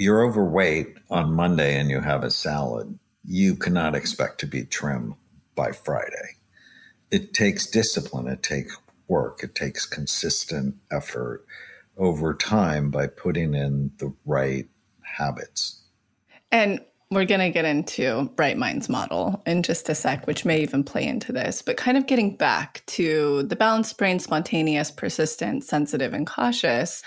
you're 0.00 0.24
overweight 0.24 0.96
on 1.10 1.34
Monday 1.34 1.78
and 1.78 1.90
you 1.90 2.00
have 2.00 2.24
a 2.24 2.30
salad, 2.30 2.98
you 3.22 3.54
cannot 3.54 3.94
expect 3.94 4.40
to 4.40 4.46
be 4.46 4.64
trim 4.64 5.14
by 5.54 5.72
Friday. 5.72 6.36
It 7.10 7.34
takes 7.34 7.66
discipline, 7.66 8.26
it 8.26 8.42
takes 8.42 8.74
work, 9.08 9.42
it 9.42 9.54
takes 9.54 9.84
consistent 9.84 10.76
effort 10.90 11.44
over 11.98 12.32
time 12.32 12.90
by 12.90 13.08
putting 13.08 13.52
in 13.52 13.92
the 13.98 14.14
right 14.24 14.66
habits. 15.02 15.82
And 16.50 16.80
we're 17.10 17.26
going 17.26 17.40
to 17.40 17.50
get 17.50 17.66
into 17.66 18.30
Bright 18.36 18.56
Minds 18.56 18.88
model 18.88 19.42
in 19.44 19.62
just 19.62 19.90
a 19.90 19.94
sec, 19.94 20.26
which 20.26 20.46
may 20.46 20.62
even 20.62 20.82
play 20.82 21.04
into 21.04 21.30
this, 21.30 21.60
but 21.60 21.76
kind 21.76 21.98
of 21.98 22.06
getting 22.06 22.36
back 22.36 22.82
to 22.86 23.42
the 23.42 23.56
balanced 23.56 23.98
brain, 23.98 24.18
spontaneous, 24.18 24.90
persistent, 24.90 25.62
sensitive, 25.62 26.14
and 26.14 26.26
cautious, 26.26 27.02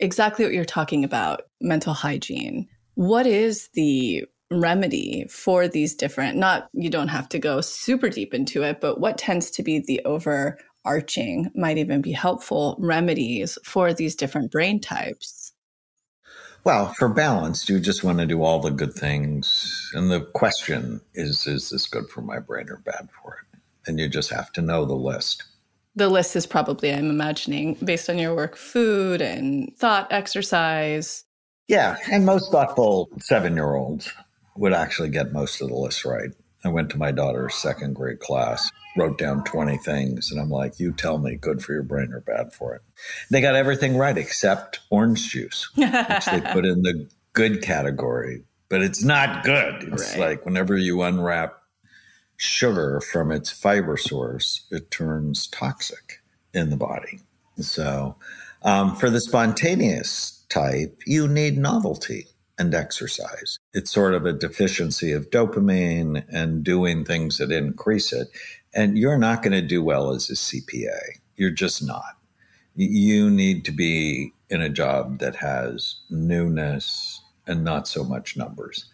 exactly 0.00 0.44
what 0.44 0.54
you're 0.54 0.64
talking 0.64 1.04
about 1.04 1.42
mental 1.60 1.94
hygiene. 1.94 2.68
What 2.94 3.26
is 3.26 3.68
the 3.74 4.24
remedy 4.50 5.26
for 5.30 5.68
these 5.68 5.94
different, 5.94 6.36
not 6.36 6.68
you 6.72 6.90
don't 6.90 7.08
have 7.08 7.28
to 7.30 7.38
go 7.38 7.60
super 7.60 8.08
deep 8.08 8.34
into 8.34 8.62
it, 8.62 8.80
but 8.80 9.00
what 9.00 9.16
tends 9.16 9.50
to 9.52 9.62
be 9.62 9.78
the 9.78 10.00
overarching, 10.04 11.50
might 11.54 11.78
even 11.78 12.00
be 12.02 12.12
helpful 12.12 12.76
remedies 12.80 13.58
for 13.64 13.94
these 13.94 14.16
different 14.16 14.50
brain 14.50 14.80
types? 14.80 15.52
Well, 16.64 16.92
for 16.94 17.08
balance, 17.08 17.68
you 17.68 17.80
just 17.80 18.04
want 18.04 18.18
to 18.18 18.26
do 18.26 18.42
all 18.42 18.60
the 18.60 18.70
good 18.70 18.92
things. 18.92 19.90
And 19.94 20.10
the 20.10 20.20
question 20.20 21.00
is 21.14 21.46
is 21.46 21.70
this 21.70 21.86
good 21.86 22.08
for 22.10 22.20
my 22.20 22.38
brain 22.38 22.68
or 22.68 22.82
bad 22.84 23.08
for 23.22 23.34
it? 23.34 23.58
And 23.86 23.98
you 23.98 24.08
just 24.08 24.30
have 24.30 24.52
to 24.52 24.62
know 24.62 24.84
the 24.84 24.94
list. 24.94 25.44
The 25.96 26.08
list 26.08 26.36
is 26.36 26.46
probably, 26.46 26.92
I'm 26.92 27.10
imagining, 27.10 27.74
based 27.74 28.08
on 28.08 28.18
your 28.18 28.34
work, 28.34 28.56
food 28.56 29.20
and 29.20 29.76
thought 29.76 30.10
exercise. 30.12 31.24
Yeah. 31.68 31.96
And 32.10 32.24
most 32.24 32.50
thoughtful 32.52 33.08
seven 33.18 33.54
year 33.54 33.74
olds 33.74 34.12
would 34.56 34.72
actually 34.72 35.10
get 35.10 35.32
most 35.32 35.60
of 35.60 35.68
the 35.68 35.74
list 35.74 36.04
right. 36.04 36.30
I 36.64 36.68
went 36.68 36.90
to 36.90 36.98
my 36.98 37.10
daughter's 37.10 37.54
second 37.54 37.94
grade 37.94 38.20
class 38.20 38.70
wrote 38.96 39.18
down 39.18 39.44
20 39.44 39.78
things. 39.78 40.30
And 40.30 40.40
I'm 40.40 40.50
like, 40.50 40.78
you 40.78 40.92
tell 40.92 41.18
me, 41.18 41.36
good 41.36 41.62
for 41.62 41.72
your 41.72 41.82
brain 41.82 42.12
or 42.12 42.20
bad 42.20 42.52
for 42.52 42.74
it. 42.74 42.82
They 43.30 43.40
got 43.40 43.54
everything 43.54 43.96
right 43.96 44.16
except 44.16 44.80
orange 44.90 45.30
juice, 45.30 45.68
which 45.74 46.24
they 46.26 46.40
put 46.52 46.66
in 46.66 46.82
the 46.82 47.08
good 47.32 47.62
category, 47.62 48.44
but 48.68 48.82
it's 48.82 49.02
not 49.02 49.44
good. 49.44 49.84
It's 49.84 50.12
right. 50.12 50.20
like 50.20 50.44
whenever 50.44 50.76
you 50.76 51.02
unwrap 51.02 51.59
sugar 52.40 53.00
from 53.00 53.30
its 53.30 53.50
fiber 53.50 53.98
source, 53.98 54.62
it 54.70 54.90
turns 54.90 55.46
toxic 55.48 56.22
in 56.54 56.70
the 56.70 56.76
body. 56.76 57.20
So, 57.58 58.16
um, 58.62 58.96
for 58.96 59.10
the 59.10 59.20
spontaneous 59.20 60.42
type, 60.48 60.98
you 61.06 61.28
need 61.28 61.58
novelty 61.58 62.28
and 62.58 62.74
exercise. 62.74 63.58
It's 63.74 63.90
sort 63.90 64.14
of 64.14 64.24
a 64.24 64.32
deficiency 64.32 65.12
of 65.12 65.30
dopamine 65.30 66.24
and 66.32 66.64
doing 66.64 67.04
things 67.04 67.36
that 67.38 67.52
increase 67.52 68.12
it. 68.12 68.28
And 68.74 68.96
you're 68.96 69.18
not 69.18 69.42
going 69.42 69.52
to 69.52 69.62
do 69.62 69.82
well 69.82 70.12
as 70.12 70.30
a 70.30 70.34
CPA. 70.34 70.98
You're 71.36 71.50
just 71.50 71.84
not. 71.84 72.16
You 72.74 73.30
need 73.30 73.66
to 73.66 73.72
be 73.72 74.32
in 74.48 74.62
a 74.62 74.68
job 74.70 75.18
that 75.18 75.36
has 75.36 75.96
newness 76.08 77.22
and 77.46 77.64
not 77.64 77.86
so 77.86 78.02
much 78.02 78.36
numbers. 78.36 78.86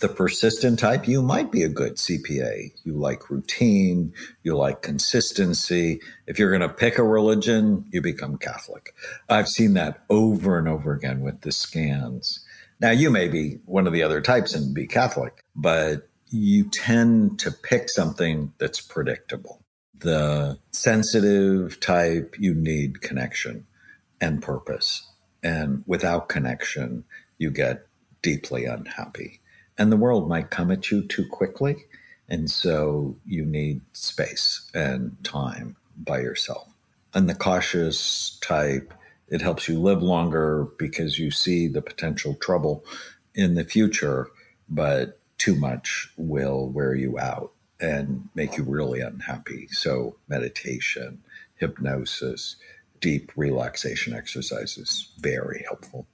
The 0.00 0.08
persistent 0.08 0.78
type, 0.78 1.08
you 1.08 1.22
might 1.22 1.50
be 1.50 1.64
a 1.64 1.68
good 1.68 1.96
CPA. 1.96 2.72
You 2.84 2.92
like 2.92 3.30
routine, 3.30 4.12
you 4.44 4.56
like 4.56 4.80
consistency. 4.80 6.00
If 6.28 6.38
you're 6.38 6.56
going 6.56 6.68
to 6.68 6.68
pick 6.68 6.98
a 6.98 7.02
religion, 7.02 7.84
you 7.90 8.00
become 8.00 8.38
Catholic. 8.38 8.94
I've 9.28 9.48
seen 9.48 9.74
that 9.74 10.04
over 10.08 10.56
and 10.56 10.68
over 10.68 10.92
again 10.92 11.20
with 11.20 11.40
the 11.40 11.50
scans. 11.50 12.44
Now, 12.80 12.90
you 12.90 13.10
may 13.10 13.26
be 13.26 13.58
one 13.64 13.88
of 13.88 13.92
the 13.92 14.04
other 14.04 14.20
types 14.20 14.54
and 14.54 14.72
be 14.72 14.86
Catholic, 14.86 15.44
but 15.56 16.08
you 16.30 16.68
tend 16.68 17.40
to 17.40 17.50
pick 17.50 17.88
something 17.90 18.52
that's 18.58 18.80
predictable. 18.80 19.64
The 19.98 20.58
sensitive 20.70 21.80
type, 21.80 22.36
you 22.38 22.54
need 22.54 23.00
connection 23.00 23.66
and 24.20 24.40
purpose. 24.40 25.10
And 25.42 25.82
without 25.88 26.28
connection, 26.28 27.02
you 27.38 27.50
get 27.50 27.86
deeply 28.22 28.64
unhappy. 28.64 29.40
And 29.78 29.92
the 29.92 29.96
world 29.96 30.28
might 30.28 30.50
come 30.50 30.70
at 30.70 30.90
you 30.90 31.06
too 31.06 31.26
quickly. 31.26 31.76
And 32.28 32.50
so 32.50 33.16
you 33.24 33.44
need 33.44 33.80
space 33.92 34.68
and 34.74 35.16
time 35.24 35.76
by 35.96 36.20
yourself. 36.20 36.68
And 37.14 37.28
the 37.28 37.34
cautious 37.34 38.38
type, 38.42 38.92
it 39.28 39.40
helps 39.40 39.68
you 39.68 39.78
live 39.80 40.02
longer 40.02 40.66
because 40.78 41.18
you 41.18 41.30
see 41.30 41.68
the 41.68 41.80
potential 41.80 42.34
trouble 42.34 42.84
in 43.34 43.54
the 43.54 43.64
future, 43.64 44.28
but 44.68 45.18
too 45.38 45.54
much 45.54 46.12
will 46.16 46.68
wear 46.68 46.94
you 46.94 47.18
out 47.18 47.52
and 47.80 48.28
make 48.34 48.56
you 48.56 48.64
really 48.64 49.00
unhappy. 49.00 49.68
So, 49.70 50.16
meditation, 50.28 51.22
hypnosis, 51.56 52.56
deep 53.00 53.30
relaxation 53.36 54.12
exercises, 54.14 55.08
very 55.20 55.62
helpful. 55.66 56.06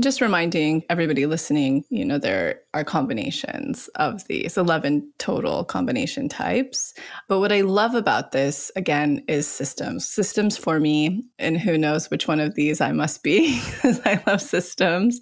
Just 0.00 0.20
reminding 0.20 0.84
everybody 0.90 1.24
listening, 1.24 1.84
you 1.88 2.04
know, 2.04 2.18
there 2.18 2.60
are 2.74 2.84
combinations 2.84 3.88
of 3.94 4.26
these 4.26 4.58
11 4.58 5.10
total 5.18 5.64
combination 5.64 6.28
types. 6.28 6.92
But 7.28 7.38
what 7.38 7.50
I 7.50 7.62
love 7.62 7.94
about 7.94 8.32
this, 8.32 8.70
again, 8.76 9.24
is 9.26 9.46
systems. 9.46 10.06
Systems 10.06 10.58
for 10.58 10.80
me, 10.80 11.24
and 11.38 11.58
who 11.58 11.78
knows 11.78 12.10
which 12.10 12.28
one 12.28 12.40
of 12.40 12.56
these 12.56 12.80
I 12.82 12.92
must 12.92 13.22
be, 13.22 13.58
because 13.70 14.00
I 14.04 14.22
love 14.26 14.42
systems. 14.42 15.18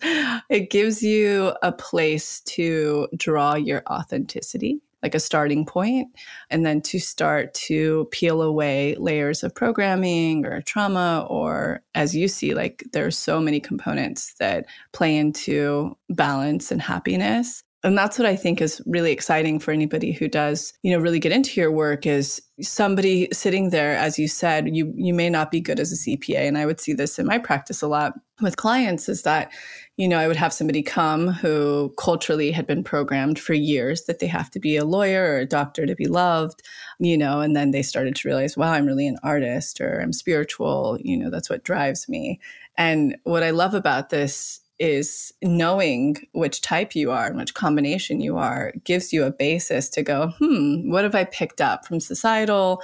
It 0.51 0.71
gives 0.71 1.03
you 1.03 1.53
a 1.63 1.71
place 1.71 2.41
to 2.41 3.07
draw 3.17 3.55
your 3.55 3.83
authenticity 3.89 4.81
like 5.05 5.15
a 5.15 5.21
starting 5.21 5.67
point, 5.67 6.09
and 6.51 6.65
then 6.65 6.81
to 6.81 6.99
start 6.99 7.53
to 7.53 8.09
peel 8.11 8.41
away 8.41 8.97
layers 8.97 9.45
of 9.45 9.55
programming 9.55 10.47
or 10.47 10.63
trauma, 10.63 11.27
or 11.29 11.83
as 11.95 12.17
you 12.17 12.27
see, 12.27 12.55
like 12.55 12.83
there's 12.93 13.19
so 13.19 13.39
many 13.39 13.61
components 13.61 14.35
that 14.41 14.65
play 14.93 15.15
into 15.15 15.95
balance 16.09 16.73
and 16.73 16.81
happiness. 16.81 17.63
And 17.85 17.99
that's 17.99 18.19
what 18.19 18.27
I 18.27 18.35
think 18.35 18.63
is 18.63 18.81
really 18.87 19.13
exciting 19.13 19.59
for 19.59 19.71
anybody 19.71 20.11
who 20.11 20.27
does, 20.27 20.73
you 20.83 20.91
know, 20.91 20.99
really 20.99 21.21
get 21.21 21.33
into 21.33 21.61
your 21.61 21.71
work 21.71 22.07
is 22.07 22.41
somebody 22.63 23.29
sitting 23.31 23.71
there, 23.71 23.95
as 23.95 24.19
you 24.19 24.27
said, 24.27 24.75
you 24.75 24.93
you 24.97 25.13
may 25.13 25.29
not 25.29 25.51
be 25.51 25.61
good 25.61 25.79
as 25.79 25.93
a 25.93 25.97
CPA. 25.97 26.49
And 26.49 26.57
I 26.57 26.65
would 26.65 26.81
see 26.81 26.95
this 26.95 27.19
in 27.19 27.27
my 27.27 27.39
practice 27.39 27.83
a 27.83 27.87
lot 27.87 28.15
with 28.41 28.57
clients 28.57 29.09
is 29.09 29.23
that 29.23 29.53
you 29.97 30.09
know, 30.09 30.19
I 30.19 30.27
would 30.27 30.37
have 30.37 30.53
somebody 30.53 30.83
come 30.83 31.29
who 31.29 31.95
culturally 31.97 32.51
had 32.51 32.67
been 32.67 32.83
programmed 32.83 33.39
for 33.39 33.55
years 33.55 34.05
that 34.05 34.19
they 34.19 34.27
have 34.27 34.51
to 34.51 34.59
be 34.59 34.77
a 34.77 34.85
lawyer 34.85 35.35
or 35.35 35.39
a 35.39 35.47
doctor 35.47 35.87
to 35.87 35.95
be 35.95 36.09
loved, 36.09 36.63
you 36.99 37.17
know, 37.17 37.41
and 37.41 37.55
then 37.55 37.71
they 37.71 37.83
started 37.83 38.17
to 38.17 38.29
realize, 38.29 38.57
wow, 38.57 38.73
I'm 38.73 38.87
really 38.87 39.07
an 39.07 39.19
artist 39.23 39.81
or 39.81 40.01
I'm 40.01 40.13
spiritual, 40.13 40.99
you 41.01 41.17
know, 41.17 41.31
that's 41.31 41.49
what 41.49 41.63
drives 41.63 42.09
me. 42.09 42.41
And 42.77 43.17
what 43.23 43.45
I 43.45 43.51
love 43.51 43.75
about 43.75 44.11
this 44.11 44.61
is 44.79 45.33
knowing 45.43 46.17
which 46.33 46.61
type 46.61 46.95
you 46.95 47.11
are 47.11 47.27
and 47.27 47.37
which 47.37 47.55
combination 47.55 48.21
you 48.21 48.37
are 48.37 48.73
gives 48.85 49.13
you 49.13 49.25
a 49.25 49.31
basis 49.31 49.89
to 49.91 50.03
go, 50.03 50.33
hmm, 50.39 50.91
what 50.91 51.05
have 51.05 51.15
I 51.15 51.25
picked 51.25 51.61
up 51.61 51.87
from 51.87 52.01
societal? 52.01 52.83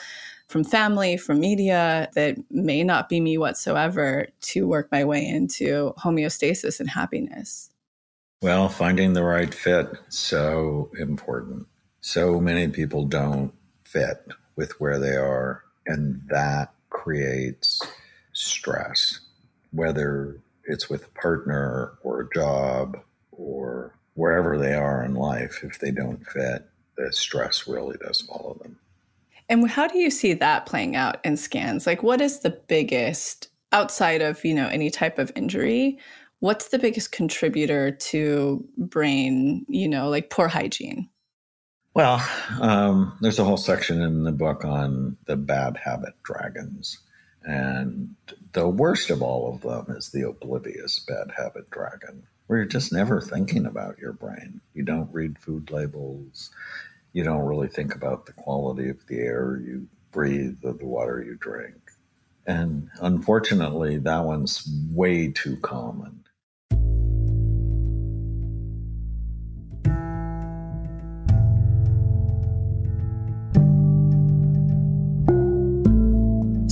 from 0.51 0.65
family, 0.65 1.17
from 1.17 1.39
media 1.39 2.11
that 2.15 2.37
may 2.51 2.83
not 2.83 3.09
be 3.09 3.21
me 3.21 3.39
whatsoever 3.39 4.27
to 4.41 4.67
work 4.67 4.91
my 4.91 5.05
way 5.05 5.25
into 5.25 5.95
homeostasis 5.97 6.81
and 6.81 6.91
happiness? 6.91 7.71
Well, 8.43 8.69
finding 8.69 9.13
the 9.13 9.23
right 9.23 9.55
fit 9.55 9.87
so 10.09 10.91
important. 10.99 11.69
So 12.01 12.41
many 12.41 12.67
people 12.67 13.05
don't 13.05 13.53
fit 13.85 14.27
with 14.57 14.81
where 14.81 14.99
they 14.99 15.15
are, 15.15 15.63
and 15.87 16.21
that 16.31 16.73
creates 16.89 17.81
stress, 18.33 19.21
whether 19.71 20.41
it's 20.71 20.89
with 20.89 21.07
a 21.07 21.21
partner 21.21 21.99
or 22.03 22.21
a 22.21 22.35
job 22.35 22.97
or 23.33 23.99
wherever 24.15 24.57
they 24.57 24.75
are 24.75 25.05
in 25.05 25.15
life. 25.15 25.61
If 25.63 25.79
they 25.81 25.91
don't 25.91 26.25
fit, 26.27 26.67
the 26.97 27.13
stress 27.13 27.67
really 27.67 27.97
does 27.99 28.21
follow 28.21 28.59
them. 28.63 28.79
And 29.49 29.69
how 29.69 29.89
do 29.89 29.99
you 29.99 30.11
see 30.11 30.33
that 30.35 30.67
playing 30.67 30.95
out 30.95 31.19
in 31.25 31.37
scans? 31.37 31.87
Like, 31.87 32.03
what 32.03 32.21
is 32.21 32.41
the 32.41 32.51
biggest, 32.51 33.49
outside 33.73 34.23
of, 34.23 34.45
you 34.45 34.55
know, 34.55 34.69
any 34.69 34.91
type 34.91 35.19
of 35.19 35.33
injury, 35.35 35.99
what's 36.39 36.69
the 36.69 36.79
biggest 36.79 37.11
contributor 37.11 37.91
to 37.91 38.65
brain, 38.79 39.67
you 39.69 39.89
know, 39.89 40.09
like 40.09 40.31
poor 40.31 40.47
hygiene? 40.49 41.09
Well, 41.95 42.25
um, 42.61 43.19
there's 43.21 43.41
a 43.41 43.45
whole 43.45 43.57
section 43.57 44.01
in 44.01 44.23
the 44.23 44.33
book 44.33 44.65
on 44.65 45.17
the 45.27 45.37
bad 45.37 45.77
habit 45.77 46.15
dragons. 46.23 46.99
And 47.45 48.17
the 48.53 48.69
worst 48.69 49.11
of 49.11 49.23
all 49.23 49.55
of 49.55 49.63
them 49.63 49.97
is 49.97 50.11
the 50.11 50.29
oblivious 50.29 50.99
bad 51.01 51.33
habit 51.37 51.71
dragon, 51.71 52.25
where 52.47 52.61
you're 52.61 52.69
just 52.69 52.93
never 52.93 53.21
thinking 53.21 53.67
about 53.67 53.99
your 53.99 54.13
brain. 54.13 54.61
You 54.75 54.85
don't 54.85 55.13
read 55.13 55.39
food 55.39 55.71
labels 55.71 56.51
you 57.13 57.25
don't 57.25 57.47
really 57.47 57.69
think 57.69 57.95
about 57.95 58.27
the 58.27 58.33
quality 58.33 58.89
of 58.89 59.07
the 59.07 59.19
air 59.19 59.61
you 59.65 59.89
breathe 60.13 60.59
or 60.65 60.73
the 60.73 60.87
water 60.87 61.23
you 61.23 61.37
drink. 61.37 61.75
And 62.47 62.89
unfortunately, 63.01 63.99
that 63.99 64.25
one's 64.25 64.69
way 64.93 65.33
too 65.33 65.57
common. 65.59 66.20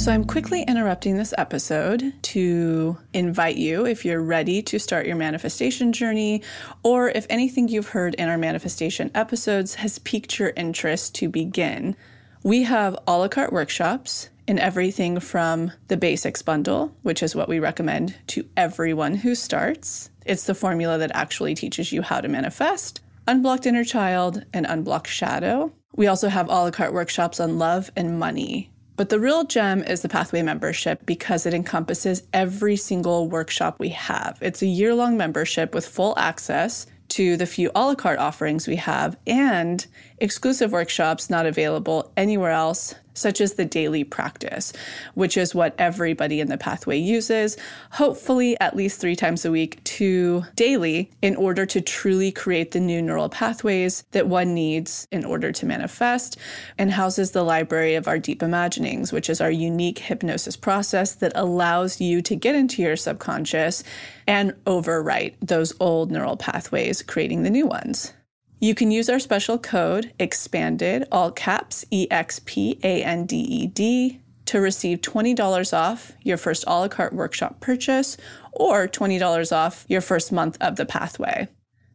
So, 0.09 0.15
I'm 0.15 0.25
quickly 0.25 0.63
interrupting 0.63 1.19
this 1.19 1.35
episode 1.37 2.15
to 2.23 2.97
invite 3.13 3.59
you, 3.59 3.85
if 3.85 4.07
you're 4.07 4.23
ready 4.23 4.63
to 4.63 4.79
start 4.79 5.05
your 5.07 5.17
manifestation 5.17 5.93
journey, 5.93 6.43
or 6.83 7.11
if 7.11 7.27
anything 7.29 7.69
you've 7.69 7.91
heard 7.91 8.15
in 8.15 8.31
our 8.31 8.39
manifestation 8.39 9.11
episodes 9.15 9.75
has 9.75 9.99
piqued 9.99 10.39
your 10.39 10.55
interest 10.57 11.15
to 11.17 11.29
begin. 11.29 11.95
We 12.43 12.63
have 12.63 12.99
a 13.07 13.19
la 13.19 13.29
carte 13.29 13.53
workshops 13.53 14.31
in 14.47 14.59
everything 14.59 15.21
from 15.21 15.73
the 15.89 15.99
basics 15.99 16.41
bundle, 16.41 16.97
which 17.03 17.23
is 17.23 17.37
what 17.37 17.51
we 17.51 17.61
recommend 17.61 18.17
to 18.29 18.49
everyone 18.57 19.15
who 19.15 19.35
starts. 19.35 20.09
It's 20.25 20.45
the 20.45 20.55
formula 20.55 20.97
that 20.97 21.13
actually 21.13 21.55
teaches 21.55 21.93
you 21.93 22.01
how 22.01 22.23
to 22.23 22.29
manifest, 22.29 23.03
unblocked 23.27 23.67
inner 23.67 23.85
child, 23.85 24.43
and 24.55 24.65
unblocked 24.65 25.09
shadow. 25.09 25.71
We 25.95 26.07
also 26.07 26.31
have 26.31 26.49
a 26.49 26.53
la 26.53 26.71
carte 26.71 26.95
workshops 26.95 27.41
on 27.41 27.59
love 27.59 27.91
and 27.95 28.19
money, 28.19 28.71
but 28.99 29.11
the 29.11 29.21
real 29.21 29.45
gem 29.45 29.85
is 29.85 30.03
the 30.03 30.09
Pathway 30.09 30.43
membership 30.43 31.07
because 31.07 31.47
it 31.47 31.55
encompasses 31.55 32.25
every 32.33 32.75
single 32.75 33.29
workshop 33.29 33.79
we 33.79 33.91
have. 33.91 34.37
It's 34.43 34.61
a 34.61 34.67
year 34.67 34.93
long 34.93 35.17
membership 35.17 35.73
with 35.73 35.87
full 35.87 36.19
access 36.19 36.85
to 37.11 37.37
the 37.37 37.47
few 37.47 37.71
a 37.77 37.87
la 37.87 37.95
carte 37.95 38.19
offerings 38.19 38.67
we 38.67 38.75
have 38.75 39.17
and 39.25 39.87
exclusive 40.21 40.73
workshops 40.73 41.31
not 41.31 41.47
available 41.47 42.11
anywhere 42.17 42.53
else 42.53 42.95
such 43.19 43.41
as 43.41 43.55
the 43.55 43.65
daily 43.65 44.05
practice, 44.05 44.73
which 45.15 45.37
is 45.37 45.55
what 45.55 45.75
everybody 45.79 46.41
in 46.41 46.49
the 46.49 46.57
pathway 46.57 46.97
uses, 46.97 47.57
hopefully 47.91 48.59
at 48.61 48.77
least 48.77 49.01
three 49.01 49.17
times 49.17 49.45
a 49.45 49.51
week 49.51 49.83
to 49.85 50.45
daily, 50.55 51.11
in 51.21 51.37
order 51.37 51.67
to 51.67 51.81
truly 51.81 52.31
create 52.31 52.71
the 52.71 52.81
new 52.81 53.03
neural 53.03 53.29
pathways 53.29 54.05
that 54.13 54.29
one 54.29 54.55
needs 54.55 55.07
in 55.11 55.25
order 55.25 55.53
to 55.53 55.67
manifest, 55.67 56.37
and 56.79 56.93
houses 56.93 57.33
the 57.33 57.43
library 57.43 57.97
of 57.97 58.09
our 58.09 58.19
deep 58.19 58.43
imaginings, 58.43 59.13
which 59.13 59.29
is 59.29 59.41
our 59.41 59.51
unique 59.51 59.99
hypnosis 59.99 60.57
process 60.57 61.15
that 61.15 61.33
allows 61.35 62.01
you 62.01 62.23
to 62.23 62.37
get 62.37 62.55
into 62.55 62.83
your 62.83 62.97
subconscious 62.97 63.83
and 64.27 64.53
overwrite 64.65 65.35
those 65.41 65.73
old 65.81 66.11
neural 66.11 66.37
pathways, 66.37 67.03
creating 67.03 67.43
the 67.43 67.51
new 67.51 67.67
ones. 67.67 68.13
You 68.61 68.75
can 68.75 68.91
use 68.91 69.09
our 69.09 69.21
special 69.21 69.57
code 69.57 70.13
expanded, 70.19 71.07
all 71.13 71.31
caps 71.31 71.85
E 71.93 72.09
X 72.11 72.41
P 72.45 72.79
A 72.83 73.05
N 73.05 73.25
D 73.25 73.37
E 73.37 73.67
D, 73.69 74.21
to 74.47 74.61
receive 74.61 75.01
$20 75.01 75.77
off 75.77 76.13
your 76.23 76.37
first 76.37 76.65
a 76.67 76.71
la 76.71 76.89
carte 76.89 77.13
workshop 77.13 77.61
purchase 77.61 78.17
or 78.53 78.89
$20 78.89 79.57
off 79.57 79.85
your 79.89 80.01
first 80.01 80.33
month 80.33 80.59
of 80.61 80.75
the 80.75 80.87
pathway. 80.87 81.47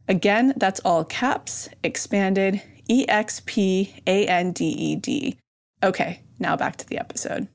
Again, 0.08 0.54
that's 0.56 0.80
all 0.80 1.04
caps, 1.04 1.68
expanded, 1.82 2.62
E 2.88 3.04
X 3.08 3.42
P 3.44 3.94
A 4.06 4.26
N 4.26 4.52
D 4.52 4.64
E 4.64 4.96
D. 4.96 5.38
Okay, 5.82 6.22
now 6.38 6.56
back 6.56 6.76
to 6.76 6.88
the 6.88 6.98
episode. 6.98 7.48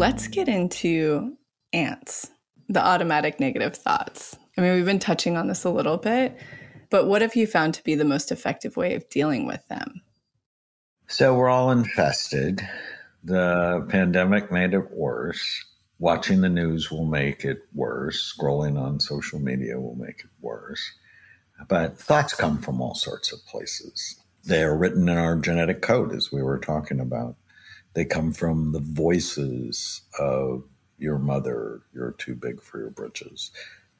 Let's 0.00 0.28
get 0.28 0.48
into 0.48 1.36
ants, 1.74 2.30
the 2.70 2.82
automatic 2.82 3.38
negative 3.38 3.76
thoughts. 3.76 4.34
I 4.56 4.62
mean, 4.62 4.74
we've 4.74 4.86
been 4.86 4.98
touching 4.98 5.36
on 5.36 5.46
this 5.46 5.64
a 5.64 5.68
little 5.68 5.98
bit, 5.98 6.38
but 6.88 7.06
what 7.06 7.20
have 7.20 7.36
you 7.36 7.46
found 7.46 7.74
to 7.74 7.84
be 7.84 7.94
the 7.94 8.06
most 8.06 8.32
effective 8.32 8.78
way 8.78 8.94
of 8.94 9.06
dealing 9.10 9.46
with 9.46 9.68
them? 9.68 10.00
So 11.08 11.34
we're 11.34 11.50
all 11.50 11.70
infested. 11.70 12.66
The 13.24 13.86
pandemic 13.90 14.50
made 14.50 14.72
it 14.72 14.90
worse. 14.90 15.66
Watching 15.98 16.40
the 16.40 16.48
news 16.48 16.90
will 16.90 17.04
make 17.04 17.44
it 17.44 17.58
worse. 17.74 18.34
Scrolling 18.34 18.80
on 18.80 19.00
social 19.00 19.38
media 19.38 19.78
will 19.78 19.96
make 19.96 20.20
it 20.20 20.30
worse. 20.40 20.80
But 21.68 21.98
thoughts 21.98 22.32
come 22.32 22.56
from 22.56 22.80
all 22.80 22.94
sorts 22.94 23.34
of 23.34 23.44
places. 23.44 24.18
They 24.46 24.62
are 24.62 24.74
written 24.74 25.10
in 25.10 25.18
our 25.18 25.36
genetic 25.36 25.82
code, 25.82 26.14
as 26.14 26.32
we 26.32 26.42
were 26.42 26.58
talking 26.58 27.00
about 27.00 27.36
They 27.94 28.04
come 28.04 28.32
from 28.32 28.72
the 28.72 28.80
voices 28.80 30.02
of 30.18 30.64
your 30.98 31.18
mother, 31.18 31.82
you're 31.92 32.12
too 32.12 32.34
big 32.34 32.62
for 32.62 32.78
your 32.78 32.90
britches. 32.90 33.50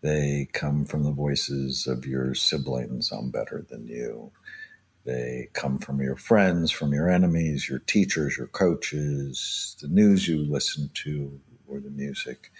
They 0.02 0.48
come 0.52 0.84
from 0.84 1.04
the 1.04 1.12
voices 1.12 1.86
of 1.86 2.06
your 2.06 2.34
siblings, 2.34 3.12
I'm 3.12 3.30
better 3.30 3.66
than 3.68 3.86
you. 3.88 4.32
They 5.04 5.48
come 5.54 5.78
from 5.78 6.00
your 6.00 6.16
friends, 6.16 6.70
from 6.70 6.92
your 6.92 7.10
enemies, 7.10 7.68
your 7.68 7.80
teachers, 7.80 8.36
your 8.38 8.48
coaches, 8.48 9.76
the 9.80 9.88
news 9.88 10.28
you 10.28 10.38
listen 10.44 10.90
to, 10.94 11.40
or 11.68 11.80
the 11.80 11.90
music 11.90 12.52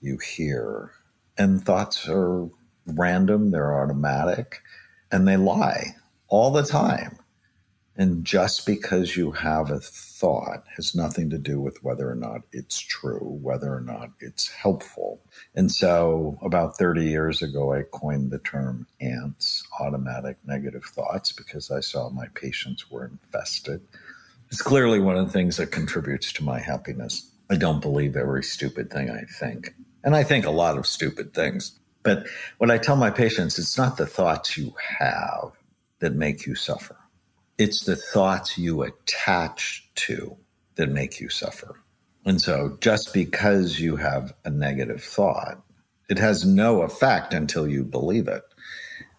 you 0.00 0.18
hear. 0.18 0.92
And 1.38 1.64
thoughts 1.64 2.08
are 2.08 2.48
random, 2.86 3.52
they're 3.52 3.74
automatic, 3.80 4.62
and 5.12 5.26
they 5.28 5.36
lie 5.38 5.96
all 6.28 6.52
the 6.52 6.64
time. 6.64 7.18
And 7.96 8.24
just 8.24 8.66
because 8.66 9.16
you 9.16 9.30
have 9.30 9.70
a 9.70 9.78
thought 9.78 10.64
has 10.74 10.96
nothing 10.96 11.30
to 11.30 11.38
do 11.38 11.60
with 11.60 11.82
whether 11.84 12.10
or 12.10 12.16
not 12.16 12.42
it's 12.50 12.80
true, 12.80 13.38
whether 13.40 13.72
or 13.72 13.80
not 13.80 14.10
it's 14.18 14.48
helpful. 14.48 15.20
And 15.54 15.70
so, 15.70 16.36
about 16.42 16.76
30 16.76 17.04
years 17.04 17.40
ago, 17.40 17.72
I 17.72 17.82
coined 17.82 18.32
the 18.32 18.40
term 18.40 18.88
ANTS, 19.00 19.62
automatic 19.78 20.38
negative 20.44 20.84
thoughts, 20.84 21.30
because 21.30 21.70
I 21.70 21.78
saw 21.78 22.10
my 22.10 22.26
patients 22.34 22.90
were 22.90 23.04
infested. 23.04 23.80
It's 24.50 24.62
clearly 24.62 24.98
one 24.98 25.16
of 25.16 25.26
the 25.26 25.32
things 25.32 25.56
that 25.58 25.70
contributes 25.70 26.32
to 26.32 26.44
my 26.44 26.58
happiness. 26.58 27.30
I 27.48 27.56
don't 27.56 27.80
believe 27.80 28.16
every 28.16 28.42
stupid 28.42 28.90
thing 28.90 29.08
I 29.08 29.22
think. 29.38 29.72
And 30.02 30.16
I 30.16 30.24
think 30.24 30.46
a 30.46 30.50
lot 30.50 30.78
of 30.78 30.86
stupid 30.86 31.32
things. 31.32 31.78
But 32.02 32.26
what 32.58 32.72
I 32.72 32.78
tell 32.78 32.96
my 32.96 33.10
patients, 33.10 33.58
it's 33.58 33.78
not 33.78 33.96
the 33.96 34.06
thoughts 34.06 34.56
you 34.56 34.74
have 34.98 35.52
that 36.00 36.14
make 36.14 36.44
you 36.44 36.56
suffer 36.56 36.96
it's 37.58 37.84
the 37.84 37.96
thoughts 37.96 38.58
you 38.58 38.82
attach 38.82 39.88
to 39.94 40.36
that 40.76 40.90
make 40.90 41.20
you 41.20 41.28
suffer. 41.28 41.80
And 42.24 42.40
so 42.40 42.76
just 42.80 43.12
because 43.12 43.78
you 43.80 43.96
have 43.96 44.32
a 44.44 44.50
negative 44.50 45.02
thought, 45.02 45.62
it 46.08 46.18
has 46.18 46.44
no 46.44 46.82
effect 46.82 47.32
until 47.32 47.68
you 47.68 47.84
believe 47.84 48.28
it. 48.28 48.42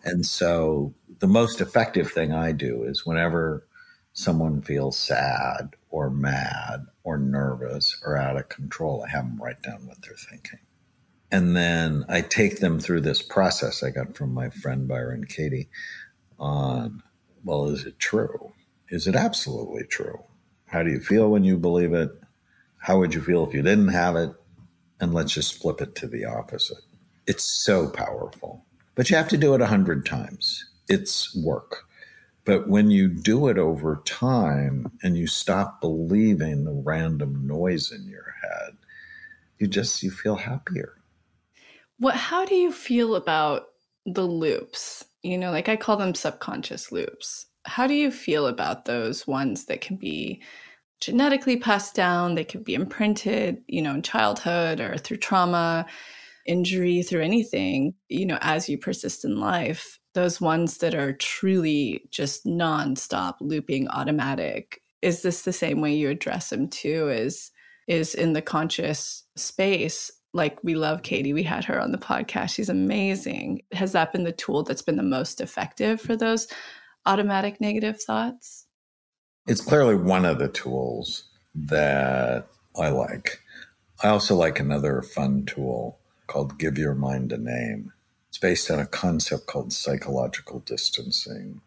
And 0.04 0.26
so 0.26 0.94
the 1.20 1.28
most 1.28 1.62
effective 1.62 2.12
thing 2.12 2.34
I 2.34 2.52
do 2.52 2.84
is 2.84 3.06
whenever 3.06 3.68
someone 4.14 4.62
feels 4.62 4.98
sad 4.98 5.76
or 5.90 6.10
mad 6.10 6.86
or 7.04 7.18
nervous 7.18 8.00
or 8.04 8.18
out 8.18 8.38
of 8.38 8.50
control, 8.50 9.04
I 9.06 9.10
have 9.12 9.26
them 9.26 9.42
write 9.42 9.62
down 9.62 9.88
what 9.88 10.02
they're 10.02 10.16
thinking. 10.30 10.60
And 11.32 11.56
then 11.56 12.06
I 12.08 12.22
take 12.22 12.60
them 12.60 12.80
through 12.80 13.02
this 13.02 13.22
process 13.22 13.84
I 13.84 13.90
got 13.90 14.16
from 14.16 14.34
my 14.34 14.50
friend 14.50 14.88
Byron 14.88 15.26
Katie 15.26 15.70
on 16.40 17.02
well, 17.46 17.70
is 17.70 17.86
it 17.86 18.00
true? 18.00 18.54
Is 18.89 19.08
it 19.08 19.16
absolutely 19.16 19.84
true? 19.86 20.22
How 20.66 20.84
do 20.84 20.91
you 20.91 21.00
feel 21.00 21.30
when 21.30 21.43
you 21.43 21.58
believe 21.58 21.93
it? 21.93 22.12
How 22.80 22.98
would 23.00 23.14
you 23.14 23.22
feel 23.22 23.48
if 23.48 23.54
you 23.54 23.62
didn't 23.62 23.89
have 23.89 24.16
it? 24.16 24.34
And 25.00 25.14
let's 25.14 25.34
just 25.34 25.62
flip 25.62 25.80
it 25.80 25.96
to 25.96 26.08
the 26.08 26.26
opposite. 26.26 26.84
It's 27.28 27.43
so 27.43 27.89
powerful, 27.89 28.66
but 28.96 29.10
you 29.10 29.16
have 29.16 29.30
to 29.30 29.38
do 29.38 29.54
it 29.54 29.62
a 29.62 29.68
hundred 29.68 30.06
times. 30.06 30.66
It's 30.88 31.36
work. 31.36 31.84
But 32.46 32.68
when 32.68 32.91
you 32.91 33.08
do 33.10 33.48
it 33.48 33.58
over 33.58 34.02
time 34.06 34.91
and 35.02 35.18
you 35.18 35.26
stop 35.26 35.82
believing 35.82 36.64
the 36.64 36.74
random 36.86 37.48
noise 37.48 37.91
in 37.91 38.08
your 38.08 38.36
head, 38.41 38.78
you 39.58 39.68
just 39.68 40.04
you 40.04 40.12
feel 40.12 40.36
happier. 40.36 40.93
What 41.98 42.16
how 42.16 42.46
do 42.46 42.56
you 42.56 42.72
feel 42.72 43.16
about 43.16 43.64
the 44.06 44.26
loops? 44.26 45.04
You 45.26 45.39
know, 45.39 45.49
like 45.51 45.67
I 45.67 45.76
call 45.76 45.97
them 45.97 46.13
subconscious 46.13 46.91
loops. 46.91 47.47
How 47.65 47.88
do 47.88 47.95
you 47.95 48.11
feel 48.11 48.45
about 48.45 48.86
those 48.86 49.26
ones 49.26 49.65
that 49.65 49.82
can 49.82 49.97
be 49.97 50.43
genetically 51.01 51.57
passed 51.57 51.95
down? 51.95 52.36
They 52.36 52.43
could 52.43 52.63
be 52.63 52.76
imprinted, 52.76 53.63
you 53.67 53.82
know, 53.82 53.95
in 53.95 54.03
childhood 54.03 54.80
or 54.80 54.97
through 54.97 55.17
trauma, 55.17 55.88
injury, 56.45 57.01
through 57.01 57.23
anything, 57.23 57.95
you 58.07 58.28
know, 58.28 58.38
as 58.41 58.69
you 58.69 58.78
persist 58.78 59.26
in 59.26 59.39
life. 59.39 59.97
Those 60.13 60.39
ones 60.39 60.78
that 60.78 60.93
are 60.93 61.13
truly 61.13 62.03
just 62.11 62.45
nonstop 62.45 63.38
looping 63.41 63.88
automatic. 63.89 64.80
Is 65.01 65.23
this 65.23 65.41
the 65.41 65.51
same 65.51 65.82
way 65.82 65.95
you 65.95 66.09
address 66.09 66.49
them 66.49 66.69
too? 66.69 67.09
Is 67.09 67.51
is 67.88 68.13
in 68.13 68.34
the 68.34 68.41
conscious 68.41 69.23
space 69.36 70.11
like 70.36 70.62
we 70.64 70.76
love 70.76 71.02
Katie. 71.02 71.34
We 71.34 71.44
had 71.44 71.64
her 71.64 71.80
on 71.80 71.94
the 71.94 71.98
podcast. 71.98 72.56
She's 72.56 72.70
amazing. 72.70 73.62
Has 73.72 73.94
that 73.94 74.12
been 74.12 74.26
the 74.26 74.34
tool 74.34 74.64
that's 74.64 74.82
been 74.82 74.98
the 74.98 75.04
most 75.04 75.40
effective 75.40 76.02
for 76.02 76.18
those 76.18 76.48
automatic 77.06 77.62
negative 77.62 78.02
thoughts? 78.02 78.68
It's 79.48 79.62
clearly 79.62 79.96
one 79.96 80.26
of 80.26 80.38
the 80.38 80.50
tools 80.50 81.24
that 81.56 82.48
I 82.78 82.90
like. 82.90 83.40
I 84.04 84.10
also 84.10 84.36
like 84.36 84.60
another 84.60 85.02
fun 85.02 85.46
tool 85.46 86.00
called 86.28 86.60
Give 86.60 86.78
Your 86.78 86.96
Mind 86.96 87.32
a 87.32 87.38
Name. 87.38 87.94
It's 88.28 88.38
based 88.38 88.70
on 88.70 88.80
a 88.80 88.86
concept 88.86 89.48
called 89.48 89.72
psychological 89.72 90.60
distancing. 90.60 91.62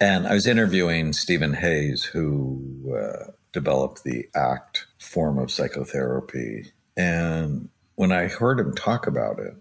And 0.00 0.26
I 0.26 0.34
was 0.34 0.46
interviewing 0.48 1.12
Steven 1.12 1.54
Hayes, 1.54 2.02
who 2.02 2.96
uh, 2.96 3.30
developed 3.52 4.02
the 4.02 4.28
ACT 4.34 4.86
form 4.98 5.38
of 5.38 5.52
psychotherapy. 5.52 6.72
And 6.96 7.68
when 7.98 8.12
I 8.12 8.28
heard 8.28 8.60
him 8.60 8.76
talk 8.76 9.08
about 9.08 9.40
it, 9.40 9.56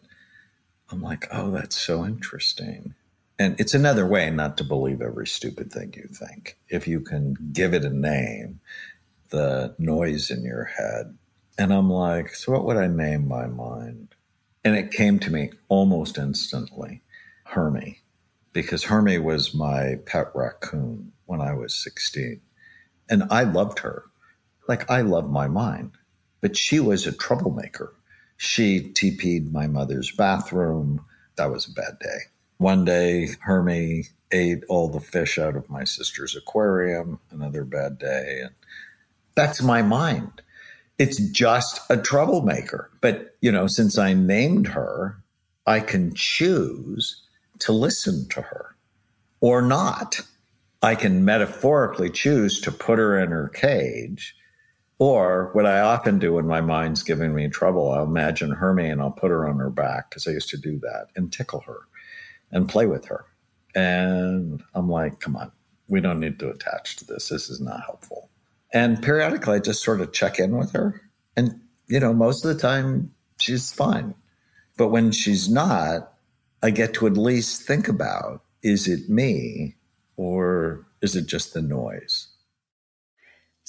I'm 0.92 1.02
like, 1.02 1.28
oh, 1.32 1.50
that's 1.50 1.76
so 1.76 2.06
interesting. 2.06 2.94
And 3.40 3.60
it's 3.60 3.74
another 3.74 4.06
way 4.06 4.30
not 4.30 4.58
to 4.58 4.64
believe 4.64 5.02
every 5.02 5.26
stupid 5.26 5.74
thing 5.74 5.96
you 5.98 6.08
think. 6.14 6.56
If 6.70 6.88
you 6.88 7.00
can 7.00 7.36
give 7.52 7.74
it 7.74 7.84
a 7.84 7.90
name, 7.90 8.60
the 9.32 9.74
noise 9.80 10.30
in 10.30 10.44
your 10.44 10.66
head. 10.66 11.18
And 11.58 11.74
I'm 11.74 11.90
like, 11.90 12.36
so 12.36 12.52
what 12.52 12.64
would 12.66 12.78
I 12.78 12.86
name 12.86 13.28
my 13.28 13.48
mind? 13.48 14.10
And 14.64 14.76
it 14.76 14.92
came 14.92 15.18
to 15.22 15.32
me 15.32 15.50
almost 15.68 16.20
instantly 16.20 17.02
Hermie, 17.44 18.02
because 18.54 18.84
Hermie 18.84 19.18
was 19.18 19.56
my 19.56 19.96
pet 20.06 20.28
raccoon 20.36 21.12
when 21.26 21.42
I 21.42 21.54
was 21.54 21.74
16. 21.74 22.40
And 23.10 23.24
I 23.32 23.46
loved 23.46 23.80
her. 23.80 24.04
Like 24.68 24.92
I 24.92 25.02
love 25.02 25.28
my 25.28 25.48
mind, 25.48 25.94
but 26.40 26.56
she 26.56 26.80
was 26.80 27.08
a 27.08 27.12
troublemaker. 27.12 27.96
She 28.38 28.82
TP'd 28.82 29.52
my 29.52 29.68
mother's 29.68 30.12
bathroom. 30.12 31.04
That 31.36 31.52
was 31.52 31.68
a 31.68 31.74
bad 31.74 32.00
day. 32.00 32.18
One 32.58 32.86
day, 32.86 33.30
Hermie 33.42 34.06
ate 34.32 34.64
all 34.70 34.88
the 34.88 35.00
fish 35.00 35.38
out 35.38 35.56
of 35.56 35.70
my 35.70 35.84
sister's 35.84 36.36
aquarium. 36.36 37.20
Another 37.32 37.64
bad 37.64 37.98
day. 37.98 38.42
And 38.44 38.52
that's 39.36 39.62
my 39.62 39.82
mind. 39.82 40.42
It's 40.98 41.18
just 41.30 41.82
a 41.90 41.98
troublemaker. 41.98 42.90
But, 43.02 43.36
you 43.42 43.52
know, 43.52 43.68
since 43.68 43.98
I 43.98 44.14
named 44.14 44.68
her, 44.68 45.22
I 45.68 45.80
can 45.80 46.14
choose 46.16 47.24
to 47.60 47.72
listen 47.72 48.28
to 48.30 48.42
her 48.42 48.76
or 49.42 49.62
not. 49.62 50.22
I 50.82 50.96
can 50.96 51.26
metaphorically 51.26 52.10
choose 52.10 52.62
to 52.62 52.72
put 52.72 53.00
her 53.00 53.20
in 53.20 53.30
her 53.32 53.50
cage 53.50 54.36
or 55.00 55.52
what 55.54 55.66
I 55.66 55.80
often 55.82 56.18
do 56.18 56.34
when 56.34 56.48
my 56.48 56.62
mind's 56.62 57.04
giving 57.04 57.36
me 57.36 57.48
trouble, 57.50 57.92
I'll 57.92 58.06
imagine 58.06 58.52
Hermie 58.52 58.90
and 58.90 59.02
I'll 59.02 59.12
put 59.12 59.32
her 59.32 59.48
on 59.48 59.60
her 59.60 59.70
back 59.70 60.10
because 60.10 60.28
I 60.28 60.32
used 60.32 60.50
to 60.50 60.58
do 60.58 60.80
that 60.80 61.08
and 61.16 61.32
tickle 61.32 61.60
her 61.62 61.82
and 62.52 62.68
play 62.68 62.88
with 62.88 63.06
her. 63.06 63.26
And 63.76 64.64
I'm 64.74 64.90
like, 64.90 65.20
come 65.20 65.36
on, 65.36 65.52
we 65.88 66.02
don't 66.02 66.20
need 66.20 66.40
to 66.40 66.50
attach 66.50 66.96
to 66.98 67.06
this. 67.06 67.30
This 67.30 67.50
is 67.50 67.62
not 67.62 67.84
helpful. 67.86 68.30
And 68.74 69.02
periodically, 69.02 69.56
I 69.56 69.60
just 69.60 69.84
sort 69.84 70.02
of 70.02 70.14
check 70.14 70.40
in 70.40 70.58
with 70.58 70.72
her. 70.72 71.02
And, 71.36 71.62
you 71.88 72.00
know, 72.00 72.14
most 72.14 72.44
of 72.44 72.54
the 72.54 72.60
time, 72.60 73.12
she's 73.40 73.72
fine. 73.72 74.16
But 74.78 74.90
when 74.90 75.12
she's 75.12 75.48
not, 75.50 76.12
I 76.64 76.72
get 76.72 76.96
to 76.96 77.08
at 77.08 77.18
least 77.18 77.64
think 77.64 77.88
about 77.88 78.42
is 78.64 78.88
it 78.88 79.10
me 79.10 79.76
or 80.16 80.88
is 81.02 81.16
it 81.16 81.28
just 81.28 81.54
the 81.54 81.62
noise? 81.62 82.28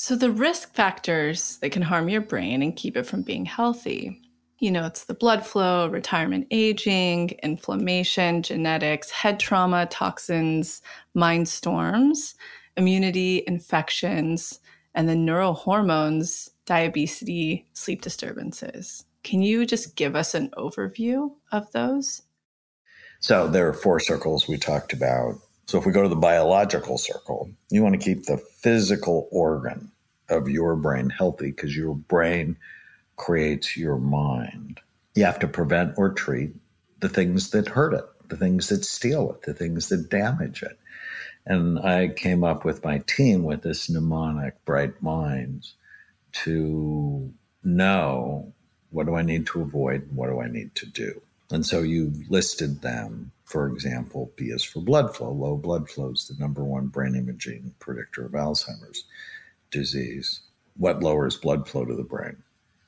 So, 0.00 0.14
the 0.14 0.30
risk 0.30 0.74
factors 0.74 1.56
that 1.56 1.72
can 1.72 1.82
harm 1.82 2.08
your 2.08 2.20
brain 2.20 2.62
and 2.62 2.76
keep 2.76 2.96
it 2.96 3.02
from 3.02 3.22
being 3.22 3.44
healthy 3.44 4.22
you 4.60 4.70
know, 4.72 4.86
it's 4.86 5.04
the 5.04 5.14
blood 5.14 5.46
flow, 5.46 5.88
retirement 5.88 6.46
aging, 6.50 7.30
inflammation, 7.42 8.42
genetics, 8.42 9.10
head 9.10 9.38
trauma, 9.38 9.86
toxins, 9.86 10.82
mind 11.14 11.48
storms, 11.48 12.34
immunity, 12.76 13.44
infections, 13.46 14.58
and 14.94 15.08
then 15.08 15.24
neurohormones, 15.24 16.50
diabetes, 16.64 17.62
sleep 17.72 18.02
disturbances. 18.02 19.04
Can 19.22 19.42
you 19.42 19.64
just 19.64 19.94
give 19.94 20.16
us 20.16 20.34
an 20.34 20.50
overview 20.50 21.32
of 21.52 21.70
those? 21.72 22.22
So, 23.20 23.46
there 23.48 23.68
are 23.68 23.72
four 23.74 24.00
circles 24.00 24.48
we 24.48 24.58
talked 24.58 24.92
about 24.92 25.40
so 25.68 25.76
if 25.78 25.84
we 25.84 25.92
go 25.92 26.02
to 26.02 26.08
the 26.08 26.16
biological 26.16 26.96
circle, 26.96 27.50
you 27.68 27.82
want 27.82 27.94
to 27.94 28.04
keep 28.04 28.24
the 28.24 28.38
physical 28.38 29.28
organ 29.30 29.92
of 30.30 30.48
your 30.48 30.74
brain 30.76 31.10
healthy 31.10 31.50
because 31.50 31.76
your 31.76 31.94
brain 31.94 32.56
creates 33.16 33.76
your 33.76 33.98
mind. 33.98 34.80
You 35.14 35.26
have 35.26 35.38
to 35.40 35.46
prevent 35.46 35.98
or 35.98 36.14
treat 36.14 36.54
the 37.00 37.10
things 37.10 37.50
that 37.50 37.68
hurt 37.68 37.92
it, 37.92 38.04
the 38.30 38.36
things 38.36 38.70
that 38.70 38.82
steal 38.86 39.30
it, 39.32 39.42
the 39.42 39.52
things 39.52 39.90
that 39.90 40.08
damage 40.08 40.62
it. 40.62 40.78
And 41.44 41.78
I 41.78 42.08
came 42.08 42.44
up 42.44 42.64
with 42.64 42.82
my 42.82 43.00
team 43.06 43.42
with 43.42 43.60
this 43.62 43.90
mnemonic, 43.90 44.64
Bright 44.64 45.02
Minds, 45.02 45.74
to 46.44 47.30
know 47.62 48.54
what 48.88 49.04
do 49.04 49.16
I 49.16 49.22
need 49.22 49.46
to 49.48 49.60
avoid 49.60 50.08
what 50.14 50.30
do 50.30 50.40
I 50.40 50.48
need 50.48 50.74
to 50.76 50.86
do. 50.86 51.20
And 51.50 51.66
so 51.66 51.82
you 51.82 52.14
listed 52.30 52.80
them, 52.80 53.32
for 53.48 53.66
example, 53.66 54.30
B 54.36 54.46
is 54.46 54.62
for 54.62 54.80
blood 54.80 55.16
flow. 55.16 55.30
Low 55.32 55.56
blood 55.56 55.88
flow 55.88 56.10
is 56.10 56.28
the 56.28 56.38
number 56.38 56.62
one 56.62 56.88
brain 56.88 57.14
imaging 57.14 57.74
predictor 57.78 58.26
of 58.26 58.32
Alzheimer's 58.32 59.04
disease. 59.70 60.40
What 60.76 61.02
lowers 61.02 61.36
blood 61.36 61.66
flow 61.66 61.86
to 61.86 61.96
the 61.96 62.04
brain? 62.04 62.36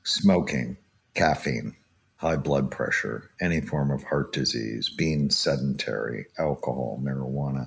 Smoking, 0.05 0.77
caffeine, 1.15 1.75
high 2.17 2.37
blood 2.37 2.71
pressure, 2.71 3.31
any 3.41 3.63
form 3.63 3.91
of 3.91 4.03
heart 4.03 4.35
disease, 4.35 4.91
being 4.91 5.31
sedentary, 5.31 6.27
alcohol, 6.39 7.01
marijuana. 7.03 7.67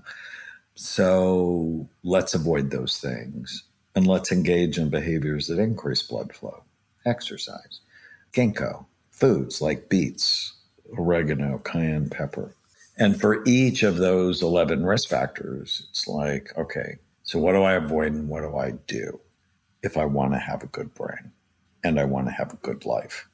So 0.76 1.90
let's 2.04 2.36
avoid 2.36 2.70
those 2.70 3.00
things 3.00 3.64
and 3.96 4.06
let's 4.06 4.32
engage 4.32 4.78
in 4.78 4.90
behaviors 4.90 5.48
that 5.48 5.58
increase 5.58 6.04
blood 6.04 6.32
flow. 6.32 6.64
Exercise, 7.08 7.80
ginkgo, 8.34 8.86
foods 9.10 9.62
like 9.62 9.90
beets, 9.90 10.54
oregano, 10.96 11.58
cayenne 11.58 12.12
pepper. 12.12 12.54
And 12.98 13.20
for 13.20 13.44
each 13.46 13.84
of 13.84 13.98
those 13.98 14.44
11 14.44 14.86
risk 14.86 15.10
factors, 15.10 15.88
it's 15.90 16.08
like, 16.08 16.56
okay, 16.58 16.98
so 17.24 17.40
what 17.40 17.54
do 17.54 17.64
I 17.64 17.74
avoid 17.74 18.14
and 18.14 18.30
what 18.30 18.42
do 18.42 18.56
I 18.56 18.72
do 18.88 19.20
if 19.82 19.98
I 19.98 20.06
want 20.06 20.34
to 20.34 20.40
have 20.40 20.62
a 20.64 20.68
good 20.68 20.94
brain 20.94 21.32
and 21.84 22.00
I 22.00 22.06
want 22.06 22.28
to 22.28 22.34
have 22.34 22.54
a 22.54 22.58
good 22.58 22.86
life? 22.86 23.28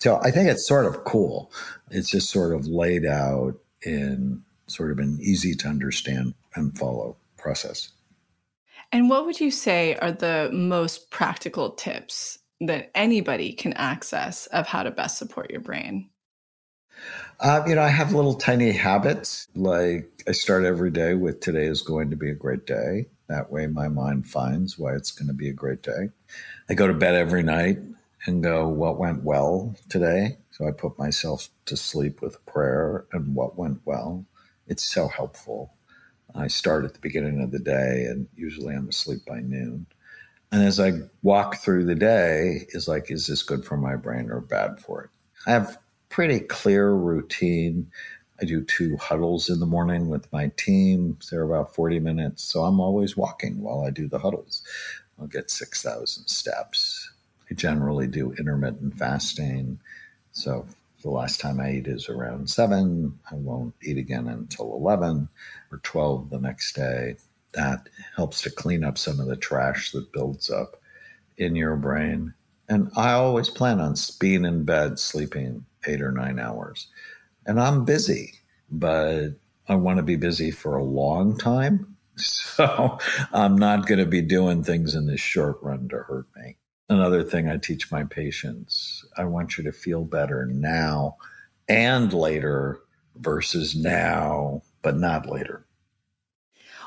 So 0.00 0.20
I 0.22 0.30
think 0.30 0.48
it's 0.48 0.66
sort 0.66 0.86
of 0.86 1.04
cool. 1.04 1.50
It's 1.90 2.10
just 2.10 2.30
sort 2.30 2.54
of 2.54 2.66
laid 2.66 3.06
out 3.06 3.54
in 3.82 4.42
sort 4.66 4.92
of 4.92 4.98
an 4.98 5.18
easy 5.20 5.54
to 5.54 5.68
understand 5.68 6.34
and 6.54 6.76
follow 6.78 7.16
process. 7.36 7.90
And 8.92 9.10
what 9.10 9.26
would 9.26 9.40
you 9.40 9.50
say 9.50 9.96
are 9.96 10.12
the 10.12 10.50
most 10.52 11.10
practical 11.10 11.70
tips 11.70 12.38
that 12.60 12.90
anybody 12.94 13.52
can 13.52 13.72
access 13.74 14.46
of 14.46 14.66
how 14.66 14.82
to 14.82 14.90
best 14.90 15.18
support 15.18 15.50
your 15.50 15.60
brain? 15.60 16.10
Uh, 17.40 17.62
you 17.66 17.74
know, 17.74 17.82
I 17.82 17.88
have 17.88 18.12
little 18.12 18.34
tiny 18.34 18.72
habits. 18.72 19.48
Like 19.54 20.24
I 20.26 20.32
start 20.32 20.64
every 20.64 20.90
day 20.90 21.14
with 21.14 21.40
today 21.40 21.66
is 21.66 21.82
going 21.82 22.10
to 22.10 22.16
be 22.16 22.30
a 22.30 22.34
great 22.34 22.66
day. 22.66 23.06
That 23.28 23.52
way 23.52 23.66
my 23.66 23.88
mind 23.88 24.26
finds 24.26 24.78
why 24.78 24.94
it's 24.94 25.12
going 25.12 25.28
to 25.28 25.34
be 25.34 25.48
a 25.48 25.52
great 25.52 25.82
day. 25.82 26.10
I 26.68 26.74
go 26.74 26.86
to 26.86 26.94
bed 26.94 27.14
every 27.14 27.42
night 27.42 27.78
and 28.26 28.42
go, 28.42 28.68
what 28.68 28.98
went 28.98 29.22
well 29.22 29.76
today? 29.88 30.38
So 30.50 30.66
I 30.66 30.72
put 30.72 30.98
myself 30.98 31.48
to 31.66 31.76
sleep 31.76 32.20
with 32.20 32.44
prayer 32.46 33.04
and 33.12 33.34
what 33.34 33.56
went 33.56 33.80
well. 33.84 34.24
It's 34.66 34.86
so 34.92 35.08
helpful. 35.08 35.72
I 36.34 36.48
start 36.48 36.84
at 36.84 36.94
the 36.94 37.00
beginning 37.00 37.40
of 37.40 37.52
the 37.52 37.58
day 37.58 38.06
and 38.08 38.26
usually 38.36 38.74
I'm 38.74 38.88
asleep 38.88 39.20
by 39.26 39.40
noon. 39.40 39.86
And 40.50 40.62
as 40.62 40.80
I 40.80 40.92
walk 41.22 41.58
through 41.58 41.84
the 41.84 41.94
day, 41.94 42.66
is 42.70 42.88
like, 42.88 43.10
is 43.10 43.26
this 43.26 43.42
good 43.42 43.64
for 43.64 43.76
my 43.76 43.96
brain 43.96 44.30
or 44.30 44.40
bad 44.40 44.80
for 44.80 45.04
it? 45.04 45.10
I 45.46 45.52
have 45.52 45.78
pretty 46.08 46.40
clear 46.40 46.92
routine. 46.92 47.90
I 48.40 48.44
do 48.44 48.62
two 48.62 48.96
huddles 48.96 49.48
in 49.48 49.60
the 49.60 49.66
morning 49.66 50.08
with 50.08 50.32
my 50.32 50.52
team. 50.56 51.18
They're 51.30 51.42
about 51.42 51.74
40 51.74 51.98
minutes. 51.98 52.44
So 52.44 52.62
I'm 52.62 52.80
always 52.80 53.16
walking 53.16 53.60
while 53.60 53.82
I 53.82 53.90
do 53.90 54.08
the 54.08 54.18
huddles. 54.18 54.62
I'll 55.20 55.26
get 55.26 55.50
6,000 55.50 56.26
steps. 56.28 57.10
I 57.50 57.54
generally 57.54 58.06
do 58.06 58.32
intermittent 58.32 58.94
fasting. 58.94 59.80
So 60.32 60.66
the 61.02 61.10
last 61.10 61.40
time 61.40 61.60
I 61.60 61.72
eat 61.72 61.86
is 61.86 62.08
around 62.08 62.50
seven. 62.50 63.18
I 63.30 63.34
won't 63.34 63.74
eat 63.82 63.98
again 63.98 64.28
until 64.28 64.74
11 64.74 65.28
or 65.72 65.78
12 65.78 66.30
the 66.30 66.40
next 66.40 66.74
day. 66.74 67.16
That 67.54 67.88
helps 68.14 68.42
to 68.42 68.50
clean 68.50 68.84
up 68.84 68.98
some 68.98 69.18
of 69.18 69.26
the 69.26 69.36
trash 69.36 69.90
that 69.92 70.12
builds 70.12 70.50
up 70.50 70.76
in 71.36 71.56
your 71.56 71.76
brain. 71.76 72.34
And 72.68 72.90
I 72.96 73.12
always 73.12 73.48
plan 73.48 73.80
on 73.80 73.94
being 74.20 74.44
in 74.44 74.64
bed 74.64 74.98
sleeping 74.98 75.64
eight 75.86 76.02
or 76.02 76.12
nine 76.12 76.38
hours. 76.38 76.88
And 77.46 77.60
I'm 77.60 77.84
busy, 77.84 78.34
but 78.70 79.30
I 79.68 79.74
want 79.76 79.98
to 79.98 80.02
be 80.02 80.16
busy 80.16 80.50
for 80.50 80.76
a 80.76 80.84
long 80.84 81.36
time. 81.36 81.94
So 82.20 82.98
I'm 83.32 83.56
not 83.56 83.86
going 83.86 84.00
to 84.00 84.04
be 84.04 84.22
doing 84.22 84.64
things 84.64 84.96
in 84.96 85.06
the 85.06 85.16
short 85.16 85.58
run 85.62 85.88
to 85.90 85.98
hurt 85.98 86.26
me 86.34 86.56
another 86.88 87.22
thing 87.22 87.48
I 87.48 87.56
teach 87.56 87.90
my 87.90 88.04
patients. 88.04 89.04
I 89.16 89.24
want 89.24 89.58
you 89.58 89.64
to 89.64 89.72
feel 89.72 90.04
better 90.04 90.46
now 90.46 91.16
and 91.68 92.12
later 92.12 92.80
versus 93.16 93.76
now, 93.76 94.62
but 94.82 94.96
not 94.96 95.28
later. 95.28 95.66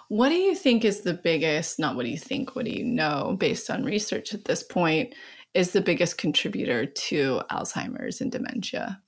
What 0.07 0.29
do 0.29 0.35
you 0.35 0.55
think 0.55 0.83
is 0.83 1.01
the 1.01 1.13
biggest, 1.13 1.79
not 1.79 1.95
what 1.95 2.03
do 2.03 2.09
you 2.09 2.17
think, 2.17 2.55
what 2.55 2.65
do 2.65 2.71
you 2.71 2.83
know 2.83 3.35
based 3.39 3.69
on 3.69 3.85
research 3.85 4.33
at 4.33 4.45
this 4.45 4.63
point, 4.63 5.13
is 5.53 5.71
the 5.71 5.81
biggest 5.81 6.17
contributor 6.17 6.85
to 6.85 7.41
Alzheimer's 7.51 8.21
and 8.21 8.31
dementia? 8.31 9.01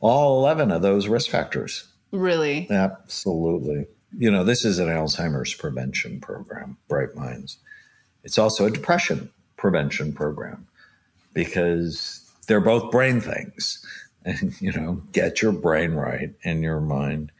All 0.00 0.38
11 0.40 0.70
of 0.70 0.82
those 0.82 1.08
risk 1.08 1.30
factors. 1.30 1.88
Really? 2.12 2.68
Absolutely. 2.70 3.86
You 4.16 4.30
know, 4.30 4.44
this 4.44 4.64
is 4.64 4.78
an 4.78 4.88
Alzheimer's 4.88 5.54
prevention 5.54 6.20
program, 6.20 6.76
Bright 6.88 7.14
Minds. 7.14 7.58
It's 8.22 8.38
also 8.38 8.66
a 8.66 8.70
depression 8.70 9.30
prevention 9.56 10.12
program 10.12 10.66
because 11.32 12.30
they're 12.46 12.60
both 12.60 12.90
brain 12.90 13.20
things. 13.20 13.84
And, 14.26 14.58
you 14.58 14.72
know, 14.72 15.02
get 15.12 15.42
your 15.42 15.52
brain 15.52 15.92
right 15.92 16.30
and 16.42 16.62
your 16.62 16.80
mind 16.80 17.30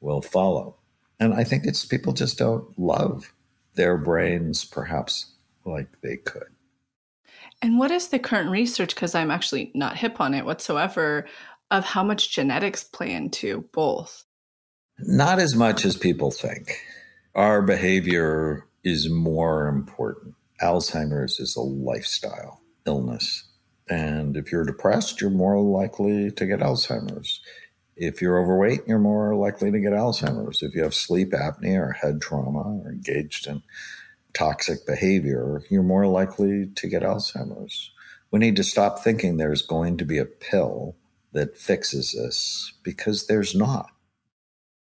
will 0.00 0.22
follow. 0.22 0.76
And 1.18 1.34
I 1.34 1.44
think 1.44 1.66
it's 1.66 1.84
people 1.84 2.14
just 2.14 2.38
don't 2.38 2.66
love 2.78 3.34
their 3.74 3.98
brains 3.98 4.64
perhaps 4.64 5.34
like 5.66 6.00
they 6.00 6.16
could. 6.16 6.48
And 7.62 7.78
what 7.78 7.90
is 7.90 8.08
the 8.08 8.18
current 8.18 8.50
research? 8.50 8.94
Because 8.94 9.14
I'm 9.14 9.30
actually 9.30 9.70
not 9.74 9.96
hip 9.96 10.20
on 10.20 10.34
it 10.34 10.44
whatsoever, 10.44 11.26
of 11.70 11.84
how 11.84 12.02
much 12.02 12.32
genetics 12.32 12.84
play 12.84 13.12
into 13.12 13.68
both? 13.72 14.24
Not 14.98 15.38
as 15.38 15.54
much 15.54 15.84
as 15.84 15.96
people 15.96 16.30
think. 16.30 16.80
Our 17.34 17.62
behavior 17.62 18.66
is 18.82 19.08
more 19.08 19.68
important. 19.68 20.34
Alzheimer's 20.60 21.38
is 21.38 21.56
a 21.56 21.62
lifestyle 21.62 22.60
illness. 22.86 23.44
And 23.88 24.36
if 24.36 24.52
you're 24.52 24.64
depressed, 24.64 25.20
you're 25.20 25.30
more 25.30 25.60
likely 25.60 26.30
to 26.30 26.46
get 26.46 26.60
Alzheimer's. 26.60 27.40
If 27.96 28.22
you're 28.22 28.40
overweight, 28.40 28.80
you're 28.86 28.98
more 28.98 29.34
likely 29.34 29.70
to 29.70 29.80
get 29.80 29.92
Alzheimer's. 29.92 30.62
If 30.62 30.74
you 30.74 30.82
have 30.82 30.94
sleep 30.94 31.32
apnea 31.32 31.78
or 31.80 31.92
head 31.92 32.20
trauma 32.20 32.80
or 32.82 32.90
engaged 32.90 33.46
in 33.46 33.62
toxic 34.34 34.86
behavior, 34.86 35.62
you're 35.70 35.82
more 35.82 36.06
likely 36.06 36.66
to 36.74 36.88
get 36.88 37.02
Alzheimer's. 37.02 37.90
We 38.30 38.38
need 38.38 38.56
to 38.56 38.64
stop 38.64 39.00
thinking 39.00 39.36
there's 39.36 39.62
going 39.62 39.96
to 39.98 40.04
be 40.04 40.18
a 40.18 40.24
pill 40.24 40.96
that 41.32 41.56
fixes 41.56 42.12
this 42.12 42.72
because 42.82 43.26
there's 43.26 43.54
not. 43.54 43.90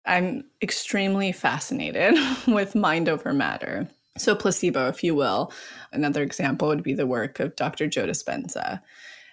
I'm 0.05 0.43
extremely 0.61 1.31
fascinated 1.31 2.15
with 2.47 2.75
mind 2.75 3.09
over 3.09 3.33
matter. 3.33 3.87
So, 4.17 4.35
placebo, 4.35 4.87
if 4.87 5.03
you 5.03 5.15
will. 5.15 5.51
Another 5.93 6.21
example 6.21 6.67
would 6.67 6.83
be 6.83 6.93
the 6.93 7.07
work 7.07 7.39
of 7.39 7.55
Dr. 7.55 7.87
Joe 7.87 8.05
Dispenza. 8.05 8.81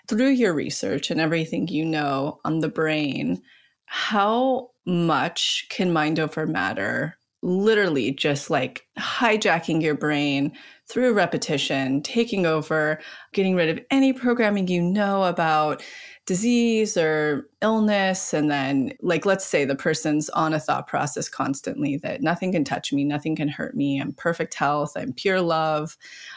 Through 0.06 0.30
your 0.30 0.54
research 0.54 1.10
and 1.10 1.20
everything 1.20 1.68
you 1.68 1.84
know 1.84 2.40
on 2.44 2.60
the 2.60 2.68
brain, 2.68 3.42
how 3.86 4.70
much 4.86 5.66
can 5.68 5.92
mind 5.92 6.18
over 6.18 6.46
matter 6.46 7.17
literally 7.42 8.12
just 8.12 8.50
like 8.50 8.86
hijacking 8.98 9.82
your 9.82 9.94
brain 9.94 10.52
through 10.88 11.12
repetition, 11.12 12.02
taking 12.02 12.46
over, 12.46 12.98
getting 13.32 13.54
rid 13.54 13.68
of 13.68 13.84
any 13.90 14.12
programming 14.12 14.66
you 14.68 14.82
know 14.82 15.24
about 15.24 15.82
disease 16.28 16.94
or 16.98 17.48
illness 17.62 18.34
and 18.34 18.50
then 18.50 18.92
like 19.00 19.24
let's 19.24 19.46
say 19.46 19.64
the 19.64 19.74
person's 19.74 20.28
on 20.30 20.52
a 20.52 20.60
thought 20.60 20.86
process 20.86 21.26
constantly 21.26 21.96
that 21.96 22.20
nothing 22.20 22.52
can 22.52 22.64
touch 22.64 22.92
me 22.92 23.02
nothing 23.02 23.34
can 23.34 23.48
hurt 23.48 23.74
me 23.74 23.98
i'm 23.98 24.12
perfect 24.12 24.52
health 24.52 24.92
i'm 24.94 25.10
pure 25.14 25.40
love 25.40 25.96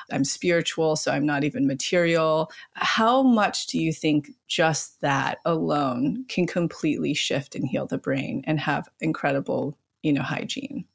i'm 0.09 0.23
spiritual 0.23 0.95
so 0.95 1.11
i'm 1.11 1.25
not 1.25 1.43
even 1.43 1.67
material. 1.67 2.49
How 2.71 3.21
much 3.21 3.67
do 3.67 3.77
you 3.77 3.91
think 3.91 4.29
just 4.47 5.01
that 5.01 5.39
alone 5.43 6.23
can 6.29 6.47
completely 6.47 7.13
shift 7.13 7.53
and 7.53 7.67
heal 7.67 7.85
the 7.85 7.97
brain 7.97 8.45
and 8.47 8.61
have 8.61 8.87
incredible 9.01 9.77
you 10.03 10.13
know 10.13 10.21
hygiene 10.21 10.85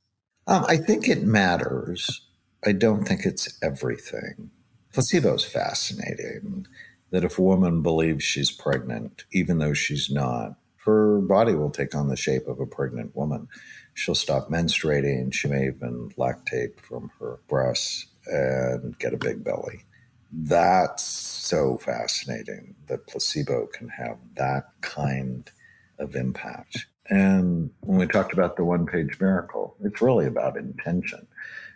um, 0.47 0.65
i 0.69 0.77
think 0.77 1.09
it 1.09 1.23
matters 1.25 2.23
i 2.67 2.73
don't 2.73 3.05
think 3.07 3.25
it's 3.25 3.59
everything 3.63 4.51
placebo 4.93 5.35
is 5.35 5.45
fascinating 5.45 6.67
that 7.11 7.25
if 7.25 7.39
a 7.39 7.43
woman 7.43 7.83
believes 7.83 8.25
she's 8.25 8.51
pregnant, 8.51 9.25
even 9.33 9.59
though 9.59 9.75
she's 9.75 10.11
not, 10.11 10.57
her 10.85 11.21
body 11.21 11.55
will 11.55 11.71
take 11.71 11.95
on 11.95 12.09
the 12.09 12.17
shape 12.17 12.47
of 12.47 12.61
a 12.61 12.67
pregnant 12.67 13.15
woman. 13.17 13.49
She'll 13.95 14.15
stop 14.15 14.51
menstruating. 14.51 15.33
She 15.33 15.49
may 15.49 15.67
even 15.69 16.11
lactate 16.19 16.81
from 16.81 17.11
her 17.19 17.39
breasts 17.49 18.07
and 18.27 18.99
get 18.99 19.15
a 19.15 19.19
big 19.19 19.43
belly. 19.45 19.85
That's 20.33 21.03
so 21.03 21.79
fascinating 21.79 22.75
that 22.89 23.07
placebo 23.07 23.67
can 23.67 23.89
have 23.89 24.19
that 24.37 24.71
kind 24.81 25.51
of 25.99 26.15
impact. 26.17 26.87
And 27.09 27.71
when 27.81 27.99
we 27.99 28.07
talked 28.07 28.33
about 28.33 28.57
the 28.57 28.65
one 28.65 28.87
page 28.87 29.19
miracle, 29.21 29.77
it's 29.83 30.03
really 30.03 30.27
about 30.27 30.57
intention. 30.57 31.27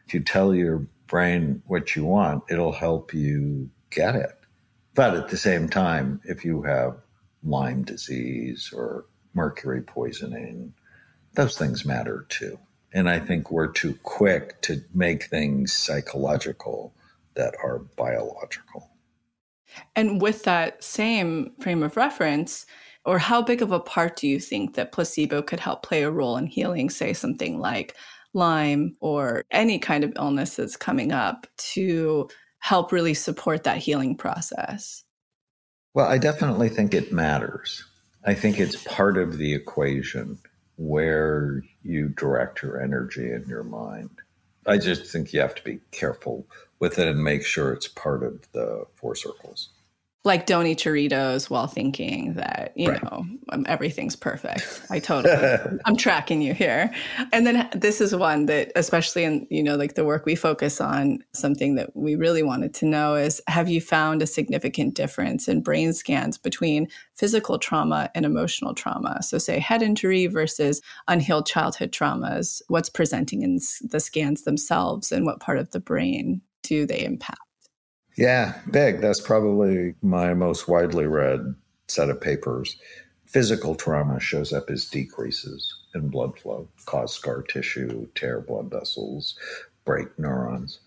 If 0.06 0.14
you 0.14 0.20
tell 0.20 0.54
your 0.54 0.86
brain 1.06 1.62
what 1.66 1.94
you 1.94 2.04
want, 2.04 2.44
it'll 2.50 2.72
help 2.72 3.14
you 3.14 3.70
get 3.90 4.16
it. 4.16 4.32
But 4.94 5.14
at 5.14 5.28
the 5.28 5.36
same 5.36 5.68
time, 5.68 6.20
if 6.24 6.44
you 6.44 6.62
have 6.62 6.96
Lyme 7.44 7.84
disease 7.84 8.72
or 8.74 9.06
mercury 9.34 9.82
poisoning, 9.82 10.74
those 11.34 11.56
things 11.56 11.84
matter 11.84 12.26
too. 12.28 12.58
And 12.92 13.08
I 13.08 13.20
think 13.20 13.50
we're 13.50 13.68
too 13.68 13.94
quick 14.02 14.60
to 14.62 14.82
make 14.92 15.24
things 15.24 15.72
psychological 15.72 16.92
that 17.34 17.54
are 17.62 17.78
biological. 17.96 18.90
And 19.94 20.20
with 20.20 20.42
that 20.42 20.82
same 20.82 21.52
frame 21.60 21.84
of 21.84 21.96
reference, 21.96 22.66
or 23.04 23.18
how 23.18 23.42
big 23.42 23.62
of 23.62 23.72
a 23.72 23.80
part 23.80 24.16
do 24.16 24.28
you 24.28 24.38
think 24.38 24.74
that 24.74 24.92
placebo 24.92 25.42
could 25.42 25.60
help 25.60 25.82
play 25.82 26.02
a 26.02 26.10
role 26.10 26.36
in 26.36 26.46
healing, 26.46 26.90
say, 26.90 27.12
something 27.12 27.58
like 27.58 27.96
Lyme 28.34 28.94
or 29.00 29.42
any 29.50 29.78
kind 29.78 30.04
of 30.04 30.12
illness 30.16 30.56
that's 30.56 30.76
coming 30.76 31.12
up 31.12 31.46
to 31.56 32.28
help 32.58 32.92
really 32.92 33.14
support 33.14 33.64
that 33.64 33.78
healing 33.78 34.16
process? 34.16 35.04
Well, 35.94 36.06
I 36.06 36.18
definitely 36.18 36.68
think 36.68 36.94
it 36.94 37.12
matters. 37.12 37.84
I 38.24 38.34
think 38.34 38.60
it's 38.60 38.82
part 38.84 39.16
of 39.16 39.38
the 39.38 39.54
equation 39.54 40.38
where 40.76 41.62
you 41.82 42.08
direct 42.10 42.62
your 42.62 42.80
energy 42.80 43.30
and 43.32 43.46
your 43.48 43.64
mind. 43.64 44.10
I 44.66 44.76
just 44.76 45.10
think 45.10 45.32
you 45.32 45.40
have 45.40 45.54
to 45.54 45.64
be 45.64 45.80
careful 45.90 46.46
with 46.78 46.98
it 46.98 47.08
and 47.08 47.24
make 47.24 47.44
sure 47.44 47.72
it's 47.72 47.88
part 47.88 48.22
of 48.22 48.46
the 48.52 48.84
four 48.94 49.14
circles 49.14 49.70
like 50.24 50.44
don't 50.44 50.66
eat 50.66 50.80
Doritos 50.80 51.48
while 51.48 51.66
thinking 51.66 52.34
that 52.34 52.72
you 52.76 52.90
right. 52.90 53.02
know 53.02 53.24
um, 53.50 53.64
everything's 53.66 54.16
perfect. 54.16 54.82
I 54.90 54.98
totally, 54.98 55.78
I'm 55.86 55.96
tracking 55.96 56.42
you 56.42 56.52
here. 56.52 56.92
And 57.32 57.46
then 57.46 57.68
this 57.74 58.02
is 58.02 58.14
one 58.14 58.44
that, 58.46 58.70
especially 58.76 59.24
in 59.24 59.46
you 59.50 59.62
know 59.62 59.76
like 59.76 59.94
the 59.94 60.04
work 60.04 60.26
we 60.26 60.34
focus 60.34 60.80
on, 60.80 61.24
something 61.32 61.76
that 61.76 61.96
we 61.96 62.16
really 62.16 62.42
wanted 62.42 62.74
to 62.74 62.86
know 62.86 63.14
is: 63.14 63.40
Have 63.46 63.70
you 63.70 63.80
found 63.80 64.20
a 64.20 64.26
significant 64.26 64.94
difference 64.94 65.48
in 65.48 65.62
brain 65.62 65.94
scans 65.94 66.36
between 66.36 66.88
physical 67.14 67.58
trauma 67.58 68.10
and 68.14 68.26
emotional 68.26 68.74
trauma? 68.74 69.22
So, 69.22 69.38
say 69.38 69.58
head 69.58 69.82
injury 69.82 70.26
versus 70.26 70.82
unhealed 71.08 71.46
childhood 71.46 71.92
traumas. 71.92 72.60
What's 72.68 72.90
presenting 72.90 73.40
in 73.40 73.58
the 73.82 74.00
scans 74.00 74.42
themselves, 74.42 75.12
and 75.12 75.24
what 75.24 75.40
part 75.40 75.58
of 75.58 75.70
the 75.70 75.80
brain 75.80 76.42
do 76.62 76.84
they 76.84 77.04
impact? 77.04 77.40
Yeah, 78.16 78.58
big. 78.70 79.00
That's 79.00 79.20
probably 79.20 79.94
my 80.02 80.34
most 80.34 80.68
widely 80.68 81.06
read 81.06 81.54
set 81.88 82.10
of 82.10 82.20
papers. 82.20 82.76
Physical 83.26 83.74
trauma 83.74 84.20
shows 84.20 84.52
up 84.52 84.70
as 84.70 84.84
decreases 84.86 85.76
in 85.94 86.08
blood 86.08 86.38
flow, 86.38 86.68
cause 86.86 87.14
scar 87.14 87.42
tissue, 87.42 88.08
tear 88.14 88.40
blood 88.40 88.70
vessels, 88.70 89.36
break 89.84 90.18
neurons. 90.18 90.80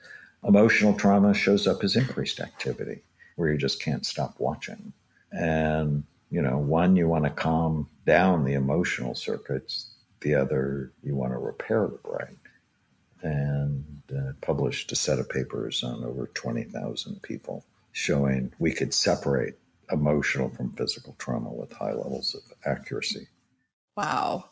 Emotional 0.44 0.94
trauma 0.94 1.34
shows 1.34 1.68
up 1.68 1.84
as 1.84 1.96
increased 1.96 2.42
activity, 2.42 3.02
where 3.38 3.50
you 3.50 3.58
just 3.58 3.82
can't 3.82 4.06
stop 4.06 4.36
watching. 4.40 4.92
And, 5.32 6.04
you 6.30 6.42
know, 6.42 6.58
one, 6.58 6.98
you 6.98 7.08
want 7.08 7.24
to 7.24 7.30
calm 7.30 7.90
down 8.06 8.44
the 8.44 8.54
emotional 8.54 9.16
circuits, 9.16 9.90
the 10.20 10.36
other, 10.36 10.92
you 11.02 11.16
want 11.16 11.32
to 11.32 11.38
repair 11.38 11.88
the 11.88 11.98
brain. 11.98 12.38
And 13.22 14.03
uh, 14.16 14.34
published 14.41 14.91
a 14.91 14.95
set 14.95 15.20
of 15.20 15.30
papers 15.30 15.84
on 15.84 16.03
over 16.03 16.28
20,000 16.34 17.22
people 17.22 17.66
showing 17.91 18.51
we 18.59 18.72
could 18.72 18.93
separate 18.93 19.55
emotional 19.91 20.49
from 20.49 20.72
physical 20.74 21.16
trauma 21.20 21.51
with 21.51 21.72
high 21.74 21.93
levels 21.93 22.36
of 22.36 22.41
accuracy. 22.66 23.28
Wow. 23.95 24.45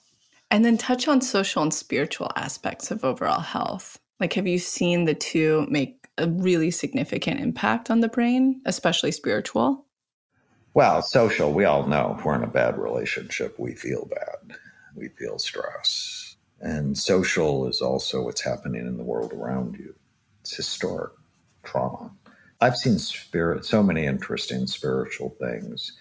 And 0.50 0.64
then 0.66 0.78
touch 0.78 1.08
on 1.08 1.22
social 1.22 1.64
and 1.64 1.74
spiritual 1.74 2.32
aspects 2.36 2.92
of 2.92 3.04
overall 3.04 3.40
health. 3.40 4.00
Like, 4.20 4.34
have 4.34 4.48
you 4.48 4.60
seen 4.60 5.06
the 5.06 5.16
two 5.16 5.66
make 5.70 6.08
a 6.18 6.28
really 6.28 6.70
significant 6.70 7.40
impact 7.40 7.90
on 7.90 8.02
the 8.02 8.10
brain, 8.10 8.62
especially 8.66 9.12
spiritual? 9.12 9.86
Well, 10.74 11.02
social, 11.02 11.52
we 11.52 11.66
all 11.66 11.88
know 11.88 12.16
if 12.18 12.26
we're 12.26 12.36
in 12.36 12.44
a 12.44 12.48
bad 12.48 12.78
relationship, 12.78 13.60
we 13.60 13.74
feel 13.74 14.06
bad. 14.06 14.58
We 14.96 15.10
feel 15.10 15.40
stress 15.40 16.31
and 16.62 16.98
social 16.98 17.68
is 17.68 17.82
also 17.82 18.22
what's 18.22 18.42
happening 18.42 18.82
in 18.82 18.98
the 18.98 19.04
world 19.04 19.34
around 19.34 19.78
you. 19.78 19.96
It's 20.42 20.56
historic 20.56 21.12
trauma. 21.64 22.12
I've 22.60 22.78
seen 22.78 23.00
spirit, 23.00 23.66
so 23.66 23.82
many 23.82 24.06
interesting 24.06 24.68
spiritual 24.68 25.30
things. 25.30 25.94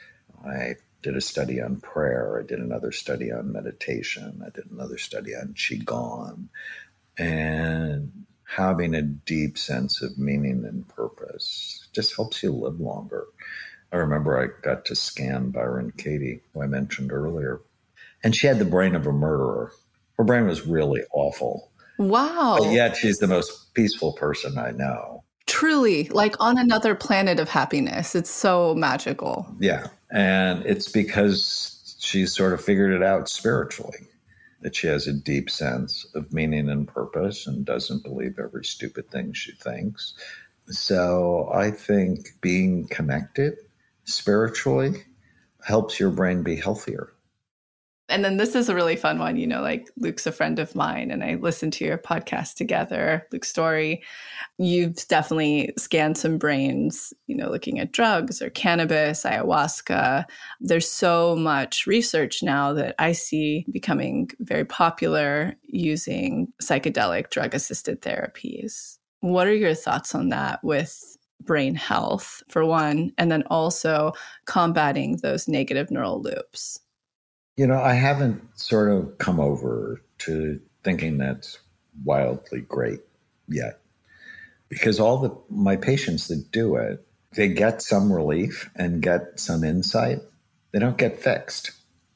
I 0.44 0.76
did 1.02 1.16
a 1.16 1.20
study 1.20 1.60
on 1.60 1.80
prayer. 1.80 2.38
I 2.38 2.46
did 2.46 2.58
another 2.58 2.92
study 2.92 3.32
on 3.32 3.52
meditation. 3.52 4.42
I 4.46 4.50
did 4.50 4.70
another 4.70 4.98
study 4.98 5.34
on 5.34 5.54
Qigong. 5.54 6.48
And 7.16 8.26
having 8.44 8.94
a 8.94 9.02
deep 9.02 9.56
sense 9.56 10.02
of 10.02 10.18
meaning 10.18 10.64
and 10.66 10.86
purpose 10.88 11.88
just 11.94 12.14
helps 12.16 12.42
you 12.42 12.52
live 12.52 12.80
longer. 12.80 13.24
I 13.92 13.96
remember 13.96 14.38
I 14.38 14.62
got 14.62 14.84
to 14.86 14.94
scan 14.94 15.50
Byron 15.50 15.92
Katie, 15.96 16.40
who 16.52 16.62
I 16.62 16.66
mentioned 16.66 17.12
earlier, 17.12 17.60
and 18.22 18.36
she 18.36 18.46
had 18.46 18.58
the 18.58 18.64
brain 18.64 18.94
of 18.94 19.06
a 19.06 19.12
murderer. 19.12 19.72
Her 20.20 20.24
brain 20.24 20.46
was 20.46 20.66
really 20.66 21.00
awful. 21.14 21.72
Wow. 21.96 22.58
But 22.58 22.72
yet 22.72 22.94
she's 22.94 23.20
the 23.20 23.26
most 23.26 23.72
peaceful 23.72 24.12
person 24.12 24.58
I 24.58 24.70
know. 24.70 25.24
Truly, 25.46 26.10
like 26.10 26.36
on 26.38 26.58
another 26.58 26.94
planet 26.94 27.40
of 27.40 27.48
happiness. 27.48 28.14
It's 28.14 28.28
so 28.28 28.74
magical. 28.74 29.46
Yeah. 29.60 29.86
And 30.10 30.62
it's 30.66 30.90
because 30.90 31.96
she's 32.00 32.34
sort 32.34 32.52
of 32.52 32.62
figured 32.62 32.92
it 32.92 33.02
out 33.02 33.30
spiritually 33.30 33.96
that 34.60 34.76
she 34.76 34.88
has 34.88 35.06
a 35.06 35.14
deep 35.14 35.48
sense 35.48 36.04
of 36.14 36.34
meaning 36.34 36.68
and 36.68 36.86
purpose 36.86 37.46
and 37.46 37.64
doesn't 37.64 38.04
believe 38.04 38.38
every 38.38 38.66
stupid 38.66 39.10
thing 39.10 39.32
she 39.32 39.52
thinks. 39.52 40.12
So 40.66 41.50
I 41.50 41.70
think 41.70 42.28
being 42.42 42.88
connected 42.88 43.54
spiritually 44.04 45.02
helps 45.64 45.98
your 45.98 46.10
brain 46.10 46.42
be 46.42 46.56
healthier 46.56 47.14
and 48.10 48.24
then 48.24 48.36
this 48.36 48.54
is 48.54 48.68
a 48.68 48.74
really 48.74 48.96
fun 48.96 49.18
one. 49.18 49.36
You 49.36 49.46
know, 49.46 49.62
like 49.62 49.88
Luke's 49.96 50.26
a 50.26 50.32
friend 50.32 50.58
of 50.58 50.74
mine, 50.74 51.10
and 51.10 51.22
I 51.22 51.36
listened 51.36 51.72
to 51.74 51.84
your 51.84 51.96
podcast 51.96 52.54
together, 52.54 53.26
Luke's 53.32 53.48
story. 53.48 54.02
You've 54.58 54.96
definitely 55.08 55.72
scanned 55.78 56.18
some 56.18 56.36
brains, 56.36 57.14
you 57.26 57.36
know, 57.36 57.48
looking 57.48 57.78
at 57.78 57.92
drugs 57.92 58.42
or 58.42 58.50
cannabis, 58.50 59.22
ayahuasca. 59.22 60.24
There's 60.60 60.88
so 60.88 61.36
much 61.36 61.86
research 61.86 62.42
now 62.42 62.72
that 62.74 62.94
I 62.98 63.12
see 63.12 63.64
becoming 63.70 64.30
very 64.40 64.64
popular 64.64 65.54
using 65.62 66.52
psychedelic 66.62 67.30
drug 67.30 67.54
assisted 67.54 68.02
therapies. 68.02 68.98
What 69.20 69.46
are 69.46 69.54
your 69.54 69.74
thoughts 69.74 70.14
on 70.14 70.30
that 70.30 70.62
with 70.64 71.16
brain 71.42 71.74
health, 71.74 72.42
for 72.48 72.64
one, 72.66 73.12
and 73.16 73.32
then 73.32 73.44
also 73.44 74.12
combating 74.46 75.16
those 75.18 75.48
negative 75.48 75.90
neural 75.90 76.20
loops? 76.20 76.80
You 77.56 77.66
know, 77.66 77.80
I 77.80 77.94
haven't 77.94 78.58
sort 78.58 78.90
of 78.90 79.18
come 79.18 79.40
over 79.40 80.02
to 80.18 80.60
thinking 80.82 81.18
that's 81.18 81.58
wildly 82.04 82.62
great 82.62 83.00
yet. 83.48 83.80
Because 84.68 85.00
all 85.00 85.18
the 85.18 85.36
my 85.50 85.76
patients 85.76 86.28
that 86.28 86.50
do 86.52 86.76
it, 86.76 87.04
they 87.34 87.48
get 87.48 87.82
some 87.82 88.12
relief 88.12 88.70
and 88.76 89.02
get 89.02 89.40
some 89.40 89.64
insight. 89.64 90.20
They 90.72 90.78
don't 90.78 90.96
get 90.96 91.20
fixed. 91.20 91.72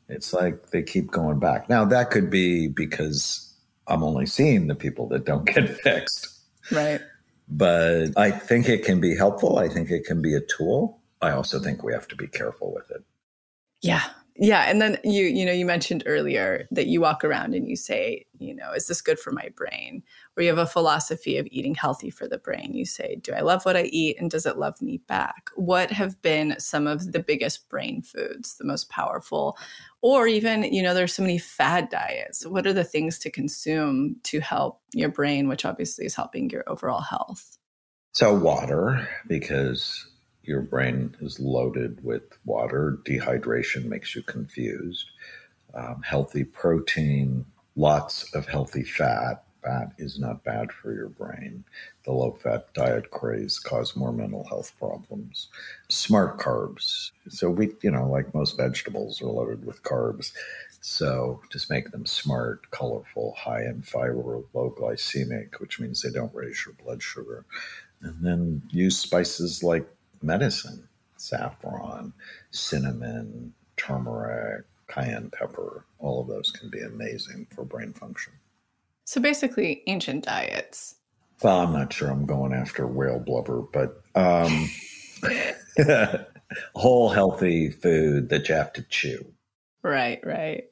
It's 0.08 0.32
like 0.32 0.70
they 0.70 0.82
keep 0.82 1.10
going 1.10 1.40
back. 1.40 1.68
Now 1.68 1.84
that 1.86 2.10
could 2.10 2.30
be 2.30 2.68
because 2.68 3.52
I'm 3.86 4.02
only 4.02 4.26
seeing 4.26 4.66
the 4.68 4.74
people 4.74 5.08
that 5.08 5.24
don't 5.24 5.44
get 5.44 5.68
fixed. 5.82 6.28
Right. 6.70 7.00
But 7.48 8.16
I 8.16 8.30
think 8.30 8.68
it 8.68 8.84
can 8.84 9.00
be 9.00 9.16
helpful. 9.16 9.58
I 9.58 9.68
think 9.68 9.90
it 9.90 10.04
can 10.04 10.22
be 10.22 10.34
a 10.34 10.40
tool. 10.40 11.00
I 11.20 11.32
also 11.32 11.58
think 11.58 11.82
we 11.82 11.92
have 11.92 12.08
to 12.08 12.16
be 12.16 12.26
careful 12.26 12.72
with 12.72 12.90
it. 12.90 13.02
Yeah, 13.82 14.02
yeah 14.36 14.62
and 14.62 14.80
then 14.80 14.98
you 15.04 15.24
you 15.24 15.44
know 15.44 15.52
you 15.52 15.64
mentioned 15.64 16.02
earlier 16.06 16.66
that 16.70 16.86
you 16.86 17.00
walk 17.00 17.24
around 17.24 17.54
and 17.54 17.68
you 17.68 17.76
say 17.76 18.26
you 18.38 18.54
know 18.54 18.72
is 18.72 18.86
this 18.86 19.00
good 19.00 19.18
for 19.18 19.30
my 19.30 19.48
brain? 19.56 20.02
Or 20.36 20.42
you 20.42 20.48
have 20.48 20.58
a 20.58 20.66
philosophy 20.66 21.38
of 21.38 21.46
eating 21.50 21.76
healthy 21.76 22.10
for 22.10 22.26
the 22.26 22.38
brain. 22.38 22.74
You 22.74 22.84
say 22.84 23.16
do 23.22 23.32
i 23.32 23.40
love 23.40 23.64
what 23.64 23.76
i 23.76 23.84
eat 23.84 24.16
and 24.18 24.30
does 24.30 24.46
it 24.46 24.58
love 24.58 24.80
me 24.82 24.98
back? 25.06 25.50
What 25.54 25.90
have 25.92 26.20
been 26.22 26.56
some 26.58 26.86
of 26.86 27.12
the 27.12 27.20
biggest 27.20 27.68
brain 27.68 28.02
foods 28.02 28.56
the 28.56 28.64
most 28.64 28.90
powerful? 28.90 29.56
Or 30.02 30.26
even 30.26 30.64
you 30.64 30.82
know 30.82 30.94
there's 30.94 31.14
so 31.14 31.22
many 31.22 31.38
fad 31.38 31.88
diets. 31.88 32.46
What 32.46 32.66
are 32.66 32.72
the 32.72 32.84
things 32.84 33.18
to 33.20 33.30
consume 33.30 34.16
to 34.24 34.40
help 34.40 34.80
your 34.92 35.10
brain 35.10 35.48
which 35.48 35.64
obviously 35.64 36.06
is 36.06 36.14
helping 36.14 36.50
your 36.50 36.64
overall 36.66 37.00
health? 37.00 37.56
So 38.12 38.32
water 38.32 39.08
because 39.26 40.06
your 40.46 40.62
brain 40.62 41.16
is 41.20 41.40
loaded 41.40 42.02
with 42.04 42.22
water. 42.44 42.98
Dehydration 43.04 43.84
makes 43.86 44.14
you 44.14 44.22
confused. 44.22 45.10
Um, 45.74 46.02
healthy 46.02 46.44
protein, 46.44 47.46
lots 47.76 48.32
of 48.34 48.46
healthy 48.46 48.84
fat. 48.84 49.44
Fat 49.62 49.92
is 49.96 50.18
not 50.18 50.44
bad 50.44 50.70
for 50.70 50.92
your 50.92 51.08
brain. 51.08 51.64
The 52.04 52.12
low 52.12 52.32
fat 52.32 52.72
diet 52.74 53.10
craze 53.10 53.58
cause 53.58 53.96
more 53.96 54.12
mental 54.12 54.44
health 54.44 54.72
problems. 54.78 55.48
Smart 55.88 56.38
carbs. 56.38 57.12
So 57.30 57.48
we, 57.48 57.70
you 57.82 57.90
know, 57.90 58.06
like 58.06 58.34
most 58.34 58.58
vegetables 58.58 59.22
are 59.22 59.26
loaded 59.26 59.64
with 59.64 59.82
carbs. 59.82 60.32
So 60.82 61.40
just 61.50 61.70
make 61.70 61.90
them 61.92 62.04
smart, 62.04 62.70
colorful, 62.70 63.34
high 63.38 63.62
in 63.62 63.80
fiber, 63.80 64.42
low 64.52 64.74
glycemic, 64.78 65.58
which 65.58 65.80
means 65.80 66.02
they 66.02 66.10
don't 66.10 66.34
raise 66.34 66.62
your 66.66 66.74
blood 66.84 67.02
sugar. 67.02 67.46
And 68.02 68.22
then 68.22 68.62
use 68.68 68.98
spices 68.98 69.62
like 69.62 69.88
medicine 70.24 70.88
saffron, 71.16 72.12
cinnamon, 72.50 73.52
turmeric, 73.76 74.64
cayenne 74.88 75.30
pepper. 75.30 75.86
All 75.98 76.20
of 76.20 76.28
those 76.28 76.50
can 76.50 76.70
be 76.70 76.80
amazing 76.80 77.46
for 77.54 77.64
brain 77.64 77.92
function. 77.92 78.32
So 79.04 79.20
basically, 79.20 79.82
ancient 79.86 80.24
diets. 80.24 80.96
Well, 81.42 81.60
I'm 81.60 81.72
not 81.72 81.92
sure 81.92 82.10
I'm 82.10 82.26
going 82.26 82.52
after 82.52 82.86
whale 82.86 83.18
blubber, 83.18 83.62
but 83.72 84.02
um, 84.14 84.70
whole 86.74 87.10
healthy 87.10 87.70
food 87.70 88.28
that 88.30 88.48
you 88.48 88.54
have 88.54 88.72
to 88.74 88.82
chew. 88.82 89.24
Right, 89.82 90.20
right. 90.24 90.64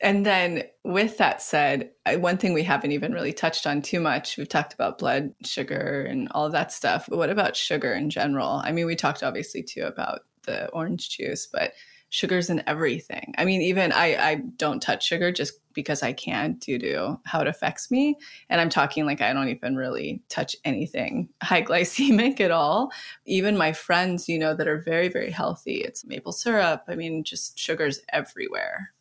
And 0.00 0.24
then, 0.24 0.64
with 0.84 1.16
that 1.16 1.40
said, 1.40 1.90
one 2.18 2.36
thing 2.36 2.52
we 2.52 2.62
haven't 2.62 2.92
even 2.92 3.12
really 3.12 3.32
touched 3.32 3.66
on 3.66 3.80
too 3.80 4.00
much, 4.00 4.36
we've 4.36 4.48
talked 4.48 4.74
about 4.74 4.98
blood 4.98 5.34
sugar 5.42 6.06
and 6.08 6.28
all 6.32 6.50
that 6.50 6.72
stuff. 6.72 7.06
But 7.08 7.16
what 7.16 7.30
about 7.30 7.56
sugar 7.56 7.94
in 7.94 8.10
general? 8.10 8.60
I 8.62 8.70
mean, 8.70 8.84
we 8.84 8.94
talked 8.94 9.22
obviously 9.22 9.62
too 9.62 9.84
about 9.84 10.20
the 10.42 10.68
orange 10.68 11.08
juice, 11.08 11.46
but 11.46 11.72
sugar's 12.10 12.50
in 12.50 12.62
everything. 12.66 13.34
I 13.38 13.46
mean, 13.46 13.62
even 13.62 13.92
I, 13.92 14.14
I 14.14 14.34
don't 14.56 14.80
touch 14.80 15.06
sugar 15.06 15.32
just 15.32 15.54
because 15.72 16.02
I 16.02 16.12
can't 16.12 16.60
due 16.60 16.78
to 16.78 17.18
how 17.24 17.40
it 17.40 17.48
affects 17.48 17.90
me. 17.90 18.16
And 18.50 18.60
I'm 18.60 18.68
talking 18.68 19.06
like 19.06 19.22
I 19.22 19.32
don't 19.32 19.48
even 19.48 19.76
really 19.76 20.22
touch 20.28 20.54
anything 20.66 21.30
high 21.42 21.62
glycemic 21.62 22.40
at 22.40 22.50
all. 22.50 22.92
Even 23.24 23.56
my 23.56 23.72
friends, 23.72 24.28
you 24.28 24.38
know, 24.38 24.54
that 24.54 24.68
are 24.68 24.82
very, 24.82 25.08
very 25.08 25.30
healthy, 25.30 25.76
it's 25.76 26.04
maple 26.04 26.32
syrup. 26.32 26.84
I 26.88 26.94
mean, 26.94 27.24
just 27.24 27.58
sugar's 27.58 28.00
everywhere. 28.12 28.92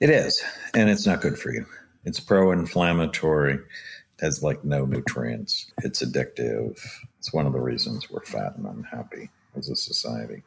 It 0.00 0.10
is. 0.10 0.42
And 0.74 0.88
it's 0.88 1.06
not 1.06 1.20
good 1.20 1.38
for 1.38 1.52
you. 1.52 1.66
It's 2.04 2.20
pro 2.20 2.52
inflammatory, 2.52 3.54
It 3.54 3.60
has 4.20 4.42
like 4.42 4.64
no 4.64 4.86
nutrients. 4.86 5.70
It's 5.82 6.02
addictive. 6.02 6.80
It's 7.18 7.32
one 7.32 7.46
of 7.46 7.52
the 7.52 7.60
reasons 7.60 8.10
we're 8.10 8.24
fat 8.24 8.56
and 8.56 8.66
unhappy 8.66 9.28
as 9.54 9.68
a 9.68 9.76
society. 9.76 10.42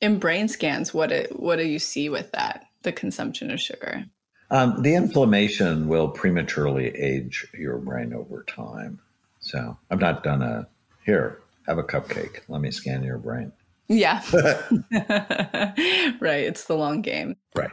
In 0.00 0.18
brain 0.18 0.48
scans, 0.48 0.92
what 0.92 1.10
do, 1.10 1.26
what 1.30 1.56
do 1.56 1.64
you 1.64 1.78
see 1.78 2.08
with 2.08 2.32
that? 2.32 2.64
The 2.82 2.92
consumption 2.92 3.50
of 3.50 3.60
sugar. 3.60 4.04
Um, 4.50 4.82
the 4.82 4.94
inflammation 4.94 5.88
will 5.88 6.08
prematurely 6.08 6.88
age 6.88 7.46
your 7.52 7.78
brain 7.78 8.14
over 8.14 8.44
time. 8.44 9.00
So 9.40 9.76
I've 9.90 10.00
not 10.00 10.24
done 10.24 10.42
a 10.42 10.66
here. 11.04 11.40
Have 11.66 11.78
a 11.78 11.82
cupcake. 11.82 12.40
Let 12.48 12.60
me 12.60 12.70
scan 12.70 13.02
your 13.02 13.18
brain. 13.18 13.52
Yeah. 13.88 14.22
right. 14.32 16.44
It's 16.44 16.64
the 16.64 16.76
long 16.76 17.02
game. 17.02 17.36
Right. 17.54 17.70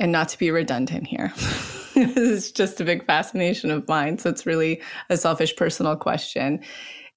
And 0.00 0.10
not 0.10 0.28
to 0.30 0.38
be 0.38 0.50
redundant 0.50 1.06
here. 1.06 1.32
it's 1.94 2.50
just 2.50 2.80
a 2.80 2.84
big 2.84 3.06
fascination 3.06 3.70
of 3.70 3.86
mine. 3.86 4.18
So 4.18 4.30
it's 4.30 4.46
really 4.46 4.82
a 5.10 5.16
selfish 5.16 5.54
personal 5.54 5.94
question. 5.94 6.60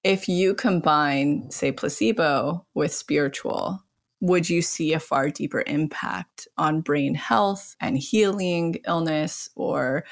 If 0.04 0.28
you 0.28 0.54
combine, 0.54 1.50
say, 1.50 1.72
placebo 1.72 2.66
with 2.74 2.92
spiritual, 2.92 3.82
would 4.20 4.48
you 4.48 4.62
see 4.62 4.92
a 4.92 5.00
far 5.00 5.30
deeper 5.30 5.64
impact 5.66 6.46
on 6.58 6.82
brain 6.82 7.14
health 7.14 7.74
and 7.80 7.98
healing 7.98 8.76
illness 8.86 9.48
or 9.56 10.04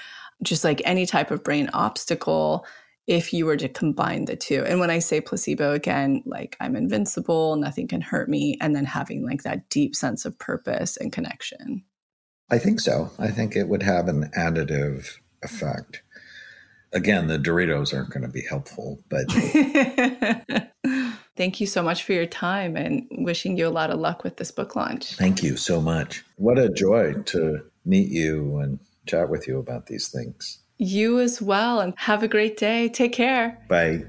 just 0.42 0.64
like 0.64 0.82
any 0.84 1.06
type 1.06 1.30
of 1.30 1.44
brain 1.44 1.68
obstacle 1.72 2.66
if 3.06 3.32
you 3.32 3.46
were 3.46 3.56
to 3.56 3.68
combine 3.68 4.24
the 4.26 4.36
two. 4.36 4.64
And 4.64 4.80
when 4.80 4.90
I 4.90 4.98
say 5.00 5.20
placebo 5.20 5.72
again, 5.72 6.22
like 6.24 6.56
I'm 6.60 6.76
invincible, 6.76 7.56
nothing 7.56 7.88
can 7.88 8.00
hurt 8.00 8.28
me, 8.28 8.56
and 8.60 8.76
then 8.76 8.84
having 8.84 9.24
like 9.24 9.42
that 9.42 9.68
deep 9.68 9.96
sense 9.96 10.24
of 10.24 10.38
purpose 10.38 10.96
and 10.96 11.12
connection. 11.12 11.84
I 12.52 12.58
think 12.58 12.80
so. 12.80 13.10
I 13.18 13.28
think 13.28 13.56
it 13.56 13.66
would 13.66 13.82
have 13.82 14.08
an 14.08 14.30
additive 14.36 15.16
effect. 15.42 16.02
Again, 16.92 17.26
the 17.26 17.38
Doritos 17.38 17.94
aren't 17.94 18.10
going 18.10 18.22
to 18.22 18.28
be 18.28 18.42
helpful, 18.42 19.02
but 19.08 19.24
Thank 21.34 21.60
you 21.62 21.66
so 21.66 21.82
much 21.82 22.04
for 22.04 22.12
your 22.12 22.26
time 22.26 22.76
and 22.76 23.06
wishing 23.10 23.56
you 23.56 23.66
a 23.66 23.70
lot 23.70 23.90
of 23.90 23.98
luck 23.98 24.22
with 24.22 24.36
this 24.36 24.50
book 24.50 24.76
launch. 24.76 25.14
Thank 25.14 25.42
you 25.42 25.56
so 25.56 25.80
much. 25.80 26.22
What 26.36 26.58
a 26.58 26.68
joy 26.68 27.14
to 27.14 27.64
meet 27.86 28.10
you 28.10 28.58
and 28.58 28.78
chat 29.06 29.30
with 29.30 29.48
you 29.48 29.58
about 29.58 29.86
these 29.86 30.08
things. 30.08 30.58
You 30.76 31.20
as 31.20 31.40
well. 31.40 31.80
And 31.80 31.94
have 31.96 32.22
a 32.22 32.28
great 32.28 32.58
day. 32.58 32.90
Take 32.90 33.14
care. 33.14 33.58
Bye. 33.66 34.04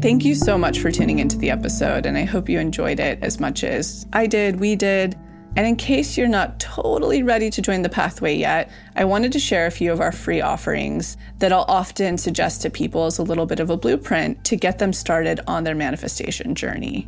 Thank 0.00 0.24
you 0.24 0.34
so 0.34 0.56
much 0.56 0.80
for 0.80 0.90
tuning 0.90 1.18
into 1.18 1.36
the 1.36 1.50
episode, 1.50 2.06
and 2.06 2.16
I 2.16 2.24
hope 2.24 2.48
you 2.48 2.58
enjoyed 2.58 2.98
it 2.98 3.18
as 3.20 3.38
much 3.38 3.62
as 3.62 4.06
I 4.14 4.26
did, 4.26 4.58
we 4.58 4.74
did. 4.74 5.14
And 5.56 5.66
in 5.66 5.76
case 5.76 6.16
you're 6.16 6.26
not 6.26 6.58
totally 6.58 7.22
ready 7.22 7.50
to 7.50 7.60
join 7.60 7.82
the 7.82 7.90
pathway 7.90 8.34
yet, 8.34 8.70
I 8.96 9.04
wanted 9.04 9.30
to 9.32 9.38
share 9.38 9.66
a 9.66 9.70
few 9.70 9.92
of 9.92 10.00
our 10.00 10.10
free 10.10 10.40
offerings 10.40 11.18
that 11.40 11.52
I'll 11.52 11.66
often 11.68 12.16
suggest 12.16 12.62
to 12.62 12.70
people 12.70 13.04
as 13.04 13.18
a 13.18 13.22
little 13.22 13.44
bit 13.44 13.60
of 13.60 13.68
a 13.68 13.76
blueprint 13.76 14.42
to 14.44 14.56
get 14.56 14.78
them 14.78 14.94
started 14.94 15.40
on 15.46 15.64
their 15.64 15.74
manifestation 15.74 16.54
journey. 16.54 17.06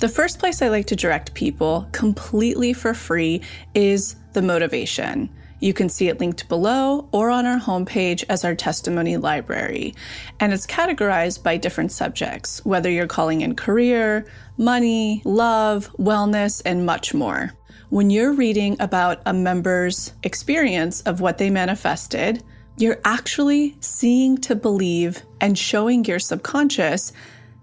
The 0.00 0.08
first 0.08 0.40
place 0.40 0.62
I 0.62 0.68
like 0.68 0.86
to 0.86 0.96
direct 0.96 1.34
people 1.34 1.86
completely 1.92 2.72
for 2.72 2.92
free 2.92 3.42
is 3.72 4.16
the 4.32 4.42
motivation. 4.42 5.30
You 5.62 5.72
can 5.72 5.88
see 5.88 6.08
it 6.08 6.20
linked 6.20 6.48
below 6.48 7.08
or 7.12 7.30
on 7.30 7.46
our 7.46 7.58
homepage 7.58 8.24
as 8.28 8.44
our 8.44 8.54
testimony 8.54 9.16
library. 9.16 9.94
And 10.40 10.52
it's 10.52 10.66
categorized 10.66 11.42
by 11.42 11.56
different 11.56 11.92
subjects, 11.92 12.62
whether 12.66 12.90
you're 12.90 13.06
calling 13.06 13.40
in 13.40 13.54
career, 13.56 14.26
money, 14.58 15.22
love, 15.24 15.90
wellness, 15.98 16.60
and 16.66 16.84
much 16.84 17.14
more 17.14 17.52
when 17.92 18.08
you're 18.08 18.32
reading 18.32 18.74
about 18.80 19.20
a 19.26 19.34
member's 19.34 20.14
experience 20.22 21.02
of 21.02 21.20
what 21.20 21.36
they 21.36 21.50
manifested, 21.50 22.42
you're 22.78 22.98
actually 23.04 23.76
seeing 23.80 24.38
to 24.38 24.54
believe 24.54 25.20
and 25.42 25.58
showing 25.58 26.02
your 26.06 26.18
subconscious 26.18 27.12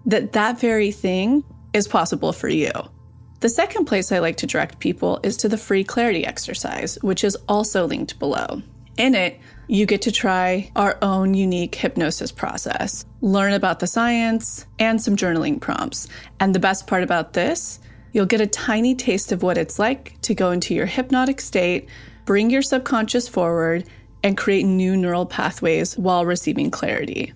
that 0.06 0.30
that 0.30 0.60
very 0.60 0.92
thing 0.92 1.42
is 1.72 1.88
possible 1.88 2.32
for 2.32 2.48
you. 2.48 2.70
The 3.40 3.48
second 3.48 3.86
place 3.86 4.12
I 4.12 4.18
like 4.18 4.36
to 4.36 4.46
direct 4.46 4.80
people 4.80 5.18
is 5.22 5.36
to 5.38 5.48
the 5.48 5.56
free 5.56 5.82
clarity 5.82 6.26
exercise, 6.26 6.98
which 7.00 7.24
is 7.24 7.36
also 7.48 7.86
linked 7.86 8.18
below. 8.18 8.62
In 8.98 9.14
it, 9.14 9.40
you 9.66 9.86
get 9.86 10.02
to 10.02 10.12
try 10.12 10.70
our 10.76 10.98
own 11.00 11.32
unique 11.32 11.74
hypnosis 11.74 12.32
process, 12.32 13.06
learn 13.22 13.54
about 13.54 13.80
the 13.80 13.86
science, 13.86 14.66
and 14.78 15.00
some 15.00 15.16
journaling 15.16 15.58
prompts. 15.58 16.06
And 16.38 16.54
the 16.54 16.58
best 16.58 16.86
part 16.86 17.02
about 17.02 17.32
this 17.32 17.80
You'll 18.12 18.26
get 18.26 18.40
a 18.40 18.46
tiny 18.46 18.94
taste 18.94 19.30
of 19.30 19.42
what 19.42 19.56
it's 19.56 19.78
like 19.78 20.20
to 20.22 20.34
go 20.34 20.50
into 20.50 20.74
your 20.74 20.86
hypnotic 20.86 21.40
state, 21.40 21.88
bring 22.24 22.50
your 22.50 22.62
subconscious 22.62 23.28
forward, 23.28 23.84
and 24.22 24.36
create 24.36 24.64
new 24.64 24.96
neural 24.96 25.26
pathways 25.26 25.96
while 25.96 26.26
receiving 26.26 26.70
clarity. 26.70 27.32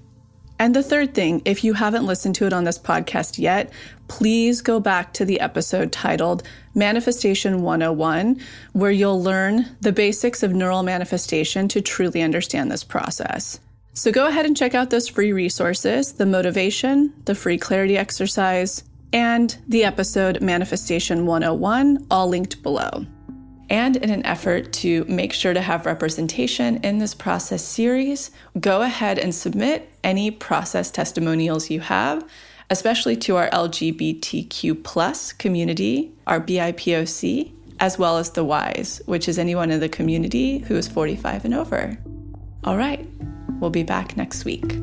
And 0.59 0.75
the 0.75 0.83
third 0.83 1.15
thing, 1.15 1.43
if 1.45 1.65
you 1.65 1.75
haven't 1.75 2.07
listened 2.07 2.35
to 2.37 2.47
it 2.47 2.53
on 2.53 2.65
this 2.65 2.79
podcast 2.79 3.39
yet, 3.39 3.73
please 4.09 4.61
go 4.61 4.81
back 4.81 5.13
to 5.15 5.25
the 5.25 5.41
episode 5.41 5.93
titled 5.93 6.43
Manifestation 6.75 7.63
101, 7.63 8.41
where 8.73 8.91
you'll 8.91 9.23
learn 9.23 9.67
the 9.81 9.93
basics 9.93 10.43
of 10.43 10.53
neural 10.55 10.83
manifestation 10.83 11.69
to 11.69 11.81
truly 11.81 12.23
understand 12.23 12.71
this 12.71 12.85
process. 12.85 13.61
So 13.95 14.11
go 14.11 14.27
ahead 14.27 14.45
and 14.45 14.57
check 14.57 14.75
out 14.75 14.91
those 14.91 15.09
free 15.09 15.33
resources 15.33 16.13
the 16.15 16.27
motivation, 16.27 17.13
the 17.25 17.35
free 17.35 17.59
clarity 17.59 17.97
exercise, 17.97 18.83
and 19.13 19.57
the 19.69 19.85
episode 19.85 20.43
Manifestation 20.43 21.27
101, 21.27 22.07
all 22.11 22.29
linked 22.29 22.63
below. 22.63 23.07
And 23.71 23.97
in 23.97 24.11
an 24.11 24.27
effort 24.27 24.73
to 24.75 25.05
make 25.07 25.33
sure 25.33 25.55
to 25.55 25.61
have 25.61 25.87
representation 25.87 26.79
in 26.79 26.99
this 26.99 27.15
process 27.15 27.63
series, 27.63 28.31
go 28.61 28.83
ahead 28.83 29.19
and 29.19 29.35
submit 29.35 29.91
any 30.03 30.31
process 30.31 30.91
testimonials 30.91 31.71
you 31.71 31.81
have, 31.81 32.29
especially 32.75 33.15
to 33.15 33.37
our 33.37 33.49
LGBTQ 33.51 34.83
plus 34.83 35.33
community, 35.33 36.11
our 36.27 36.41
BIPOC, 36.41 37.53
as 37.79 37.97
well 37.99 38.19
as 38.19 38.33
the 38.33 38.43
WISE, 38.43 39.01
which 39.07 39.29
is 39.29 39.39
anyone 39.39 39.71
in 39.71 39.79
the 39.79 39.89
community 39.89 40.59
who 40.59 40.75
is 40.75 40.89
45 40.89 41.45
and 41.45 41.55
over. 41.55 41.97
All 42.65 42.77
right, 42.77 43.07
we'll 43.61 43.71
be 43.71 43.85
back 43.85 44.17
next 44.17 44.45
week. 44.45 44.75